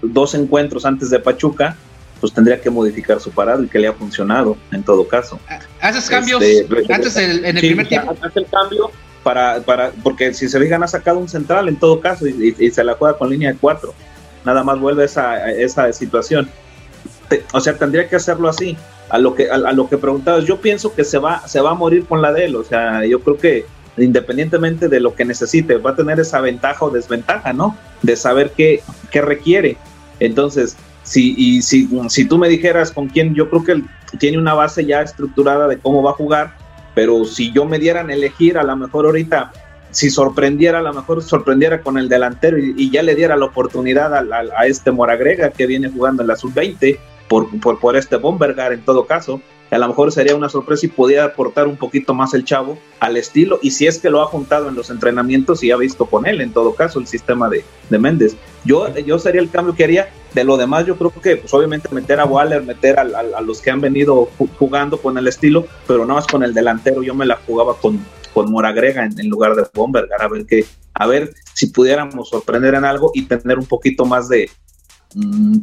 dos 0.00 0.36
encuentros 0.36 0.86
antes 0.86 1.10
de 1.10 1.18
Pachuca 1.18 1.76
pues 2.20 2.32
tendría 2.32 2.60
que 2.60 2.70
modificar 2.70 3.18
su 3.18 3.32
parado 3.32 3.64
y 3.64 3.68
que 3.68 3.80
le 3.80 3.88
ha 3.88 3.92
funcionado 3.94 4.56
en 4.70 4.84
todo 4.84 5.08
caso 5.08 5.40
¿Haces 5.80 6.08
cambios 6.08 6.40
Este, 6.40 6.92
antes 6.94 7.14
del, 7.14 7.44
en 7.44 7.56
el 7.56 7.60
Sí, 7.60 7.66
primer 7.66 7.88
tiempo? 7.88 8.12
hace 8.22 8.38
el 8.38 8.46
cambio 8.46 8.92
para, 9.24 9.60
para 9.62 9.90
porque 10.04 10.32
si 10.34 10.48
se 10.48 10.60
fijan 10.60 10.84
ha 10.84 10.86
sacado 10.86 11.18
un 11.18 11.28
central 11.28 11.66
en 11.68 11.74
todo 11.74 11.98
caso 12.00 12.28
y, 12.28 12.54
y- 12.60 12.64
y 12.66 12.70
se 12.70 12.84
la 12.84 12.94
juega 12.94 13.18
con 13.18 13.28
línea 13.28 13.50
de 13.52 13.58
cuatro 13.58 13.92
nada 14.44 14.62
más 14.62 14.78
vuelve 14.78 15.04
esa, 15.04 15.50
esa 15.50 15.92
situación 15.92 16.48
Te- 17.32 17.44
o 17.52 17.60
sea 17.60 17.78
tendría 17.78 18.08
que 18.08 18.16
hacerlo 18.16 18.48
así. 18.48 18.76
A 19.08 19.18
lo 19.18 19.34
que 19.34 19.50
a, 19.50 19.54
a 19.54 19.72
lo 19.72 19.88
que 19.88 19.96
preguntabas 19.98 20.44
yo 20.44 20.60
pienso 20.60 20.94
que 20.94 21.04
se 21.04 21.18
va 21.18 21.46
se 21.48 21.60
va 21.60 21.70
a 21.70 21.74
morir 21.74 22.04
con 22.06 22.20
la 22.22 22.32
de 22.32 22.44
él 22.46 22.56
o 22.56 22.64
sea 22.64 23.04
yo 23.06 23.20
creo 23.20 23.36
que 23.38 23.64
independientemente 23.98 24.88
de 24.88 25.00
lo 25.00 25.14
que 25.14 25.24
necesite 25.24 25.76
va 25.76 25.90
a 25.90 25.96
tener 25.96 26.18
esa 26.20 26.40
ventaja 26.40 26.84
o 26.84 26.90
desventaja 26.90 27.52
no 27.52 27.76
de 28.02 28.16
saber 28.16 28.52
qué, 28.56 28.82
qué 29.10 29.20
requiere. 29.22 29.76
Entonces 30.20 30.76
si 31.04 31.34
y 31.36 31.62
si, 31.62 31.88
si 32.08 32.24
tú 32.26 32.38
me 32.38 32.48
dijeras 32.48 32.90
con 32.92 33.08
quién 33.08 33.34
yo 33.34 33.48
creo 33.50 33.64
que 33.64 33.72
él 33.72 33.84
tiene 34.18 34.38
una 34.38 34.54
base 34.54 34.84
ya 34.84 35.02
estructurada 35.02 35.66
de 35.68 35.78
cómo 35.78 36.02
va 36.02 36.10
a 36.10 36.14
jugar 36.14 36.54
pero 36.94 37.24
si 37.24 37.50
yo 37.52 37.64
me 37.64 37.78
dieran 37.78 38.10
a 38.10 38.14
elegir 38.14 38.56
a 38.58 38.62
lo 38.62 38.76
mejor 38.76 39.06
ahorita 39.06 39.52
si 39.90 40.08
sorprendiera, 40.08 40.78
a 40.78 40.82
lo 40.82 40.94
mejor 40.94 41.22
sorprendiera 41.22 41.82
con 41.82 41.98
el 41.98 42.08
delantero 42.08 42.56
y, 42.58 42.72
y 42.78 42.90
ya 42.90 43.02
le 43.02 43.14
diera 43.14 43.36
la 43.36 43.44
oportunidad 43.46 44.14
al- 44.14 44.32
al- 44.32 44.50
a, 44.56 44.66
este 44.66 44.90
Moragrega 44.90 45.50
que 45.50 45.66
viene 45.66 45.90
jugando 45.90 46.22
en 46.22 46.28
la 46.28 46.36
sub-20 46.36 46.98
por, 47.32 47.48
por, 47.60 47.80
por 47.80 47.96
este 47.96 48.16
Bombergar 48.16 48.74
en 48.74 48.84
todo 48.84 49.06
caso, 49.06 49.40
a 49.70 49.78
lo 49.78 49.88
mejor 49.88 50.12
sería 50.12 50.36
una 50.36 50.50
sorpresa 50.50 50.84
y 50.84 50.90
podía 50.90 51.24
aportar 51.24 51.66
un 51.66 51.78
poquito 51.78 52.12
más 52.12 52.34
el 52.34 52.44
chavo 52.44 52.76
al 53.00 53.16
estilo 53.16 53.58
y 53.62 53.70
si 53.70 53.86
es 53.86 53.98
que 53.98 54.10
lo 54.10 54.20
ha 54.20 54.26
juntado 54.26 54.68
en 54.68 54.74
los 54.74 54.90
entrenamientos 54.90 55.62
y 55.62 55.70
ha 55.70 55.78
visto 55.78 56.04
con 56.04 56.26
él 56.26 56.42
en 56.42 56.52
todo 56.52 56.74
caso 56.74 56.98
el 57.00 57.06
sistema 57.06 57.48
de, 57.48 57.64
de 57.88 57.98
Méndez. 57.98 58.36
Yo, 58.66 58.94
yo 58.98 59.18
sería 59.18 59.40
el 59.40 59.48
cambio 59.48 59.74
que 59.74 59.84
haría. 59.84 60.10
De 60.34 60.44
lo 60.44 60.58
demás, 60.58 60.84
yo 60.84 60.96
creo 60.96 61.10
que 61.10 61.36
pues, 61.36 61.52
obviamente 61.54 61.88
meter 61.90 62.20
a 62.20 62.26
Waller, 62.26 62.62
meter 62.62 62.98
al- 62.98 63.14
a, 63.14 63.40
los 63.40 63.60
que 63.62 63.70
han 63.70 63.80
venido 63.80 64.28
ju- 64.38 64.48
jugando 64.58 64.98
con 64.98 65.16
el 65.16 65.26
estilo, 65.26 65.66
pero 65.86 66.04
no 66.04 66.14
más 66.14 66.26
con 66.26 66.42
el 66.42 66.52
delantero. 66.52 67.02
Yo 67.02 67.14
me 67.14 67.24
la 67.24 67.36
jugaba 67.46 67.74
con, 67.74 67.98
con 68.34 68.50
Moragrega 68.52 69.04
en, 69.06 69.18
en 69.18 69.28
lugar 69.30 69.54
de 69.54 69.64
Bombergar, 69.74 70.20
a 70.22 70.28
ver 70.28 70.44
qué, 70.46 70.64
a 70.94 71.06
ver 71.06 71.32
si 71.54 71.66
pudiéramos 71.68 72.28
sorprender 72.28 72.74
en 72.74 72.84
algo 72.84 73.10
y 73.14 73.22
tener 73.24 73.58
un 73.58 73.66
poquito 73.66 74.04
más 74.04 74.28
de, 74.28 74.50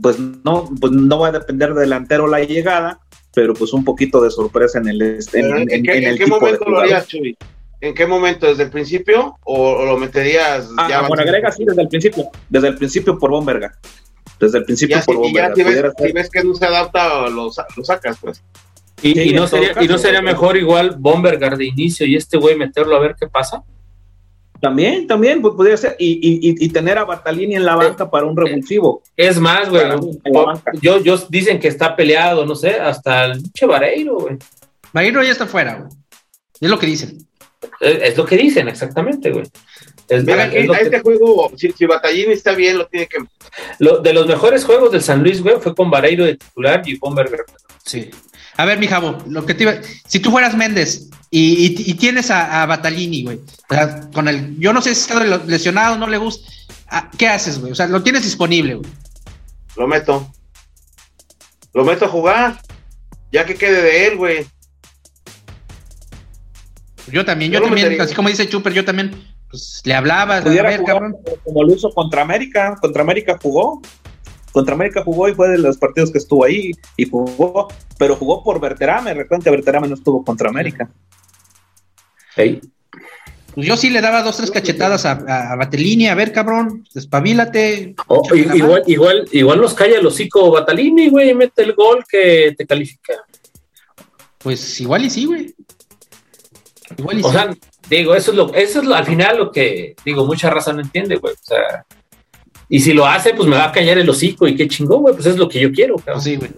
pues 0.02 0.18
no, 0.20 0.70
pues 0.80 0.92
no 0.92 1.20
va 1.20 1.28
a 1.30 1.32
depender 1.32 1.70
del 1.70 1.82
delantero 1.86 2.28
la 2.28 2.40
llegada, 2.44 3.00
pero 3.34 3.54
pues 3.54 3.74
un 3.74 3.84
poquito 3.84 4.22
de 4.22 4.30
sorpresa 4.32 4.80
en 4.80 4.88
el, 4.90 5.02
en, 5.02 5.20
¿En, 5.34 5.72
en- 5.72 5.84
qué, 5.84 5.92
en 5.92 6.04
en 6.04 6.10
el 6.10 6.18
qué 6.18 6.24
tipo 6.26 6.36
de 6.38 6.42
momento 6.42 6.66
lo 6.66 6.72
jugador. 6.72 6.84
harías, 6.86 7.08
Chuy? 7.08 7.38
¿En 7.82 7.94
qué 7.94 8.06
momento? 8.06 8.46
¿Desde 8.48 8.64
el 8.64 8.70
principio 8.72 9.38
o, 9.46 9.70
o 9.72 9.86
lo 9.86 9.98
meterías 9.98 10.68
Ah, 10.78 10.88
ya 10.90 11.00
a 11.00 11.08
Moragrega 11.08 11.52
sí, 11.52 11.64
desde 11.66 11.82
el 11.82 11.88
principio, 11.88 12.26
desde 12.50 12.68
el 12.68 12.76
principio 12.76 13.18
por 13.18 13.32
Bomberga. 13.32 13.74
Desde 14.40 14.58
el 14.60 14.66
principio 14.66 14.98
Ya, 14.98 15.04
por 15.06 15.16
y 15.16 15.34
ya 15.34 15.50
Bomberga. 15.50 15.56
si, 15.56 15.62
ves, 15.64 15.68
pudiera 15.72 15.92
ser. 15.98 16.08
si 16.08 16.14
ves 16.14 16.30
que 16.30 16.44
no 16.44 16.54
se 16.56 16.66
adapta, 16.66 17.30
lo, 17.30 17.50
lo 17.76 17.84
sacas, 17.86 18.18
pues. 18.20 18.44
Y, 19.02 19.14
Sí, 19.14 19.22
y 19.30 19.34
no 19.34 19.48
sería, 19.48 19.72
y 19.82 19.88
no 19.88 19.98
sería 19.98 20.20
güey. 20.22 20.34
mejor 20.34 20.58
igual 20.58 20.96
Bombergar 21.00 21.56
de 21.58 21.66
inicio 21.68 22.06
y 22.06 22.16
este 22.18 22.38
güey 22.38 22.58
meterlo 22.58 22.98
a 22.98 23.00
ver 23.00 23.16
qué 23.18 23.28
pasa. 23.28 23.64
También, 24.62 25.08
también, 25.08 25.42
pues 25.42 25.54
podría 25.56 25.78
ser. 25.78 25.96
Y, 26.00 26.12
y, 26.14 26.66
y- 26.66 26.70
tener 26.70 26.98
a 26.98 27.06
Batalini 27.06 27.56
en 27.56 27.66
la 27.66 27.76
banca 27.76 28.10
para 28.10 28.26
un 28.26 28.36
revulsivo. 28.36 29.02
Es 29.16 29.40
más, 29.40 29.70
güey. 29.70 29.84
Claro, 29.84 30.02
en 30.24 30.34
la 30.34 30.42
banca. 30.42 30.72
Yo, 30.82 31.00
yo 31.02 31.18
dicen 31.30 31.60
que 31.60 31.68
está 31.70 31.96
peleado, 31.96 32.46
no 32.46 32.56
sé, 32.56 32.72
hasta 32.72 33.26
el 33.26 33.42
pinche 33.42 33.66
Vareiro, 33.66 34.16
güey. 34.18 34.38
Marino 34.94 35.24
ya 35.24 35.32
está 35.32 35.46
fuera, 35.48 35.76
güey. 35.76 35.92
Es 36.60 36.70
lo 36.70 36.78
que 36.78 36.88
dicen. 36.88 37.18
Es, 37.80 38.02
es 38.12 38.18
lo 38.18 38.26
que 38.26 38.38
dicen, 38.38 38.68
exactamente, 38.68 39.32
güey. 39.32 39.46
Es, 40.10 40.24
Mira, 40.26 40.46
es 40.48 40.66
lo 40.66 40.74
a 40.74 40.78
que- 40.78 40.84
este 40.84 41.00
juego, 41.02 41.52
si, 41.56 41.72
si 41.72 41.86
Batallini 41.86 42.34
está 42.34 42.54
bien, 42.54 42.80
lo 42.80 42.88
tiene 42.88 43.08
que. 43.08 43.18
lo- 43.80 44.00
de 44.00 44.12
los 44.14 44.28
mejores 44.28 44.66
juegos 44.66 44.92
del 44.92 45.02
San 45.02 45.22
Luis, 45.24 45.42
güey, 45.42 45.56
fue 45.62 45.74
con 45.76 45.90
Vareiro 45.90 46.26
de 46.26 46.36
titular 46.36 46.82
y 46.86 46.98
Bombergar. 46.98 47.46
Sí. 47.86 48.10
A 48.60 48.66
ver, 48.66 48.78
mi 48.78 48.88
Javo, 48.88 49.18
lo 49.28 49.46
que 49.46 49.54
te 49.54 49.64
iba- 49.64 49.76
si 50.06 50.20
tú 50.20 50.32
fueras 50.32 50.54
Méndez 50.56 51.08
y, 51.32 51.66
y- 51.68 51.92
y 51.92 51.94
tienes 51.94 52.30
a, 52.30 52.62
a 52.62 52.66
Batalini, 52.66 53.24
güey, 53.24 53.38
o 53.70 53.74
sea, 53.74 54.10
con 54.14 54.28
el, 54.28 54.60
yo 54.60 54.74
no 54.74 54.82
sé 54.82 54.94
si 54.94 55.02
está 55.02 55.24
lesionado, 55.46 55.98
no 55.98 56.08
le 56.08 56.18
gusta, 56.18 56.52
ah, 56.90 57.10
¿qué 57.18 57.28
haces, 57.30 57.60
güey? 57.60 57.72
O 57.72 57.76
sea, 57.76 57.88
lo 57.88 58.04
tienes 58.04 58.24
disponible, 58.24 58.76
güey. 58.76 58.92
Lo 59.78 59.88
meto. 59.88 60.30
Lo 61.74 61.86
meto 61.86 62.04
a 62.06 62.10
jugar. 62.10 62.62
Ya 63.32 63.46
que 63.46 63.56
quede 63.56 63.82
de 63.82 64.08
él, 64.08 64.18
güey. 64.18 64.46
Yo 67.12 67.24
también, 67.26 67.52
Yo 67.52 67.62
también, 67.62 67.86
metería. 67.88 68.04
así 68.04 68.14
como 68.14 68.28
dice 68.30 68.50
Chuper, 68.50 68.74
yo 68.74 68.84
también, 68.86 69.12
pues 69.50 69.82
le 69.86 69.94
hablaba, 69.94 70.38
a 70.38 70.40
ver, 70.42 70.60
jugar 70.62 70.84
cabrón. 70.84 71.16
como 71.44 71.64
lo 71.64 71.74
hizo 71.74 71.90
contra 71.92 72.22
América. 72.22 72.76
Contra 72.82 73.02
América 73.04 73.38
jugó. 73.42 73.82
Contra 74.52 74.74
América 74.76 75.04
jugó 75.04 75.30
y 75.30 75.34
fue 75.36 75.50
de 75.50 75.58
los 75.60 75.78
partidos 75.78 76.12
que 76.12 76.18
estuvo 76.18 76.44
ahí 76.44 76.72
y 76.98 77.10
jugó, 77.10 77.68
pero 77.98 78.16
jugó 78.16 78.44
por 78.44 78.60
Berterame. 78.60 79.14
Recuerden 79.14 79.44
que 79.44 79.52
Berterame 79.52 79.88
no 79.88 79.94
estuvo 79.96 80.24
contra 80.24 80.50
América. 80.50 80.90
Pues 82.36 83.68
yo 83.68 83.76
sí 83.76 83.90
le 83.90 84.02
daba 84.02 84.24
dos, 84.24 84.38
tres 84.38 84.52
cachetadas 84.52 85.06
a, 85.06 85.12
a, 85.28 85.54
a 85.54 85.56
Batalini, 85.56 86.08
a 86.08 86.16
ver, 86.16 86.32
cabrón, 86.32 86.88
despabilate. 86.94 87.96
O- 88.08 88.22
échate 88.24 88.38
i- 88.38 88.46
la 88.46 88.56
igual, 88.56 88.84
igual, 88.88 89.28
igual 89.32 89.62
nos 89.62 89.74
calla 89.74 89.98
el 90.00 90.06
hocico 90.06 90.52
Batalini, 90.52 91.10
güey, 91.10 91.32
y 91.32 91.34
mete 91.34 91.64
el 91.64 91.74
gol 91.74 92.04
que 92.10 92.54
te 92.58 92.66
califica. 92.66 93.14
Pues 94.38 94.80
igual 94.80 95.06
y 95.06 95.10
sí, 95.10 95.26
güey. 95.26 95.54
Igual 96.98 97.20
y 97.20 97.24
O 97.24 97.28
sí. 97.28 97.34
sea, 97.34 97.54
digo, 97.90 98.16
eso 98.16 98.32
es 98.32 98.38
lo, 98.38 98.54
eso 98.54 98.80
es 98.80 98.86
lo, 98.86 98.96
al 98.96 99.06
final 99.06 99.38
lo 99.38 99.52
que, 99.52 99.96
digo, 100.06 100.26
mucha 100.26 100.50
raza 100.50 100.72
no 100.72 100.82
entiende, 100.82 101.18
güey. 101.18 101.34
O 101.34 101.38
sea, 101.44 101.86
y 102.70 102.80
si 102.80 102.94
lo 102.94 103.06
hace, 103.06 103.34
pues 103.34 103.50
me 103.50 103.58
va 103.58 103.66
a 103.66 103.72
callar 103.72 103.98
el 103.98 104.10
hocico 104.10 104.48
y 104.48 104.56
qué 104.56 104.68
chingón, 104.68 105.02
güey. 105.02 105.16
Pues 105.16 105.26
es 105.26 105.38
lo 105.38 105.50
que 105.50 105.60
yo 105.60 105.72
quiero, 105.72 105.96
cabrón. 105.96 106.14
Pues 106.16 106.24
sí, 106.24 106.36
güey. 106.36 106.52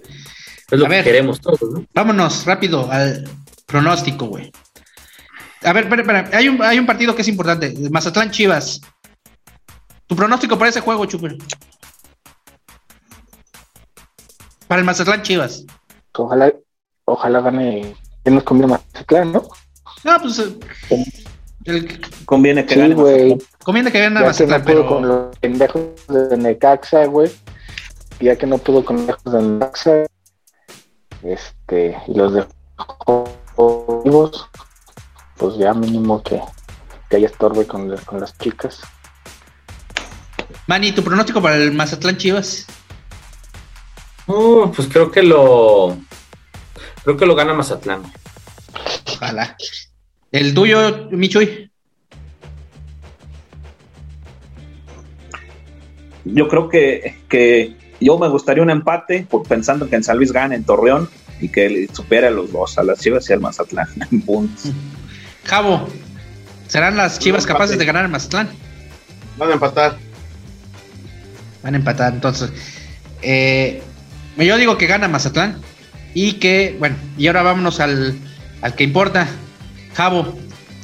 Es 0.69 0.79
lo 0.79 0.85
A 0.85 0.89
que 0.89 0.95
ver. 0.95 1.03
queremos 1.05 1.39
todos, 1.41 1.61
¿no? 1.61 1.85
Vámonos 1.93 2.45
rápido 2.45 2.91
al 2.91 3.29
pronóstico, 3.65 4.25
güey. 4.25 4.51
A 5.63 5.73
ver, 5.73 5.83
espera, 5.85 6.01
espera. 6.01 6.29
Hay 6.37 6.47
un, 6.49 6.61
hay 6.61 6.79
un 6.79 6.85
partido 6.85 7.15
que 7.15 7.21
es 7.21 7.27
importante. 7.27 7.73
Mazatlán 7.89 8.31
Chivas. 8.31 8.81
Tu 10.07 10.15
pronóstico 10.15 10.57
para 10.57 10.69
ese 10.69 10.81
juego, 10.81 11.05
Chuper. 11.05 11.37
Para 14.67 14.79
el 14.79 14.85
Mazatlán 14.85 15.21
Chivas. 15.23 15.65
Ojalá, 16.13 16.51
ojalá 17.05 17.41
gane. 17.41 17.95
Que 18.23 18.31
nos 18.31 18.43
conviene 18.43 18.73
Mazatlán, 18.73 19.31
¿no? 19.31 19.43
No, 20.03 20.19
pues. 20.21 20.41
El- 21.65 22.01
Conviene 22.25 22.65
que 22.65 22.73
Sí, 22.75 22.79
gane. 22.79 22.95
güey. 22.95 23.29
Mazatlán. 23.33 23.47
conviene 23.63 23.91
que 23.91 23.99
gane 23.99 24.15
Ya 24.15 24.21
que 24.21 24.27
Mazatlán, 24.27 24.59
no 24.61 24.65
pudo 24.65 24.75
pero. 24.75 24.87
con 24.89 25.07
los 25.07 25.37
pendejos 25.39 25.83
de 26.07 26.37
Necaxa, 26.37 27.05
güey. 27.05 27.31
Ya 28.19 28.35
que 28.35 28.45
no 28.47 28.57
pudo 28.57 28.83
con 28.85 28.95
los 28.97 29.05
pendejos 29.05 29.33
de 29.33 29.41
Necaxa. 29.41 30.05
Este, 31.23 31.97
y 32.07 32.13
los 32.15 32.33
dejó 32.33 34.01
vivos. 34.03 34.47
Pues 35.37 35.57
ya 35.57 35.73
mínimo 35.73 36.21
que, 36.23 36.39
que 37.09 37.15
haya 37.17 37.27
estorbe 37.27 37.65
con, 37.67 37.89
las- 37.89 38.01
con 38.05 38.19
las 38.19 38.37
chicas. 38.37 38.79
Manny, 40.67 40.91
tu 40.91 41.03
pronóstico 41.03 41.41
para 41.41 41.55
el 41.57 41.71
Mazatlán 41.73 42.17
Chivas. 42.17 42.65
Uh, 44.27 44.71
pues 44.71 44.87
creo 44.87 45.11
que 45.11 45.23
lo, 45.23 45.97
creo 47.03 47.17
que 47.17 47.25
lo 47.25 47.35
gana 47.35 47.53
Mazatlán. 47.53 48.03
Ojalá. 49.15 49.57
El 50.31 50.53
tuyo, 50.53 51.09
Michuy. 51.11 51.69
Yo 56.23 56.47
creo 56.47 56.69
que, 56.69 57.15
que 57.27 57.75
yo 57.99 58.17
me 58.17 58.29
gustaría 58.29 58.63
un 58.63 58.69
empate, 58.69 59.25
por- 59.29 59.43
pensando 59.47 59.89
que 59.89 59.95
en 59.95 60.03
San 60.03 60.17
Luis 60.17 60.31
gane 60.31 60.55
en 60.55 60.63
Torreón 60.63 61.09
y 61.39 61.49
que 61.49 61.69
le 61.69 61.87
supere 61.93 62.27
a 62.27 62.31
los 62.31 62.51
dos, 62.51 62.77
a 62.77 62.83
las 62.83 62.99
Chivas 62.99 63.29
y 63.29 63.33
al 63.33 63.39
Mazatlán 63.39 63.87
en 64.11 64.21
puntos. 64.21 64.71
Javo. 65.45 65.87
¿Serán 66.67 66.95
las 66.95 67.19
Chivas 67.19 67.45
capaces 67.45 67.77
de 67.77 67.85
ganar 67.85 68.05
el 68.05 68.11
Mazatlán? 68.11 68.49
Van 69.37 69.49
a 69.49 69.53
empatar. 69.53 69.97
Van 71.63 71.73
a 71.73 71.77
empatar, 71.77 72.13
entonces. 72.13 72.51
Eh, 73.21 73.81
yo 74.37 74.57
digo 74.57 74.77
que 74.77 74.87
gana 74.87 75.07
Mazatlán. 75.07 75.59
Y 76.13 76.33
que, 76.33 76.75
bueno, 76.77 76.95
y 77.17 77.27
ahora 77.27 77.41
vámonos 77.41 77.79
al, 77.79 78.15
al 78.61 78.75
que 78.75 78.83
importa. 78.83 79.27
Javo, 79.93 80.33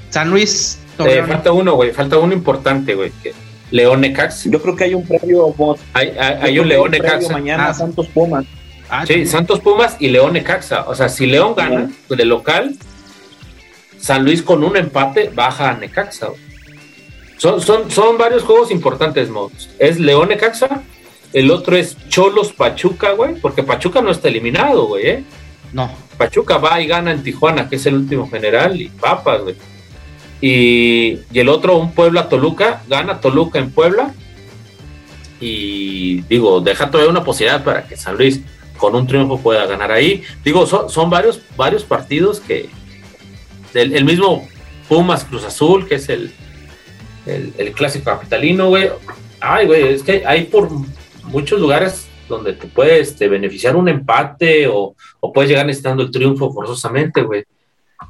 San 0.10 0.30
Luis, 0.30 0.80
Eh, 1.00 1.24
falta 1.28 1.52
uno, 1.52 1.76
güey, 1.76 1.92
falta 1.92 2.18
uno 2.18 2.34
importante, 2.34 2.96
güey. 2.96 3.12
León 3.70 4.02
Necax. 4.02 4.46
Yo 4.46 4.62
creo 4.62 4.76
que 4.76 4.86
hay 4.86 4.94
un 4.96 5.06
previo 5.06 5.54
bot. 5.54 5.78
Hay, 5.94 6.10
hay, 6.20 6.36
hay 6.42 6.60
un 6.60 6.68
León 6.68 6.90
Necaxa. 6.90 7.32
Mañana 7.32 7.68
Ah. 7.70 7.74
Santos 7.74 8.08
Pumas. 8.08 8.46
Ah, 8.90 9.06
Sí, 9.06 9.26
Santos 9.26 9.60
Pumas 9.60 9.98
y 10.00 10.08
León 10.08 10.34
Necaxa. 10.34 10.86
O 10.88 10.96
sea, 10.96 11.10
si 11.10 11.26
León 11.28 11.54
gana 11.56 11.92
de 12.10 12.26
local, 12.26 12.76
San 14.00 14.24
Luis 14.24 14.42
con 14.42 14.64
un 14.64 14.78
empate 14.78 15.30
baja 15.36 15.70
a 15.72 15.74
Necaxa. 15.78 16.28
güey. 16.28 16.40
Son, 17.38 17.62
son, 17.62 17.92
son 17.92 18.18
varios 18.18 18.44
juegos 18.44 18.72
importantes, 18.72 19.30
modos. 19.30 19.70
Es 19.78 20.00
León 20.00 20.30
Necaxa, 20.30 20.82
el 21.34 21.52
otro 21.52 21.76
es 21.78 21.96
Cholos 22.10 22.54
Pachuca, 22.54 23.12
güey, 23.12 23.36
porque 23.36 23.62
Pachuca 23.62 24.02
no 24.02 24.10
está 24.10 24.30
eliminado, 24.30 24.88
güey, 24.88 25.08
¿eh? 25.08 25.24
No. 25.74 25.92
Pachuca 26.18 26.58
va 26.58 26.82
y 26.82 26.88
gana 26.88 27.12
en 27.12 27.24
Tijuana, 27.24 27.70
que 27.70 27.76
es 27.76 27.86
el 27.86 27.96
último 27.96 28.30
general, 28.30 28.80
y 28.82 28.90
papas, 28.90 29.42
güey. 29.42 29.56
Y, 30.42 31.20
y 31.32 31.40
el 31.40 31.50
otro, 31.50 31.78
un 31.78 31.94
Puebla 31.94 32.30
Toluca, 32.30 32.82
gana 32.88 33.20
Toluca 33.22 33.60
en 33.60 33.72
Puebla. 33.72 34.14
Y 35.40 36.22
digo, 36.22 36.62
deja 36.62 36.90
todavía 36.90 37.12
una 37.12 37.24
posibilidad 37.24 37.64
para 37.64 37.88
que 37.88 37.96
San 37.96 38.18
Luis 38.18 38.42
con 38.78 38.96
un 38.96 39.06
triunfo 39.06 39.40
pueda 39.40 39.66
ganar 39.66 39.92
ahí. 39.92 40.24
Digo, 40.44 40.66
son, 40.66 40.90
son 40.90 41.10
varios, 41.10 41.42
varios 41.56 41.84
partidos 41.84 42.40
que 42.40 42.70
el, 43.74 43.96
el 43.96 44.06
mismo 44.06 44.48
Pumas 44.90 45.24
Cruz 45.24 45.44
Azul, 45.44 45.88
que 45.88 45.96
es 45.96 46.10
el, 46.10 46.32
el, 47.26 47.54
el 47.58 47.72
clásico 47.74 48.06
capitalino, 48.06 48.70
güey. 48.70 48.90
Ay, 49.40 49.68
güey, 49.68 49.94
es 49.94 50.02
que 50.02 50.24
hay 50.26 50.46
por 50.46 50.70
muchos 51.26 51.60
lugares 51.60 52.07
donde 52.28 52.54
te 52.54 52.68
puedes 52.68 53.10
este, 53.10 53.28
beneficiar 53.28 53.76
un 53.76 53.88
empate 53.90 54.68
o, 54.68 54.96
o 55.20 55.34
puedes 55.34 55.50
llegar 55.50 55.66
necesitando 55.66 56.04
el 56.04 56.12
triunfo 56.12 56.52
forzosamente, 56.52 57.22
güey. 57.22 57.44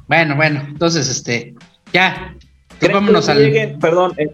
Bueno, 0.06 0.36
bueno, 0.36 0.62
entonces, 0.68 1.08
este, 1.08 1.54
ya. 1.92 2.34
Entonces, 2.34 2.78
¿Creen 2.78 2.92
vámonos 2.94 3.26
que 3.26 3.32
al. 3.32 3.38
llegue- 3.38 3.78
perdón, 3.80 4.14
eh, 4.18 4.30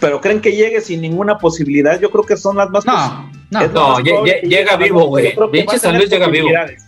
pero 0.00 0.20
creen 0.20 0.40
que 0.40 0.52
llegue 0.52 0.80
sin 0.80 1.00
ninguna 1.00 1.38
posibilidad. 1.38 2.00
Yo 2.00 2.10
creo 2.10 2.24
que 2.24 2.36
son 2.36 2.56
las 2.56 2.68
más 2.70 2.84
No, 2.84 3.30
no. 3.50 3.68
No, 3.68 3.98
llega 4.00 4.24
llegue. 4.42 4.76
vivo, 4.84 5.06
güey. 5.06 5.34
Pinche 5.52 5.78
San 5.78 5.96
Luis 5.96 6.10
llega 6.10 6.26
vivo. 6.26 6.48
posibilidades. 6.48 6.84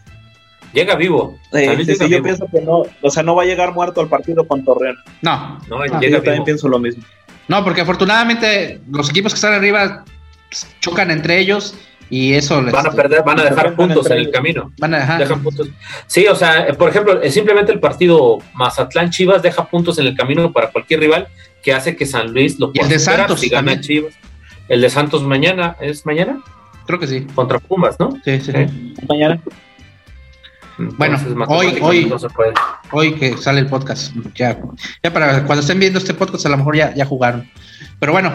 Llega 0.73 0.95
vivo. 0.97 1.39
Eh, 1.53 1.75
sí, 1.79 1.85
llega 1.85 1.95
sí, 1.95 1.99
yo 2.01 2.09
vivo. 2.09 2.23
pienso 2.25 2.47
que 2.53 2.61
no, 2.61 2.83
o 3.01 3.11
sea, 3.11 3.23
no 3.23 3.35
va 3.35 3.43
a 3.43 3.47
llegar 3.47 3.73
muerto 3.75 4.01
al 4.01 4.09
partido 4.09 4.47
con 4.47 4.65
Torreón. 4.65 4.97
No, 5.23 5.59
No, 5.69 5.85
llega 5.85 6.19
yo 6.19 6.23
también 6.23 6.45
pienso 6.45 6.69
lo 6.69 6.79
mismo. 6.79 7.03
no, 7.49 7.65
porque 7.65 7.81
afortunadamente 7.81 8.81
los 8.91 9.09
equipos 9.11 9.33
que 9.33 9.37
están 9.37 9.55
arriba 9.55 10.05
pues, 10.49 10.67
chocan 10.81 11.11
entre 11.11 11.39
ellos 11.41 11.75
y 12.11 12.35
eso 12.35 12.61
les 12.61 12.73
Van 12.73 12.87
a 12.87 12.91
perder, 12.91 13.23
van 13.25 13.39
a 13.41 13.45
dejar 13.45 13.75
puntos 13.77 14.11
en 14.11 14.19
el 14.19 14.31
camino. 14.31 14.73
van 14.79 14.95
a 14.95 14.99
dejar. 14.99 15.21
Dejan 15.21 15.43
puntos. 15.43 15.69
Sí, 16.07 16.27
o 16.27 16.35
sea, 16.35 16.67
eh, 16.69 16.75
por 16.75 16.89
ejemplo, 16.91 17.23
eh, 17.23 17.31
simplemente 17.31 17.73
el 17.73 17.81
partido 17.81 18.39
Mazatlán 18.55 19.11
Chivas 19.11 19.43
deja 19.43 19.65
puntos 19.69 19.99
en 19.99 20.07
el 20.09 20.17
camino 20.17 20.53
para 20.53 20.71
cualquier 20.71 21.01
rival 21.01 21.29
que 21.63 21.73
hace 21.73 21.95
que 21.97 22.07
San 22.07 22.33
Luis 22.33 22.59
lo 22.59 22.67
Y 22.75 22.79
el 22.81 22.87
pueda 22.87 22.89
de 22.89 22.99
superar 22.99 23.19
Santos 23.21 23.41
si 23.41 23.49
gana 23.49 23.59
también. 23.73 23.81
Chivas. 23.81 24.15
El 24.69 24.81
de 24.81 24.91
Santos 24.91 25.23
mañana, 25.23 25.77
¿es 25.81 26.05
mañana? 26.05 26.41
Creo 26.87 26.99
que 26.99 27.07
sí. 27.07 27.27
Contra 27.35 27.59
Pumas, 27.59 27.97
¿no? 28.01 28.11
Sí, 28.25 28.41
sí, 28.41 28.53
sí. 28.53 28.95
Mañana. 29.09 29.41
Bueno, 30.79 31.17
Entonces, 31.19 31.47
hoy- 31.49 31.79
hoy- 31.83 32.05
no. 32.07 32.17
Hoy 32.93 33.15
que 33.15 33.37
sale 33.37 33.61
el 33.61 33.67
podcast. 33.67 34.15
Ya, 34.35 34.59
ya 35.03 35.13
para 35.13 35.45
cuando 35.45 35.61
estén 35.61 35.79
viendo 35.79 35.99
este 35.99 36.15
podcast, 36.15 36.47
a 36.47 36.49
lo 36.49 36.57
mejor 36.57 36.75
ya, 36.77 36.95
ya 36.95 37.05
jugaron. 37.05 37.49
Pero 37.99 38.13
bueno, 38.13 38.33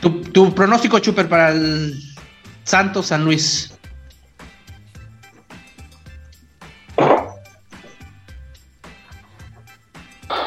tu, 0.00 0.20
tu 0.22 0.54
pronóstico, 0.54 0.98
Chuper, 0.98 1.28
para 1.28 1.50
el 1.50 1.94
Santos 2.64 3.06
San 3.06 3.24
Luis. 3.24 3.70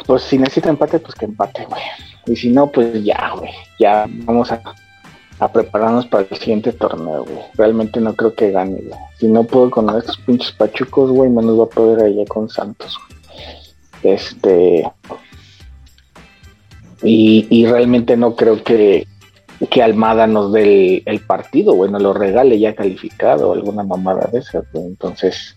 Pues 0.06 0.22
si 0.22 0.38
necesita 0.38 0.70
empate, 0.70 0.98
pues 0.98 1.14
que 1.14 1.26
empate, 1.26 1.64
güey. 1.66 1.82
Y 2.26 2.36
si 2.36 2.50
no, 2.50 2.66
pues 2.70 3.04
ya, 3.04 3.32
güey. 3.36 3.50
Ya 3.78 4.06
vamos 4.08 4.50
a, 4.50 4.62
a 5.38 5.52
prepararnos 5.52 6.06
para 6.06 6.26
el 6.30 6.38
siguiente 6.38 6.72
torneo, 6.72 7.24
güey. 7.24 7.44
Realmente 7.54 8.00
no 8.00 8.14
creo 8.14 8.34
que 8.34 8.50
gane, 8.50 8.80
güey. 8.80 9.00
Si 9.18 9.26
no 9.28 9.44
puedo 9.44 9.70
con 9.70 9.94
estos 9.96 10.16
pinches 10.18 10.52
pachucos, 10.52 11.10
güey, 11.10 11.30
menos 11.30 11.58
va 11.58 11.64
a 11.64 11.68
poder 11.68 12.04
allá 12.04 12.24
con 12.26 12.48
Santos, 12.48 12.98
güey. 14.02 14.14
Este. 14.14 14.90
Y, 17.02 17.46
y 17.50 17.66
realmente 17.66 18.16
no 18.16 18.34
creo 18.34 18.62
que, 18.64 19.06
que 19.70 19.82
Almada 19.82 20.26
nos 20.26 20.52
dé 20.52 20.62
el, 20.62 21.02
el 21.06 21.20
partido, 21.20 21.74
nos 21.88 22.02
lo 22.02 22.12
regale 22.12 22.58
ya 22.58 22.74
calificado, 22.74 23.52
alguna 23.52 23.82
mamada 23.82 24.28
de 24.32 24.38
esas, 24.38 24.64
güey. 24.72 24.86
Entonces, 24.86 25.56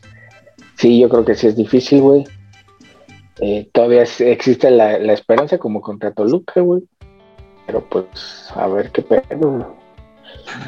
sí, 0.76 0.99
yo 0.99 1.08
creo 1.10 1.24
que 1.26 1.36
sí 1.36 1.47
es 1.47 1.56
difícil, 1.56 2.02
güey. 2.02 2.24
Eh, 3.41 3.68
todavía 3.72 4.04
es- 4.04 4.22
existe 4.22 4.72
la, 4.72 4.97
la 4.99 5.14
esperanza 5.14 5.58
como 5.58 5.82
contra 5.82 6.12
Toluca, 6.12 6.62
güey. 6.62 6.82
Pero 7.68 7.82
pues, 7.89 8.06
a 8.56 8.68
ver 8.68 8.91
qué 8.91 9.02
pedo, 9.04 9.49
güey. 9.52 9.64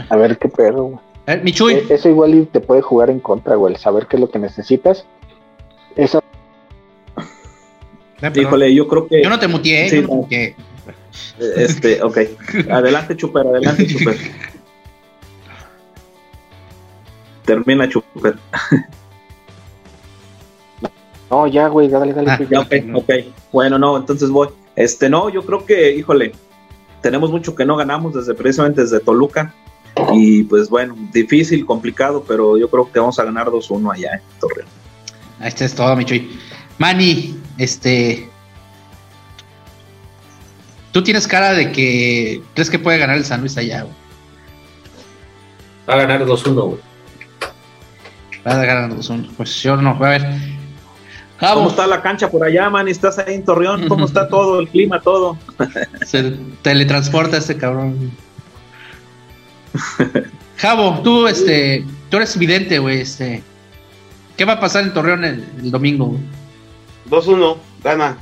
A 0.10 0.16
ver 0.16 0.38
qué 0.38 0.48
pedo, 0.50 0.84
güey. 0.86 1.00
Eh, 1.26 1.42
Michuy, 1.44 1.74
Eh, 1.74 1.86
Eso 1.90 2.10
igual 2.10 2.48
te 2.52 2.60
puede 2.60 2.82
jugar 2.82 3.10
en 3.10 3.20
contra, 3.20 3.56
güey. 3.56 3.74
el 3.74 3.80
Saber 3.80 4.08
qué 4.08 4.18
es 4.18 4.22
lo 4.22 4.30
que 4.30 4.40
necesitas. 4.40 5.06
Eso, 5.96 6.22
eh. 8.22 8.32
Híjole, 8.36 8.74
yo 8.74 8.88
creo 8.88 9.08
que. 9.08 9.22
yo 9.24 9.30
no 9.30 9.40
te 9.40 9.48
muteé, 9.48 9.90
Sí, 9.90 9.96
yo 9.98 10.02
no 10.04 10.08
te 10.28 10.50
no. 10.50 10.56
Este, 11.40 12.02
ok. 12.02 12.18
Adelante, 12.70 13.16
Chuper, 13.16 13.46
adelante, 13.48 13.88
Chuper. 13.88 14.18
Termina, 17.46 17.90
Chuper. 17.90 18.38
no, 21.30 21.48
ya, 21.48 21.68
güey, 21.68 21.88
dale, 21.90 22.14
dale. 22.14 22.32
Ah, 22.32 22.40
Ya, 22.50 22.60
ok, 22.62 22.74
ok. 22.96 23.10
Bueno, 23.52 23.78
no, 23.78 23.98
entonces 23.98 24.30
voy. 24.30 24.50
Este, 24.76 25.10
no, 25.10 25.30
yo 25.30 25.46
creo 25.46 25.66
que, 25.66 25.96
híjole, 25.96 26.34
tenemos 27.02 27.32
mucho 27.32 27.54
que 27.54 27.66
no 27.66 27.76
ganamos 27.76 28.14
desde 28.14 28.34
precisamente 28.34 28.82
desde 28.82 29.00
Toluca. 29.00 29.54
Y 30.14 30.44
pues 30.44 30.70
bueno, 30.70 30.96
difícil, 31.12 31.66
complicado, 31.68 32.24
pero 32.28 32.58
yo 32.58 32.68
creo 32.70 32.92
que 32.92 33.00
vamos 33.00 33.20
a 33.20 33.24
ganar 33.26 33.48
2-1 33.48 33.94
allá 33.94 34.14
en 34.16 34.22
Torreón. 34.40 34.68
Ahí 35.40 35.50
está 35.50 35.66
es 35.66 35.76
todo, 35.76 35.96
Michuy. 35.96 36.32
Manny, 36.80 37.38
este. 37.58 38.28
Tú 40.94 41.04
tienes 41.04 41.28
cara 41.28 41.54
de 41.54 41.72
que 41.72 42.44
crees 42.54 42.70
que 42.70 42.78
puede 42.78 43.00
ganar 43.00 43.18
el 43.18 43.26
San 43.26 43.42
Luis 43.42 43.58
allá, 43.58 43.82
güey. 43.82 43.96
Va 45.90 45.96
a 45.96 45.98
ganar 45.98 46.24
2-1, 46.24 46.54
güey. 46.54 46.80
Va 48.48 48.62
a 48.62 48.64
ganar 48.64 48.92
2-1. 48.92 49.32
Pues 49.36 49.62
yo 49.64 49.76
no, 49.76 49.90
a 49.90 50.10
ver. 50.10 50.24
¿Cómo 51.40 51.70
está 51.70 51.88
la 51.88 52.04
cancha 52.04 52.30
por 52.30 52.46
allá, 52.46 52.70
man? 52.70 52.88
¿Estás 52.88 53.18
ahí 53.18 53.34
en 53.34 53.44
Torreón? 53.44 53.88
¿Cómo 53.90 54.06
está 54.06 54.28
todo, 54.30 54.60
el 54.60 54.70
clima, 54.70 55.02
todo? 55.02 55.36
Se 56.06 56.38
teletransporta 56.62 57.38
este 57.38 57.58
cabrón. 57.58 58.12
Javo, 60.58 61.02
tú, 61.02 61.26
este, 61.28 61.86
tú 62.12 62.18
eres 62.18 62.38
vidente, 62.38 62.78
güey, 62.78 63.02
este. 63.02 63.42
¿Qué 64.38 64.46
va 64.46 64.54
a 64.54 64.60
pasar 64.60 64.84
en 64.84 64.94
Torreón 64.94 65.26
el, 65.26 65.44
el 65.58 65.72
domingo? 65.72 66.06
güey? 66.06 66.22
2-1, 67.10 67.58
gana. 67.84 68.18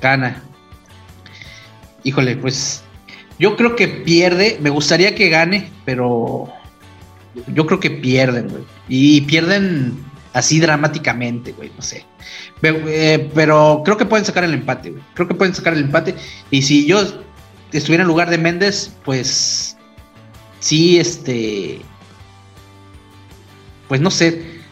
Gana. 0.00 0.47
Híjole, 2.08 2.38
pues 2.38 2.82
yo 3.38 3.54
creo 3.54 3.76
que 3.76 3.86
pierde. 3.86 4.56
Me 4.62 4.70
gustaría 4.70 5.14
que 5.14 5.28
gane, 5.28 5.70
pero 5.84 6.48
yo 7.48 7.66
creo 7.66 7.80
que 7.80 7.90
pierden, 7.90 8.48
güey. 8.48 8.64
Y 8.88 9.20
pierden 9.22 9.94
así 10.32 10.58
dramáticamente, 10.58 11.52
güey, 11.52 11.70
no 11.76 11.82
sé. 11.82 12.06
Pero, 12.62 12.78
eh, 12.88 13.30
pero 13.34 13.82
creo 13.84 13.98
que 13.98 14.06
pueden 14.06 14.24
sacar 14.24 14.44
el 14.44 14.54
empate, 14.54 14.92
güey. 14.92 15.02
Creo 15.12 15.28
que 15.28 15.34
pueden 15.34 15.54
sacar 15.54 15.74
el 15.74 15.80
empate. 15.80 16.14
Y 16.50 16.62
si 16.62 16.86
yo 16.86 17.02
estuviera 17.72 18.04
en 18.04 18.08
lugar 18.08 18.30
de 18.30 18.38
Méndez, 18.38 18.90
pues 19.04 19.76
sí, 20.60 20.98
este, 20.98 21.82
pues 23.86 24.00
no 24.00 24.10
sé, 24.10 24.62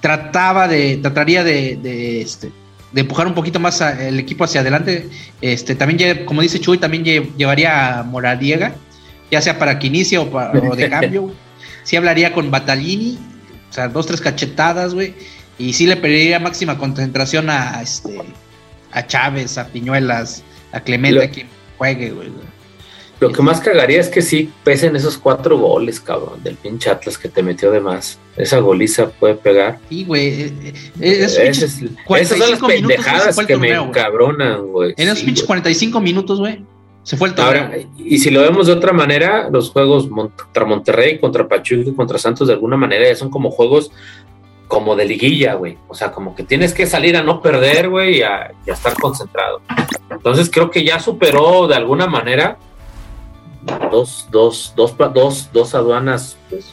trataba 0.00 0.68
de, 0.68 0.98
trataría 0.98 1.42
de, 1.42 1.76
de, 1.82 2.22
este, 2.22 2.52
de 2.92 3.00
empujar 3.02 3.26
un 3.26 3.34
poquito 3.34 3.60
más 3.60 3.80
a- 3.82 4.06
el 4.08 4.18
equipo 4.18 4.44
hacia 4.44 4.60
adelante. 4.62 5.08
Este, 5.40 5.74
también, 5.74 6.24
como 6.24 6.42
dice 6.42 6.58
Chuy, 6.60 6.78
también 6.78 7.04
lle- 7.04 7.36
llevaría 7.36 7.98
a 7.98 8.02
Moradiega, 8.02 8.74
ya 9.30 9.40
sea 9.42 9.58
para 9.58 9.78
que 9.78 9.88
inicie 9.88 10.18
o, 10.18 10.30
pa- 10.30 10.50
o 10.52 10.76
de 10.76 10.88
cambio. 10.90 11.32
Sí 11.84 11.96
hablaría 11.96 12.32
con 12.32 12.50
Batalini, 12.50 13.18
o 13.70 13.72
sea, 13.72 13.88
dos, 13.88 14.06
tres 14.06 14.20
cachetadas, 14.20 14.94
güey. 14.94 15.14
Y 15.58 15.72
sí 15.72 15.86
le 15.86 15.96
pediría 15.96 16.38
máxima 16.38 16.78
concentración 16.78 17.50
a, 17.50 17.80
este, 17.82 18.20
a 18.92 19.06
Chávez, 19.06 19.58
a 19.58 19.66
Piñuelas, 19.66 20.42
a 20.72 20.80
Clemente, 20.80 21.18
Lo- 21.18 21.24
a 21.24 21.28
quien 21.28 21.46
juegue, 21.76 22.10
güey. 22.10 22.28
Lo 23.20 23.32
que 23.32 23.42
más 23.42 23.60
cagaría 23.60 24.00
es 24.00 24.08
que 24.08 24.22
sí 24.22 24.50
pesen 24.62 24.94
esos 24.94 25.18
cuatro 25.18 25.58
goles, 25.58 25.98
cabrón, 26.00 26.42
del 26.44 26.54
pinche 26.54 26.88
Atlas 26.88 27.18
que 27.18 27.28
te 27.28 27.42
metió 27.42 27.70
de 27.72 27.80
más. 27.80 28.18
Esa 28.36 28.58
goliza 28.60 29.10
puede 29.10 29.34
pegar. 29.34 29.78
Sí, 29.88 30.04
güey. 30.04 30.28
eh, 30.42 30.52
eh, 30.62 30.72
esos 31.00 31.32
Ese 31.32 31.42
pinches 31.42 31.62
es- 31.82 31.90
45 32.06 32.14
esas 32.14 32.38
son 32.38 32.50
las 32.50 32.60
pendejadas 32.80 33.36
que 33.38 33.56
me 33.56 33.68
torneo, 33.68 33.84
encabronan, 33.86 34.66
güey. 34.68 34.94
En 34.96 35.08
esos 35.08 35.18
Sí, 35.20 35.24
pinches 35.26 35.42
güey. 35.42 35.46
45 35.62 36.00
minutos, 36.00 36.38
güey, 36.38 36.60
se 37.02 37.16
fue 37.16 37.28
el 37.28 37.34
torneo. 37.34 37.64
Ahora, 37.64 37.76
y 37.98 38.18
si 38.18 38.30
lo 38.30 38.42
vemos 38.42 38.68
de 38.68 38.74
otra 38.74 38.92
manera, 38.92 39.48
los 39.50 39.70
juegos 39.70 40.06
contra 40.08 40.64
Monterrey, 40.64 41.18
contra 41.18 41.48
Pachuca 41.48 41.90
y 41.90 41.94
contra 41.94 42.18
Santos, 42.18 42.46
de 42.46 42.54
alguna 42.54 42.76
manera 42.76 43.04
ya 43.08 43.16
son 43.16 43.30
como 43.30 43.50
juegos 43.50 43.90
como 44.68 44.94
de 44.94 45.06
liguilla, 45.06 45.54
güey. 45.54 45.76
O 45.88 45.94
sea, 45.94 46.12
como 46.12 46.36
que 46.36 46.42
tienes 46.44 46.72
que 46.74 46.86
salir 46.86 47.16
a 47.16 47.22
no 47.22 47.40
perder, 47.42 47.88
güey, 47.88 48.16
y 48.16 48.18
y 48.18 48.22
a 48.22 48.52
estar 48.66 48.92
concentrado. 48.94 49.60
Entonces 50.10 50.50
creo 50.52 50.70
que 50.70 50.84
ya 50.84 51.00
superó 51.00 51.66
de 51.66 51.74
alguna 51.74 52.06
manera 52.06 52.58
dos, 53.90 54.26
dos, 54.30 54.72
dos, 54.76 54.94
dos, 55.14 55.50
dos 55.52 55.74
aduanas, 55.74 56.36
pues, 56.50 56.66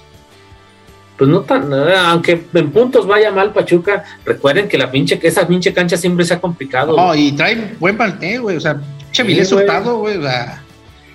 pues 1.18 1.30
no 1.30 1.42
tan, 1.42 1.72
eh, 1.72 1.96
aunque 1.98 2.46
en 2.54 2.72
puntos 2.72 3.08
vaya 3.08 3.32
mal 3.32 3.54
Pachuca, 3.54 4.04
recuerden 4.26 4.68
que 4.68 4.78
la 4.78 4.92
pinche, 4.92 5.18
que 5.18 5.28
esa 5.28 5.48
pinche 5.48 5.74
cancha 5.74 5.98
siempre 5.98 6.26
se 6.26 6.34
ha 6.34 6.42
complicado. 6.42 6.96
No, 6.96 7.08
güey. 7.08 7.28
y 7.28 7.32
trae 7.32 7.76
buen 7.80 7.96
plantel, 7.98 8.42
güey. 8.42 8.58
O 8.58 8.62
sea, 8.62 8.76
pinche 8.76 9.22
Sí, 9.22 9.24
Vilés 9.24 9.52
güey. 9.52 9.64
Hurtado, 9.66 9.98
güey. 10.00 10.18
o 10.18 10.22
sea, 10.22 10.62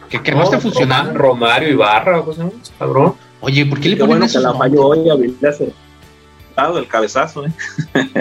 que, 0.09 0.23
que 0.23 0.31
no, 0.33 0.39
No, 0.39 0.45
esté 0.45 0.59
funcionando. 0.59 1.13
Román, 1.13 1.23
Romario 1.23 1.69
Ibarra, 1.69 2.25
pues, 2.25 2.39
¿no? 2.39 2.51
cabrón. 2.79 3.15
Oye, 3.43 3.65
¿por 3.67 3.79
qué 3.81 3.91
le 3.91 3.97
Qué 3.97 4.01
ponen 4.01 4.19
bueno 4.19 4.33
que 4.33 4.39
la 4.39 4.55
falló 4.55 4.87
hoy 4.87 5.09
a 5.11 5.15
Vilés 5.15 5.61
Hurtado, 5.61 6.79
el 6.79 6.87
cabezazo, 6.89 7.45
¿eh? 7.47 7.53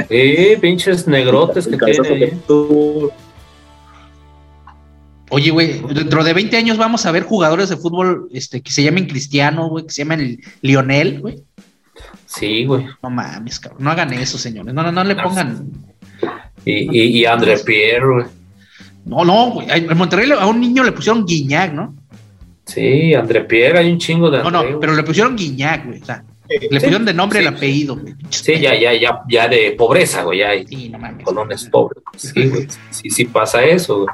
Sí, 0.09 0.57
pinches 0.61 1.07
negrotes 1.07 1.67
que 1.67 1.75
El 1.75 1.79
tiene. 1.79 2.07
que 2.07 2.23
ahí. 2.25 2.41
Oye, 5.29 5.51
güey, 5.51 5.79
dentro 5.93 6.23
de 6.23 6.33
20 6.33 6.57
años 6.57 6.77
vamos 6.77 7.05
a 7.05 7.11
ver 7.11 7.23
jugadores 7.23 7.69
de 7.69 7.77
fútbol 7.77 8.27
este, 8.33 8.61
que 8.61 8.71
se 8.71 8.81
llamen 8.83 9.05
Cristiano, 9.07 9.67
güey, 9.69 9.85
que 9.85 9.91
se 9.93 10.01
llamen 10.03 10.39
Lionel, 10.61 11.21
güey. 11.21 11.43
Sí, 12.25 12.65
güey. 12.65 12.85
No 13.03 13.09
mames, 13.09 13.59
cabrón. 13.59 13.83
No 13.83 13.91
hagan 13.91 14.13
eso, 14.13 14.37
señores. 14.37 14.73
No, 14.73 14.81
no, 14.83 14.91
no 14.91 15.03
le 15.03 15.15
No. 15.15 15.23
pongan. 15.23 15.67
Y, 16.65 16.99
y, 16.99 17.19
y 17.19 17.25
André 17.25 17.57
Pierre, 17.59 18.05
güey. 18.07 18.25
No, 19.05 19.23
no, 19.25 19.51
güey. 19.51 19.67
En 19.71 19.97
Monterrey 19.97 20.29
a 20.31 20.45
un 20.45 20.59
niño 20.59 20.83
le 20.83 20.91
pusieron 20.91 21.25
Guiñac, 21.25 21.73
¿no? 21.73 21.95
Sí, 22.65 23.13
André 23.15 23.41
Pierre, 23.45 23.79
hay 23.79 23.91
un 23.91 23.97
chingo 23.97 24.29
de 24.29 24.39
No, 24.39 24.45
André, 24.47 24.61
no, 24.61 24.67
güey. 24.67 24.79
pero 24.79 24.95
le 24.95 25.03
pusieron 25.03 25.35
Guiñac, 25.35 25.85
güey. 25.87 26.01
O 26.01 26.05
sea, 26.05 26.23
le 26.47 26.67
pusieron 26.69 27.05
de 27.05 27.13
nombre 27.13 27.39
sí, 27.39 27.47
el 27.47 27.53
apellido, 27.55 27.95
güey. 27.97 28.13
Sí, 28.29 28.59
ya, 28.59 28.77
ya, 28.79 28.93
ya, 28.93 29.21
ya 29.29 29.47
de 29.47 29.71
pobreza, 29.71 30.23
güey. 30.23 30.39
Ya 30.39 30.49
hay 30.49 30.67
Sí, 30.67 30.89
no 30.89 30.99
mames. 30.99 31.23
colones 31.25 31.65
pobres. 31.65 32.03
Sí, 32.17 32.47
güey. 32.47 32.67
Sí, 32.91 33.09
sí 33.09 33.25
pasa 33.25 33.63
eso, 33.63 34.03
güey. 34.03 34.07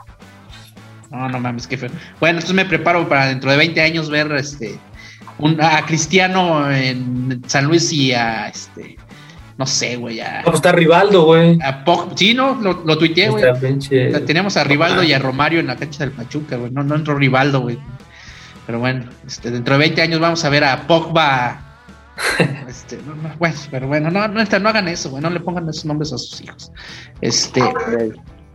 No, 1.16 1.30
no 1.30 1.40
mames, 1.40 1.68
qué 1.68 1.78
feo. 1.78 1.90
Bueno, 2.20 2.40
entonces 2.40 2.56
me 2.56 2.66
preparo 2.66 3.08
para 3.08 3.28
dentro 3.28 3.50
de 3.52 3.58
20 3.58 3.82
años 3.82 4.10
ver 4.10 4.32
este 4.34 4.78
un, 5.38 5.62
a 5.62 5.86
Cristiano 5.86 6.72
en 6.72 7.42
San 7.48 7.66
Luis 7.66 7.92
y 7.94 8.14
a 8.14 8.48
este 8.50 8.98
no 9.58 9.66
sé, 9.66 9.96
güey, 9.96 10.20
a, 10.20 10.40
No, 10.40 10.46
pues 10.46 10.56
está 10.58 10.74
Rivaldo, 10.74 11.24
güey. 11.24 11.58
a 11.62 11.86
Pog- 11.86 12.12
sí, 12.18 12.34
no, 12.34 12.56
lo, 12.56 12.84
lo 12.86 12.98
tuiteé, 12.98 13.30
güey. 13.30 13.44
Teníamos 14.26 14.58
a 14.58 14.66
Rivaldo 14.66 15.02
y 15.02 15.14
a 15.14 15.20
Romario 15.20 15.62
en 15.62 15.68
la 15.68 15.78
cancha 15.78 16.00
del 16.04 16.12
Pachuca, 16.12 16.58
güey. 16.58 16.72
No, 16.72 16.84
no 16.84 16.96
entró 16.96 17.16
Rivaldo, 17.16 17.62
güey. 17.62 17.80
Pero 18.66 18.80
bueno, 18.80 19.06
este, 19.26 19.52
dentro 19.52 19.76
de 19.76 19.80
20 19.80 20.02
años 20.02 20.20
vamos 20.20 20.44
a 20.44 20.50
ver 20.50 20.64
a 20.66 20.86
Pogba. 20.88 21.62
Este, 22.68 22.98
no, 23.08 23.16
no, 23.16 23.34
bueno, 23.38 23.56
pero 23.72 23.88
bueno, 23.88 24.12
no, 24.12 24.28
no, 24.28 24.44
no 24.44 24.70
hagan 24.70 24.88
eso, 24.90 25.10
güey. 25.10 25.22
No 25.22 25.30
le 25.30 25.40
pongan 25.40 25.70
esos 25.70 25.86
nombres 25.86 26.12
a 26.12 26.18
sus 26.18 26.42
hijos. 26.42 26.72
Este, 27.22 27.62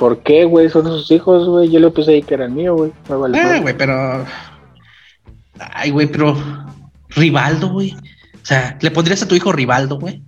¿Por 0.00 0.22
qué, 0.22 0.44
güey? 0.46 0.70
Son 0.70 0.82
sus 0.84 1.10
hijos, 1.10 1.46
güey. 1.46 1.70
Yo 1.70 1.78
le 1.78 1.90
puse 1.90 2.12
ahí 2.12 2.22
que 2.22 2.32
eran 2.34 2.54
mío, 2.54 2.74
güey. 2.74 2.90
Me 3.08 3.16
vale 3.16 3.38
Eh, 3.38 3.42
madre. 3.44 3.60
güey, 3.60 3.76
pero. 3.76 4.24
Ay, 5.58 5.90
güey, 5.90 6.06
pero. 6.06 6.34
Rivaldo, 7.10 7.68
güey. 7.68 7.92
O 7.92 8.44
sea, 8.46 8.78
¿le 8.80 8.90
pondrías 8.90 9.22
a 9.22 9.28
tu 9.28 9.34
hijo 9.34 9.52
Rivaldo, 9.52 9.98
güey? 10.00 10.22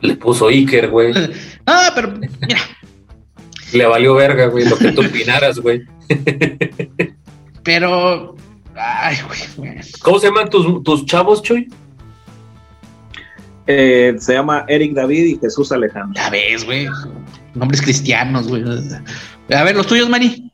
Le 0.00 0.14
puso 0.16 0.46
Iker, 0.48 0.90
güey. 0.90 1.12
Ah, 1.66 1.90
pero 1.94 2.12
mira, 2.12 2.60
Le 3.72 3.86
valió 3.86 4.14
verga, 4.14 4.46
güey, 4.46 4.68
lo 4.68 4.76
que 4.78 4.92
tú 4.92 5.00
opinaras, 5.00 5.58
güey. 5.58 5.82
pero. 7.64 8.36
Ay, 8.76 9.16
güey, 9.26 9.40
güey. 9.56 9.80
¿Cómo 10.02 10.18
se 10.20 10.26
llaman 10.28 10.50
tus, 10.50 10.82
tus 10.84 11.04
chavos, 11.06 11.42
Chuy? 11.42 11.68
Eh, 13.66 14.14
se 14.18 14.34
llama 14.34 14.64
Eric 14.68 14.92
David 14.94 15.24
y 15.24 15.38
Jesús 15.38 15.72
Alejandro. 15.72 16.12
Ya 16.14 16.28
ves, 16.30 16.64
güey. 16.64 16.86
Nombres 17.54 17.82
cristianos, 17.82 18.48
güey. 18.48 18.64
A 19.54 19.62
ver, 19.62 19.76
los 19.76 19.86
tuyos, 19.86 20.08
Mani. 20.08 20.50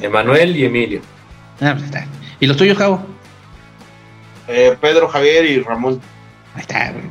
Emanuel 0.00 0.56
y 0.56 0.64
Emilio. 0.64 1.00
Ah, 1.60 1.72
pues 1.72 1.84
está. 1.84 2.06
¿Y 2.40 2.46
los 2.46 2.56
tuyos, 2.56 2.78
Javo? 2.78 3.04
Eh, 4.48 4.76
Pedro 4.80 5.08
Javier 5.08 5.44
y 5.46 5.60
Ramón. 5.60 6.00
Ahí 6.54 6.60
está, 6.60 6.92
güey. 6.92 7.04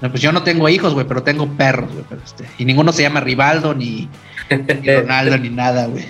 No, 0.00 0.10
pues 0.10 0.20
yo 0.20 0.32
no 0.32 0.42
tengo 0.42 0.68
hijos, 0.68 0.92
güey, 0.92 1.06
pero 1.06 1.22
tengo 1.22 1.48
perros, 1.48 1.90
güey. 1.92 2.04
pero 2.08 2.20
este, 2.22 2.44
y 2.58 2.64
ninguno 2.64 2.92
se 2.92 3.02
llama 3.02 3.20
Rivaldo, 3.20 3.74
ni, 3.74 4.08
ni 4.50 4.94
Ronaldo, 4.94 5.38
ni 5.38 5.48
nada, 5.48 5.86
güey. 5.86 6.04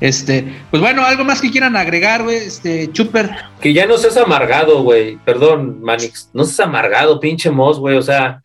Este, 0.00 0.60
pues 0.70 0.80
bueno, 0.80 1.04
algo 1.04 1.24
más 1.24 1.40
que 1.40 1.50
quieran 1.50 1.76
agregar, 1.76 2.22
güey. 2.22 2.36
Este, 2.36 2.90
Chuper. 2.92 3.30
Que 3.60 3.72
ya 3.72 3.86
no 3.86 3.98
seas 3.98 4.16
amargado, 4.16 4.82
güey. 4.82 5.16
Perdón, 5.24 5.80
Manix. 5.82 6.30
No 6.32 6.44
seas 6.44 6.60
amargado, 6.60 7.20
pinche 7.20 7.50
Moss, 7.50 7.78
güey. 7.78 7.96
O 7.96 8.02
sea, 8.02 8.42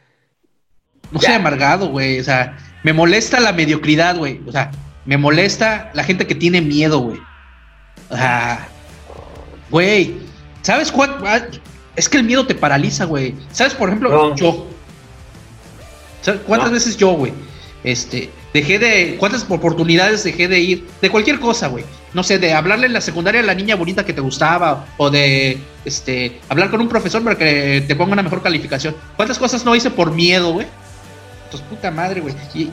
No 1.12 1.20
soy 1.20 1.34
amargado, 1.34 1.90
güey. 1.90 2.20
O 2.20 2.24
sea, 2.24 2.58
me 2.84 2.94
molesta 2.94 3.40
la 3.40 3.54
mediocridad, 3.54 4.18
güey. 4.18 4.42
O 4.48 4.52
sea, 4.52 4.72
me 5.06 5.18
molesta 5.18 5.92
la 5.94 6.04
gente 6.04 6.28
que 6.28 6.36
tiene 6.36 6.62
miedo, 6.62 7.00
güey. 7.00 7.20
O 8.10 8.16
sea, 8.18 8.68
güey, 9.70 10.16
¿sabes 10.62 10.92
cuánto? 10.92 11.24
Es 11.96 12.10
que 12.10 12.18
el 12.18 12.24
miedo 12.24 12.46
te 12.46 12.56
paraliza, 12.56 13.06
güey. 13.06 13.36
¿Sabes, 13.52 13.74
por 13.74 13.90
ejemplo, 13.90 14.10
No. 14.10 14.36
yo? 14.36 14.68
¿Sabes 16.22 16.42
cuántas 16.46 16.70
No. 16.70 16.74
veces 16.76 16.98
yo, 16.98 17.12
güey? 17.12 17.34
Este, 17.84 18.32
dejé 18.54 18.80
de. 18.80 19.16
¿Cuántas 19.20 19.46
oportunidades 19.50 20.24
dejé 20.24 20.48
de 20.48 20.60
ir? 20.60 20.88
De 21.02 21.10
cualquier 21.10 21.40
cosa, 21.40 21.68
güey. 21.68 21.86
No 22.14 22.24
sé, 22.24 22.40
de 22.40 22.54
hablarle 22.54 22.88
en 22.88 22.94
la 22.94 23.02
secundaria 23.02 23.42
a 23.42 23.44
la 23.44 23.54
niña 23.54 23.76
bonita 23.76 24.06
que 24.06 24.14
te 24.14 24.22
gustaba. 24.22 24.86
O 24.98 25.10
de, 25.12 25.60
este, 25.86 26.40
hablar 26.50 26.72
con 26.72 26.82
un 26.82 26.90
profesor 26.90 27.24
para 27.24 27.38
que 27.38 27.84
te 27.88 27.96
ponga 27.96 28.14
una 28.14 28.24
mejor 28.24 28.42
calificación. 28.42 28.96
¿Cuántas 29.16 29.38
cosas 29.38 29.64
no 29.66 29.76
hice 29.76 29.92
por 29.92 30.12
miedo, 30.12 30.54
güey? 30.54 30.66
Pues 31.52 31.62
puta 31.64 31.92
madre, 31.92 32.22
güey. 32.22 32.36
Y- 32.54 32.72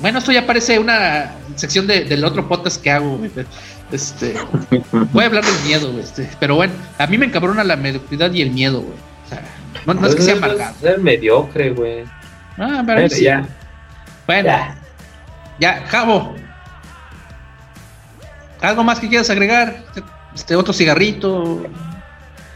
bueno, 0.00 0.18
esto 0.18 0.32
ya 0.32 0.46
parece 0.46 0.78
una 0.78 1.32
sección 1.56 1.86
de- 1.86 2.04
del 2.04 2.24
otro 2.24 2.46
podcast 2.48 2.80
que 2.82 2.90
hago, 2.90 3.16
güey. 3.18 3.30
Este, 3.92 4.34
voy 5.12 5.22
a 5.24 5.26
hablar 5.26 5.44
del 5.44 5.60
miedo, 5.64 5.92
güey. 5.92 6.02
este, 6.02 6.28
pero 6.40 6.56
bueno, 6.56 6.72
a 6.98 7.06
mí 7.06 7.16
me 7.16 7.26
encabrona 7.26 7.62
la 7.64 7.76
mediocridad 7.76 8.32
y 8.32 8.42
el 8.42 8.50
miedo, 8.50 8.80
güey. 8.80 8.94
O 9.24 9.28
sea, 9.28 9.42
no, 9.86 9.94
no 9.94 10.06
es 10.06 10.14
que 10.16 10.22
sea 10.22 10.34
amargado. 10.36 10.74
Es 10.82 10.98
mediocre, 10.98 11.70
güey. 11.70 12.04
Ah, 12.58 12.82
pero 12.84 13.08
sí. 13.08 13.24
ya. 13.24 13.46
Bueno, 14.26 14.48
Ya. 14.48 14.76
ya, 15.60 15.84
Javo. 15.86 16.34
¿Algo 18.60 18.82
más 18.84 18.98
que 18.98 19.08
quieras 19.08 19.28
agregar? 19.30 19.84
Este, 20.34 20.56
otro 20.56 20.72
cigarrito. 20.72 21.62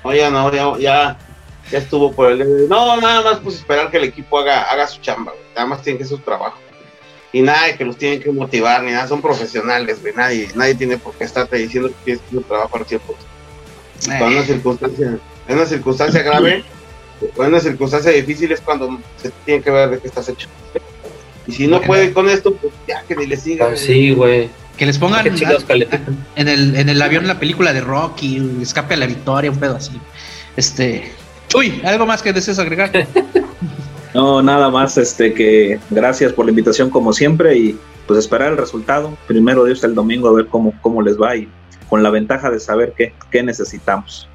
No, 0.05 0.15
ya 0.15 0.31
no, 0.31 0.51
ya, 0.53 0.79
ya, 0.79 1.17
ya 1.71 1.79
estuvo 1.79 2.13
por 2.13 2.31
el. 2.33 2.69
No, 2.69 3.01
nada 3.01 3.23
más 3.23 3.41
pues 3.41 3.57
esperar 3.57 3.91
que 3.91 3.99
el 3.99 4.05
equipo 4.05 4.39
haga, 4.39 4.63
haga 4.63 4.87
su 4.87 5.01
chamba, 5.01 5.33
güey. 5.33 5.45
Nada 5.55 5.67
más 5.67 5.83
tienen 5.83 5.99
que 5.99 6.05
hacer 6.05 6.19
su 6.19 6.23
trabajo. 6.23 6.59
Y 7.33 7.43
nada 7.43 7.67
de 7.67 7.77
que 7.77 7.85
los 7.85 7.97
tienen 7.97 8.21
que 8.21 8.33
motivar, 8.33 8.83
ni 8.83 8.93
nada, 8.93 9.07
son 9.07 9.21
profesionales, 9.21 10.01
güey. 10.01 10.15
Nadie, 10.15 10.49
nadie 10.55 10.75
tiene 10.75 10.97
por 10.97 11.15
qué 11.15 11.25
estarte 11.25 11.57
diciendo 11.57 11.89
que 11.89 11.95
tienes 12.05 12.23
que 12.23 12.29
hacer 12.29 12.41
tu 12.41 12.49
trabajo 12.49 12.77
al 12.77 12.87
100%. 12.87 13.01
Cuando 14.07 14.27
una 14.27 14.43
circunstancia, 14.43 15.19
en 15.49 15.57
una 15.57 15.67
circunstancia 15.67 16.23
grave, 16.23 16.65
o 17.37 17.43
en 17.43 17.49
una 17.49 17.61
circunstancia 17.61 18.13
difícil 18.13 18.51
es 18.53 18.61
cuando 18.61 18.99
se 19.21 19.31
tiene 19.45 19.63
que 19.63 19.71
ver 19.71 19.91
de 19.91 19.99
qué 19.99 20.09
estás 20.09 20.29
hecho. 20.29 20.49
Y 21.47 21.53
si 21.53 21.67
no 21.67 21.81
puede 21.81 22.13
con 22.13 22.29
esto, 22.29 22.55
pues 22.55 22.73
ya 22.87 23.03
que 23.03 23.17
ni 23.17 23.27
le 23.27 23.37
siga. 23.37 23.69
Ah, 23.73 23.77
Sí, 23.77 24.13
güey. 24.13 24.49
Que 24.77 24.87
les 24.87 24.99
pongan 24.99 25.27
en 25.27 26.49
el, 26.49 26.77
en 26.77 26.89
el 26.89 27.03
avión 27.03 27.27
la 27.27 27.41
película 27.41 27.73
de 27.73 27.81
Rocky, 27.81 28.61
Escape 28.63 28.95
a 28.95 28.97
la 28.97 29.07
Victoria, 29.07 29.51
un 29.51 29.59
pedo 29.59 29.77
así. 29.77 30.01
Este. 30.57 31.11
Uy, 31.55 31.81
¿algo 31.85 32.07
más 32.07 32.23
que 32.23 32.33
desees 32.33 32.59
agregar? 32.59 32.91
No, 34.15 34.43
nada 34.43 34.71
más, 34.71 34.97
este, 34.97 35.35
que 35.35 35.79
gracias 35.91 36.33
por 36.33 36.47
la 36.47 36.51
invitación 36.51 36.89
como 36.89 37.13
siempre 37.13 37.57
y 37.57 37.79
pues 38.07 38.19
esperar 38.19 38.53
el 38.53 38.57
resultado. 38.57 39.17
Primero 39.27 39.65
Dios 39.65 39.85
el 39.85 39.95
domingo 39.95 40.29
a 40.29 40.33
ver 40.33 40.47
cómo, 40.47 40.73
cómo 40.81 41.03
les 41.03 41.21
va 41.21 41.37
y 41.37 41.47
con 41.89 42.03
la 42.03 42.11
ventaja 42.11 42.51
de 42.51 42.59
saber 42.59 42.95
qué, 42.97 43.13
qué 43.31 43.43
necesitamos. 43.43 44.29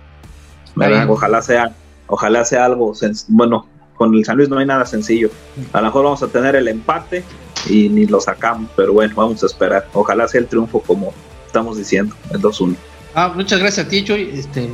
Ojalá 1.08 1.42
sea, 1.42 1.72
ojalá 2.08 2.46
sea 2.46 2.66
algo, 2.66 2.94
bueno, 3.30 3.68
con 3.96 4.14
el 4.14 4.26
San 4.26 4.38
Luis 4.38 4.50
no 4.50 4.58
hay 4.58 4.66
nada 4.66 4.86
sencillo. 4.86 5.30
A 5.74 5.80
lo 5.82 5.88
mejor 5.88 6.06
vamos 6.06 6.24
a 6.24 6.28
tener 6.28 6.56
el 6.56 6.68
empate 6.68 7.24
y 7.68 7.90
ni 7.90 8.06
lo 8.06 8.20
sacamos, 8.20 8.70
pero 8.76 8.94
bueno, 8.94 9.14
vamos 9.16 9.44
a 9.44 9.48
esperar. 9.48 9.88
Ojalá 9.94 10.28
sea 10.28 10.42
el 10.42 10.48
triunfo 10.48 10.82
como 10.82 11.14
estamos 11.46 11.78
diciendo, 11.78 12.16
el 12.32 12.42
2-1. 12.42 12.76
Ah, 13.16 13.32
muchas 13.36 13.60
gracias 13.60 13.86
a 13.86 13.90
ti, 13.90 14.04
Chuy. 14.04 14.32
Este, 14.34 14.70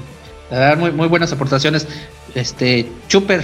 muy, 0.78 0.92
muy 0.92 1.08
buenas 1.08 1.32
aportaciones. 1.32 1.88
Este, 2.36 2.88
Chuper, 3.08 3.44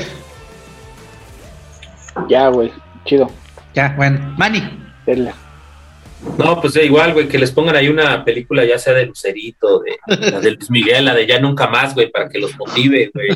Ya, 2.29 2.47
güey. 2.49 2.71
Chido. 3.05 3.29
ya, 3.73 3.93
bueno. 3.97 4.33
Manny, 4.37 4.63
Denle. 5.05 5.33
No, 6.37 6.59
pues 6.59 6.75
eh, 6.75 6.85
igual, 6.85 7.13
güey, 7.13 7.27
que 7.27 7.37
les 7.37 7.51
pongan 7.51 7.75
ahí 7.75 7.87
una 7.87 8.25
película, 8.25 8.65
ya 8.65 8.79
sea 8.79 8.93
de 8.93 9.05
Lucerito, 9.05 9.81
de, 9.81 10.31
la 10.31 10.39
de 10.39 10.51
Luis 10.51 10.71
Miguel, 10.71 11.05
la 11.05 11.13
de 11.13 11.27
Ya 11.27 11.39
Nunca 11.39 11.67
Más, 11.67 11.93
güey, 11.93 12.09
para 12.09 12.27
que 12.29 12.39
los 12.39 12.57
motive, 12.57 13.11
güey. 13.13 13.29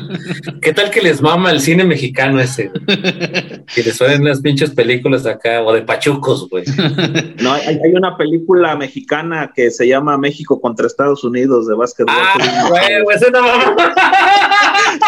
¿Qué 0.60 0.72
tal 0.72 0.90
que 0.90 1.00
les 1.00 1.22
mama 1.22 1.50
el 1.50 1.60
cine 1.60 1.84
mexicano 1.84 2.40
ese? 2.40 2.68
güey? 2.68 2.98
Que 3.74 3.82
les 3.84 3.96
suenen 3.96 4.24
las 4.24 4.40
pinches 4.40 4.70
películas 4.70 5.22
de 5.22 5.30
acá, 5.30 5.62
o 5.62 5.72
de 5.72 5.82
pachucos, 5.82 6.48
güey. 6.48 6.64
No, 7.40 7.52
hay, 7.52 7.78
hay 7.82 7.92
una 7.94 8.16
película 8.16 8.74
mexicana 8.76 9.52
que 9.54 9.70
se 9.70 9.86
llama 9.86 10.18
México 10.18 10.60
contra 10.60 10.86
Estados 10.86 11.22
Unidos 11.22 11.68
de 11.68 11.74
básquetbol. 11.76 12.14
Ah, 12.16 12.66
güey, 12.68 13.02
güey, 13.02 13.16
esa 13.16 13.30
no. 13.30 13.40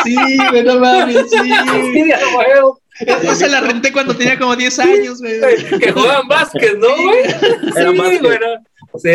Sí, 0.04 0.16
güey, 0.50 0.64
no 0.64 0.78
mames, 0.78 1.30
sí. 1.30 1.36
Sí. 1.94 3.06
Esa 3.28 3.48
la 3.48 3.60
renté 3.62 3.90
cuando 3.92 4.14
tenía 4.14 4.38
como 4.38 4.54
10 4.54 4.78
años, 4.80 5.20
güey. 5.20 5.40
Que 5.80 5.92
juegan 5.92 6.28
básquet, 6.28 6.76
¿no, 6.78 6.88
güey? 6.88 7.24
Sí, 7.24 8.18
güey. 8.18 8.38
no. 8.38 8.98
Sí, 8.98 9.08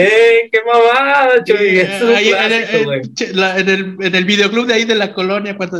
qué 0.51 0.59
mamada, 0.65 1.43
Chuy. 1.43 1.57
Sí, 1.57 1.77
Eso 1.77 1.93
es 1.95 2.01
un 2.03 2.15
ahí 2.15 2.29
en, 2.29 2.51
el, 2.51 2.65
clásico, 2.65 2.93
en- 2.93 3.39
la- 3.39 3.59
en 3.59 3.69
el, 3.69 3.95
en 4.01 4.15
el 4.15 4.25
videoclub 4.25 4.65
de 4.65 4.73
ahí 4.73 4.85
de 4.85 4.95
la 4.95 5.13
colonia, 5.13 5.55
cuando 5.55 5.77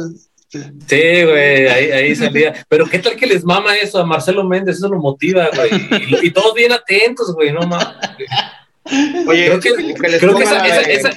Sí, 0.50 1.24
güey, 1.24 1.68
ahí, 1.68 1.92
ahí 1.92 2.16
salía. 2.16 2.54
Pero 2.70 2.86
qué 2.86 3.00
tal 3.00 3.16
que 3.18 3.26
les 3.28 3.44
mama 3.44 3.76
eso 3.76 3.98
a 4.00 4.06
Marcelo 4.06 4.44
Méndez, 4.46 4.78
eso 4.78 4.88
lo 4.88 5.00
motiva, 5.00 5.50
güey. 5.54 5.70
Y, 6.22 6.28
y 6.28 6.32
todos 6.32 6.54
bien 6.54 6.72
atentos, 6.72 7.34
güey, 7.34 7.52
no 7.52 7.62
mames. 7.62 7.88
Oye, 9.28 9.48
Creo 9.48 9.60
que, 9.60 9.94
que 9.96 10.08
les 10.10 10.20
creo 10.22 10.38
que 10.38 10.44
esa, 10.44 10.54
la 10.66 10.68
esa, 10.82 11.10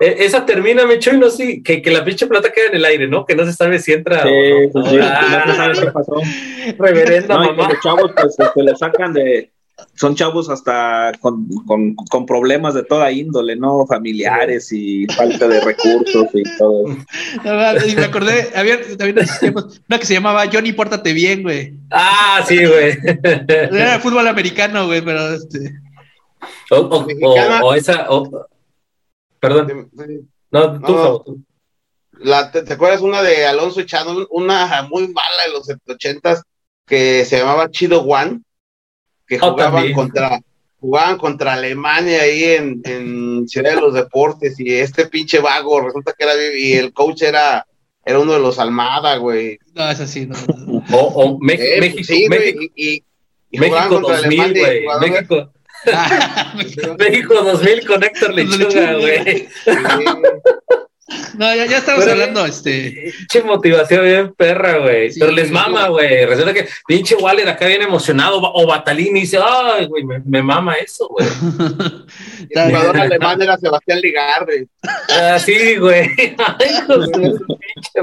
esa 0.00 0.46
termina, 0.46 0.86
Mecho, 0.86 1.12
y 1.14 1.18
no 1.18 1.28
sé, 1.30 1.62
que, 1.62 1.82
que 1.82 1.90
la 1.90 2.04
pinche 2.04 2.26
plata 2.26 2.50
queda 2.50 2.68
en 2.68 2.76
el 2.76 2.84
aire, 2.86 3.06
¿no? 3.08 3.26
Que 3.26 3.34
no 3.34 3.44
se 3.44 3.52
sabe 3.52 3.78
si 3.78 3.92
entra 3.92 4.22
Sí, 4.22 4.28
o 4.28 4.62
sí, 4.62 4.70
no. 4.74 4.84
sí, 4.90 4.96
no 4.96 5.02
se 5.02 5.56
sabe 5.56 5.74
Ah, 5.76 5.80
qué 5.80 5.86
pasó. 5.92 6.14
reverenda 6.78 7.34
No, 7.36 7.44
mamá. 7.44 7.68
los 7.68 7.80
chavos 7.80 8.10
pues 8.16 8.34
este, 8.38 8.62
le 8.62 8.76
sacan 8.76 9.12
de 9.12 9.50
son 9.94 10.14
chavos 10.14 10.50
hasta 10.50 11.10
con, 11.20 11.48
con, 11.66 11.94
con 11.94 12.26
problemas 12.26 12.74
de 12.74 12.82
toda 12.82 13.10
índole, 13.12 13.56
¿no? 13.56 13.86
Familiares 13.86 14.70
y 14.72 15.06
falta 15.06 15.48
de 15.48 15.58
recursos 15.60 16.26
y 16.34 16.42
todo. 16.58 16.84
eso. 16.86 16.98
No 17.44 17.86
y 17.86 17.96
me 17.96 18.04
acordé, 18.04 18.50
había 18.54 18.78
también 18.98 19.18
una 19.88 19.98
que 19.98 20.04
se 20.06 20.12
llamaba 20.14 20.44
Johnny, 20.52 20.72
pórtate 20.74 21.14
bien, 21.14 21.42
güey. 21.42 21.72
Ah, 21.90 22.44
sí, 22.46 22.58
güey. 22.64 22.94
Era 23.48 23.98
fútbol 24.00 24.28
americano, 24.28 24.86
güey, 24.86 25.00
pero 25.02 25.34
este. 25.34 25.72
O, 26.70 26.76
o, 26.76 27.06
Mexicana. 27.06 27.60
o, 27.62 27.68
o 27.68 27.74
esa. 27.74 28.06
Perdón, 29.40 29.90
no, 30.50 30.80
tú, 30.80 30.92
No. 30.92 31.20
Tú. 31.20 31.42
La, 32.22 32.50
¿te, 32.52 32.62
te 32.62 32.74
acuerdas 32.74 33.00
una 33.00 33.22
de 33.22 33.46
Alonso 33.46 33.80
Echano? 33.80 34.26
Una 34.30 34.86
muy 34.90 35.08
mala 35.08 35.44
de 35.46 35.52
los 35.52 35.66
ochentas 35.88 36.42
que 36.86 37.24
se 37.24 37.38
llamaba 37.38 37.70
Chido 37.70 38.02
One, 38.02 38.40
que 39.26 39.36
Oh, 39.40 39.52
jugaban 39.52 39.74
también. 39.74 39.94
contra 39.94 40.40
jugaban 40.80 41.18
contra 41.18 41.52
Alemania 41.54 42.22
ahí 42.22 42.42
en, 42.44 42.80
en 42.84 43.48
Ciudad 43.48 43.74
de 43.74 43.80
los 43.80 43.92
Deportes 43.94 44.58
y 44.58 44.72
este 44.74 45.06
pinche 45.06 45.38
vago 45.38 45.80
resulta 45.82 46.14
que 46.16 46.24
era 46.24 46.32
y 46.56 46.72
el 46.72 46.92
coach 46.92 47.22
era 47.22 47.66
era 48.04 48.18
uno 48.18 48.32
de 48.32 48.40
los 48.40 48.58
Almada, 48.58 49.16
güey. 49.16 49.58
No, 49.74 49.90
es 49.90 50.00
así, 50.00 50.26
no. 50.26 50.36
O, 50.92 50.96
o 50.98 51.34
Eh, 51.50 51.78
México, 51.80 52.02
sí, 52.04 52.26
México, 52.30 52.62
y, 52.74 52.94
y- 52.96 53.04
y 53.50 53.58
jugaban 53.58 53.88
México 53.90 53.94
contra 54.02 54.16
2000, 54.22 54.40
Alemania, 54.40 54.82
güey. 54.98 55.10
México, 55.10 55.34
Ah, 55.36 55.59
México 56.98 57.34
2000 57.42 57.86
con 57.86 58.02
Héctor 58.02 58.34
Lechuga, 58.34 58.94
güey. 58.94 59.48
No, 61.38 61.54
ya, 61.54 61.66
ya 61.66 61.78
estamos 61.78 62.04
Pero- 62.04 62.12
hablando, 62.12 62.46
este. 62.46 63.12
Pinche 63.18 63.42
motivación 63.42 64.04
bien 64.04 64.34
perra, 64.36 64.78
güey. 64.78 65.10
Sí, 65.10 65.20
Pero 65.20 65.32
les 65.32 65.50
mama, 65.50 65.88
güey. 65.88 66.24
Resulta 66.26 66.52
que 66.54 66.68
pinche 66.86 67.14
Waller 67.16 67.48
acá 67.48 67.66
viene 67.66 67.84
emocionado. 67.84 68.40
O 68.42 68.66
Batalini 68.66 69.20
dice, 69.20 69.38
ay, 69.42 69.86
güey, 69.86 70.04
me, 70.04 70.20
me 70.20 70.42
mama 70.42 70.74
eso, 70.74 71.08
güey. 71.08 71.26
El 72.50 72.70
jugador 72.70 72.96
alemán 72.98 73.40
era 73.42 73.56
Sebastián 73.58 74.00
Ligarde. 74.00 74.66
Ah, 75.08 75.38
sí, 75.38 75.76
güey. 75.76 76.08
Ay, 76.16 76.68
hijo 76.82 76.98
de 76.98 77.06
su 77.06 77.46
pinche 77.46 78.00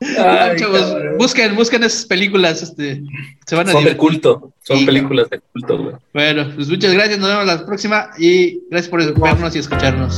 Ay, 0.18 0.56
chavos, 0.58 0.94
busquen, 1.18 1.54
busquen 1.56 1.84
esas 1.84 2.06
películas, 2.06 2.62
este. 2.62 3.02
Se 3.46 3.56
van 3.56 3.68
a 3.68 3.72
Son 3.72 3.84
de 3.84 3.96
culto. 3.96 4.52
Son 4.62 4.78
Sí, 4.78 4.86
películas 4.86 5.28
de 5.30 5.40
culto, 5.40 5.78
güey. 5.78 5.94
Bueno, 6.14 6.50
pues 6.54 6.68
muchas 6.68 6.92
gracias, 6.92 7.18
nos 7.18 7.28
vemos 7.28 7.46
la 7.46 7.64
próxima 7.66 8.10
y 8.18 8.60
gracias 8.70 8.88
por 8.88 9.00
vernos 9.20 9.56
y 9.56 9.58
escucharnos. 9.58 10.16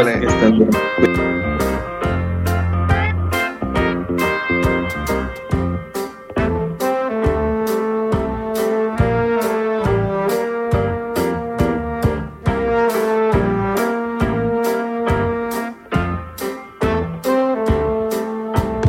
Estén 0.00 0.58
bien. 0.58 1.51